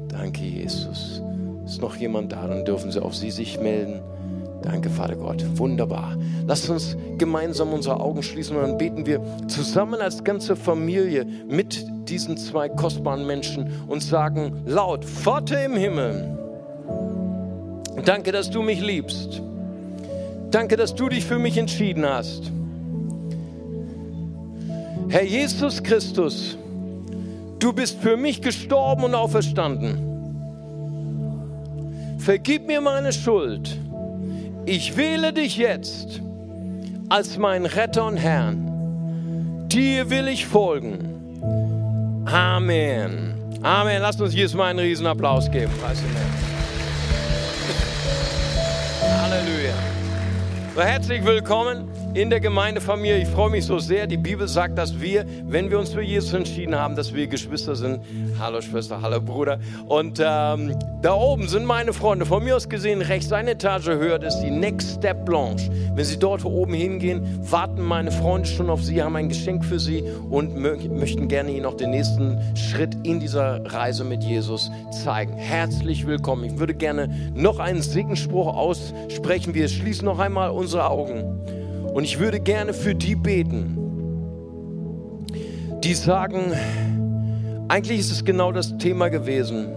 Danke, 0.08 0.44
Jesus. 0.44 1.22
Ist 1.64 1.80
noch 1.80 1.96
jemand 1.96 2.32
da? 2.32 2.46
Dann 2.46 2.64
dürfen 2.64 2.90
Sie 2.90 3.02
auch 3.02 3.12
Sie 3.12 3.30
sich 3.30 3.60
melden. 3.60 4.00
Danke, 4.70 4.90
Vater 4.90 5.16
Gott. 5.16 5.42
Wunderbar. 5.54 6.14
Lass 6.46 6.68
uns 6.68 6.94
gemeinsam 7.16 7.72
unsere 7.72 8.00
Augen 8.00 8.22
schließen 8.22 8.54
und 8.54 8.62
dann 8.62 8.76
beten 8.76 9.06
wir 9.06 9.22
zusammen 9.48 10.02
als 10.02 10.22
ganze 10.22 10.56
Familie 10.56 11.24
mit 11.24 11.86
diesen 12.06 12.36
zwei 12.36 12.68
kostbaren 12.68 13.26
Menschen 13.26 13.70
und 13.88 14.02
sagen 14.02 14.62
laut, 14.66 15.06
Vater 15.06 15.64
im 15.64 15.74
Himmel, 15.74 16.36
danke, 18.04 18.30
dass 18.30 18.50
du 18.50 18.60
mich 18.60 18.82
liebst. 18.82 19.40
Danke, 20.50 20.76
dass 20.76 20.94
du 20.94 21.08
dich 21.08 21.24
für 21.24 21.38
mich 21.38 21.56
entschieden 21.56 22.04
hast. 22.04 22.52
Herr 25.08 25.24
Jesus 25.24 25.82
Christus, 25.82 26.58
du 27.58 27.72
bist 27.72 28.00
für 28.00 28.18
mich 28.18 28.42
gestorben 28.42 29.04
und 29.04 29.14
auferstanden. 29.14 30.04
Vergib 32.18 32.66
mir 32.66 32.82
meine 32.82 33.14
Schuld 33.14 33.78
ich 34.68 34.96
wähle 34.98 35.32
dich 35.32 35.56
jetzt 35.56 36.20
als 37.08 37.38
mein 37.38 37.64
Retter 37.64 38.04
und 38.04 38.18
Herrn. 38.18 39.66
Dir 39.68 40.10
will 40.10 40.28
ich 40.28 40.44
folgen. 40.46 42.22
Amen. 42.26 43.32
Amen. 43.62 44.02
Lasst 44.02 44.20
uns 44.20 44.34
jetzt 44.34 44.54
mal 44.54 44.66
einen 44.66 44.80
riesen 44.80 45.06
Applaus 45.06 45.50
geben. 45.50 45.72
Halleluja. 49.00 49.72
Herzlich 50.76 51.24
willkommen 51.24 51.88
in 52.20 52.30
der 52.30 52.40
Gemeindefamilie. 52.40 53.18
Ich 53.18 53.28
freue 53.28 53.48
mich 53.48 53.64
so 53.64 53.78
sehr. 53.78 54.08
Die 54.08 54.16
Bibel 54.16 54.48
sagt, 54.48 54.76
dass 54.76 55.00
wir, 55.00 55.24
wenn 55.44 55.70
wir 55.70 55.78
uns 55.78 55.90
für 55.90 56.02
Jesus 56.02 56.34
entschieden 56.34 56.74
haben, 56.74 56.96
dass 56.96 57.14
wir 57.14 57.28
Geschwister 57.28 57.76
sind. 57.76 58.00
Hallo 58.40 58.60
Schwester, 58.60 59.00
hallo 59.00 59.20
Bruder. 59.20 59.60
Und 59.86 60.18
ähm, 60.18 60.76
da 61.00 61.14
oben 61.14 61.46
sind 61.46 61.64
meine 61.64 61.92
Freunde. 61.92 62.26
Von 62.26 62.42
mir 62.42 62.56
aus 62.56 62.68
gesehen, 62.68 63.02
rechts 63.02 63.32
eine 63.32 63.52
Etage 63.52 63.86
höher, 63.86 64.18
das 64.18 64.34
ist 64.34 64.42
die 64.42 64.50
Next 64.50 64.96
Step 64.96 65.24
Blanche. 65.26 65.70
Wenn 65.94 66.04
Sie 66.04 66.18
dort 66.18 66.44
oben 66.44 66.74
hingehen, 66.74 67.22
warten 67.48 67.82
meine 67.82 68.10
Freunde 68.10 68.48
schon 68.48 68.68
auf 68.68 68.82
Sie, 68.82 69.00
haben 69.00 69.14
ein 69.14 69.28
Geschenk 69.28 69.64
für 69.64 69.78
Sie 69.78 70.02
und 70.28 70.56
möchten 70.56 71.28
gerne 71.28 71.52
Ihnen 71.52 71.62
noch 71.62 71.76
den 71.76 71.90
nächsten 71.90 72.36
Schritt 72.56 72.96
in 73.04 73.20
dieser 73.20 73.64
Reise 73.72 74.02
mit 74.02 74.24
Jesus 74.24 74.72
zeigen. 75.04 75.34
Herzlich 75.34 76.04
willkommen. 76.04 76.42
Ich 76.42 76.58
würde 76.58 76.74
gerne 76.74 77.32
noch 77.32 77.60
einen 77.60 77.80
Segensspruch 77.80 78.56
aussprechen. 78.56 79.54
Wir 79.54 79.68
schließen 79.68 80.04
noch 80.04 80.18
einmal 80.18 80.50
unsere 80.50 80.90
Augen. 80.90 81.57
Und 81.92 82.04
ich 82.04 82.18
würde 82.18 82.40
gerne 82.40 82.72
für 82.72 82.94
die 82.94 83.14
beten, 83.14 83.76
die 85.82 85.94
sagen, 85.94 86.52
eigentlich 87.68 88.00
ist 88.00 88.10
es 88.10 88.24
genau 88.24 88.52
das 88.52 88.76
Thema 88.78 89.08
gewesen, 89.08 89.68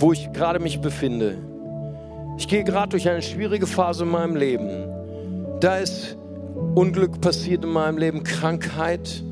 wo 0.00 0.12
ich 0.12 0.32
gerade 0.32 0.60
mich 0.60 0.80
befinde. 0.80 1.38
Ich 2.36 2.46
gehe 2.46 2.62
gerade 2.62 2.90
durch 2.90 3.08
eine 3.08 3.22
schwierige 3.22 3.66
Phase 3.66 4.04
in 4.04 4.10
meinem 4.10 4.36
Leben. 4.36 4.68
Da 5.60 5.78
ist 5.78 6.16
Unglück 6.74 7.20
passiert 7.20 7.64
in 7.64 7.70
meinem 7.70 7.98
Leben, 7.98 8.22
Krankheit. 8.22 9.24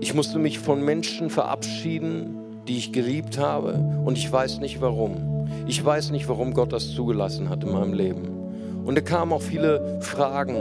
Ich 0.00 0.14
musste 0.14 0.38
mich 0.38 0.58
von 0.58 0.84
Menschen 0.84 1.30
verabschieden, 1.30 2.36
die 2.68 2.76
ich 2.76 2.92
geliebt 2.92 3.38
habe. 3.38 3.74
Und 4.04 4.16
ich 4.16 4.30
weiß 4.30 4.60
nicht 4.60 4.80
warum. 4.80 5.46
Ich 5.66 5.84
weiß 5.84 6.10
nicht, 6.10 6.28
warum 6.28 6.54
Gott 6.54 6.72
das 6.72 6.92
zugelassen 6.92 7.48
hat 7.48 7.64
in 7.64 7.72
meinem 7.72 7.92
Leben. 7.92 8.35
Und 8.86 8.94
da 8.94 9.00
kamen 9.00 9.32
auch 9.32 9.42
viele 9.42 9.98
Fragen. 10.00 10.56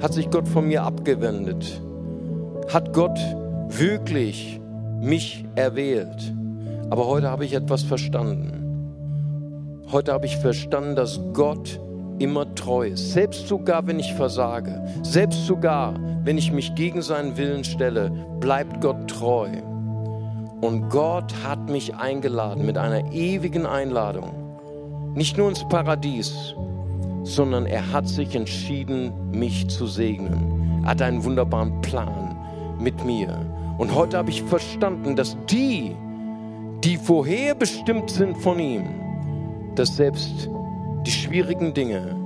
Hat 0.00 0.14
sich 0.14 0.30
Gott 0.30 0.46
von 0.46 0.68
mir 0.68 0.84
abgewendet? 0.84 1.82
Hat 2.72 2.92
Gott 2.92 3.18
wirklich 3.68 4.60
mich 5.00 5.44
erwählt? 5.56 6.32
Aber 6.88 7.08
heute 7.08 7.28
habe 7.28 7.44
ich 7.44 7.54
etwas 7.54 7.82
verstanden. 7.82 9.82
Heute 9.90 10.12
habe 10.12 10.26
ich 10.26 10.36
verstanden, 10.36 10.94
dass 10.94 11.20
Gott 11.32 11.80
immer 12.20 12.54
treu 12.54 12.86
ist. 12.86 13.12
Selbst 13.12 13.48
sogar, 13.48 13.88
wenn 13.88 13.98
ich 13.98 14.14
versage, 14.14 14.80
selbst 15.02 15.44
sogar, 15.44 15.94
wenn 16.24 16.38
ich 16.38 16.52
mich 16.52 16.76
gegen 16.76 17.02
seinen 17.02 17.36
Willen 17.36 17.64
stelle, 17.64 18.12
bleibt 18.38 18.80
Gott 18.80 19.08
treu. 19.08 19.48
Und 20.60 20.90
Gott 20.90 21.34
hat 21.44 21.68
mich 21.68 21.96
eingeladen 21.96 22.64
mit 22.64 22.78
einer 22.78 23.12
ewigen 23.12 23.66
Einladung. 23.66 24.30
Nicht 25.16 25.36
nur 25.36 25.48
ins 25.48 25.66
Paradies, 25.68 26.54
sondern 27.24 27.66
er 27.66 27.92
hat 27.92 28.08
sich 28.08 28.34
entschieden, 28.34 29.30
mich 29.30 29.68
zu 29.68 29.86
segnen. 29.86 30.80
Er 30.82 30.90
hat 30.90 31.02
einen 31.02 31.24
wunderbaren 31.24 31.80
Plan 31.80 32.36
mit 32.78 33.04
mir. 33.04 33.38
Und 33.78 33.94
heute 33.94 34.18
habe 34.18 34.30
ich 34.30 34.42
verstanden, 34.42 35.16
dass 35.16 35.36
die, 35.48 35.94
die 36.84 36.96
vorherbestimmt 36.96 38.10
sind 38.10 38.36
von 38.38 38.58
ihm, 38.58 38.84
dass 39.74 39.96
selbst 39.96 40.48
die 41.06 41.10
schwierigen 41.10 41.72
Dinge 41.74 42.16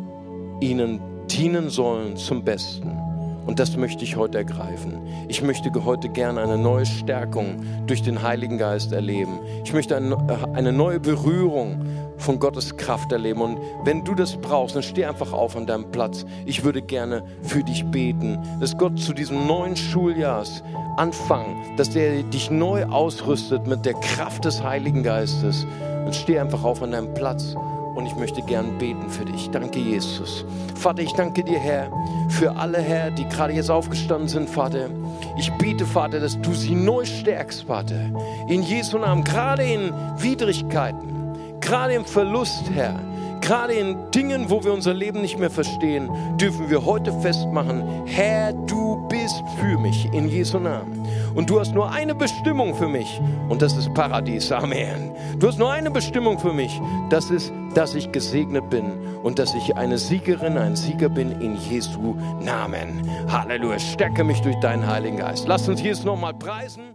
ihnen 0.60 1.00
dienen 1.28 1.68
sollen 1.68 2.16
zum 2.16 2.44
Besten. 2.44 3.05
Und 3.46 3.60
das 3.60 3.76
möchte 3.76 4.02
ich 4.04 4.16
heute 4.16 4.38
ergreifen. 4.38 5.00
Ich 5.28 5.40
möchte 5.40 5.72
heute 5.84 6.08
gerne 6.08 6.42
eine 6.42 6.58
neue 6.58 6.84
Stärkung 6.84 7.64
durch 7.86 8.02
den 8.02 8.22
Heiligen 8.22 8.58
Geist 8.58 8.92
erleben. 8.92 9.38
Ich 9.64 9.72
möchte 9.72 9.96
eine 9.96 10.72
neue 10.72 10.98
Berührung 10.98 11.80
von 12.18 12.38
Gottes 12.40 12.76
Kraft 12.76 13.12
erleben. 13.12 13.40
Und 13.40 13.58
wenn 13.84 14.04
du 14.04 14.14
das 14.14 14.36
brauchst, 14.36 14.74
dann 14.74 14.82
steh 14.82 15.04
einfach 15.04 15.32
auf 15.32 15.56
an 15.56 15.66
deinem 15.66 15.90
Platz. 15.92 16.24
Ich 16.44 16.64
würde 16.64 16.82
gerne 16.82 17.22
für 17.42 17.62
dich 17.62 17.84
beten, 17.84 18.38
dass 18.60 18.76
Gott 18.76 18.98
zu 18.98 19.12
diesem 19.12 19.46
neuen 19.46 19.76
Schuljahrs 19.76 20.62
anfangen, 20.96 21.56
dass 21.76 21.94
er 21.94 22.22
dich 22.24 22.50
neu 22.50 22.84
ausrüstet 22.86 23.66
mit 23.66 23.84
der 23.86 23.94
Kraft 23.94 24.44
des 24.44 24.62
Heiligen 24.62 25.02
Geistes. 25.02 25.66
Und 26.04 26.14
steh 26.14 26.38
einfach 26.38 26.64
auf 26.64 26.82
an 26.82 26.92
deinem 26.92 27.14
Platz 27.14 27.56
und 27.96 28.06
ich 28.06 28.14
möchte 28.14 28.42
gern 28.42 28.78
beten 28.78 29.08
für 29.08 29.24
dich. 29.24 29.50
Danke, 29.50 29.78
Jesus. 29.78 30.44
Vater, 30.74 31.02
ich 31.02 31.12
danke 31.14 31.42
dir, 31.42 31.58
Herr, 31.58 31.90
für 32.28 32.54
alle, 32.54 32.78
Herr, 32.78 33.10
die 33.10 33.26
gerade 33.28 33.54
jetzt 33.54 33.70
aufgestanden 33.70 34.28
sind, 34.28 34.48
Vater. 34.48 34.90
Ich 35.38 35.50
bete, 35.54 35.86
Vater, 35.86 36.20
dass 36.20 36.40
du 36.40 36.52
sie 36.52 36.74
neu 36.74 37.04
stärkst, 37.04 37.64
Vater. 37.64 38.10
In 38.48 38.62
Jesu 38.62 38.98
Namen, 38.98 39.24
gerade 39.24 39.64
in 39.64 39.92
Widrigkeiten, 40.18 41.58
gerade 41.60 41.94
im 41.94 42.04
Verlust, 42.04 42.64
Herr. 42.74 43.00
Gerade 43.40 43.74
in 43.74 44.10
Dingen, 44.10 44.50
wo 44.50 44.64
wir 44.64 44.72
unser 44.72 44.94
Leben 44.94 45.20
nicht 45.20 45.38
mehr 45.38 45.50
verstehen, 45.50 46.10
dürfen 46.36 46.68
wir 46.68 46.84
heute 46.84 47.12
festmachen, 47.20 48.06
Herr, 48.06 48.52
du 48.52 49.06
bist 49.08 49.42
für 49.60 49.78
mich 49.78 50.12
in 50.12 50.28
Jesu 50.28 50.58
Namen. 50.58 51.06
Und 51.34 51.50
du 51.50 51.60
hast 51.60 51.74
nur 51.74 51.90
eine 51.90 52.14
Bestimmung 52.14 52.74
für 52.74 52.88
mich 52.88 53.20
und 53.48 53.62
das 53.62 53.76
ist 53.76 53.92
Paradies. 53.94 54.50
Amen. 54.50 55.12
Du 55.38 55.48
hast 55.48 55.58
nur 55.58 55.70
eine 55.70 55.90
Bestimmung 55.90 56.38
für 56.38 56.52
mich. 56.52 56.80
Das 57.10 57.30
ist, 57.30 57.52
dass 57.74 57.94
ich 57.94 58.10
gesegnet 58.10 58.70
bin 58.70 58.84
und 59.22 59.38
dass 59.38 59.54
ich 59.54 59.76
eine 59.76 59.98
Siegerin, 59.98 60.56
ein 60.56 60.76
Sieger 60.76 61.08
bin 61.08 61.40
in 61.40 61.56
Jesu 61.56 62.16
Namen. 62.40 63.08
Halleluja. 63.28 63.78
Stärke 63.78 64.24
mich 64.24 64.40
durch 64.40 64.56
deinen 64.60 64.86
Heiligen 64.86 65.18
Geist. 65.18 65.46
Lass 65.46 65.68
uns 65.68 65.82
Jesus 65.82 66.04
nochmal 66.04 66.34
preisen. 66.34 66.94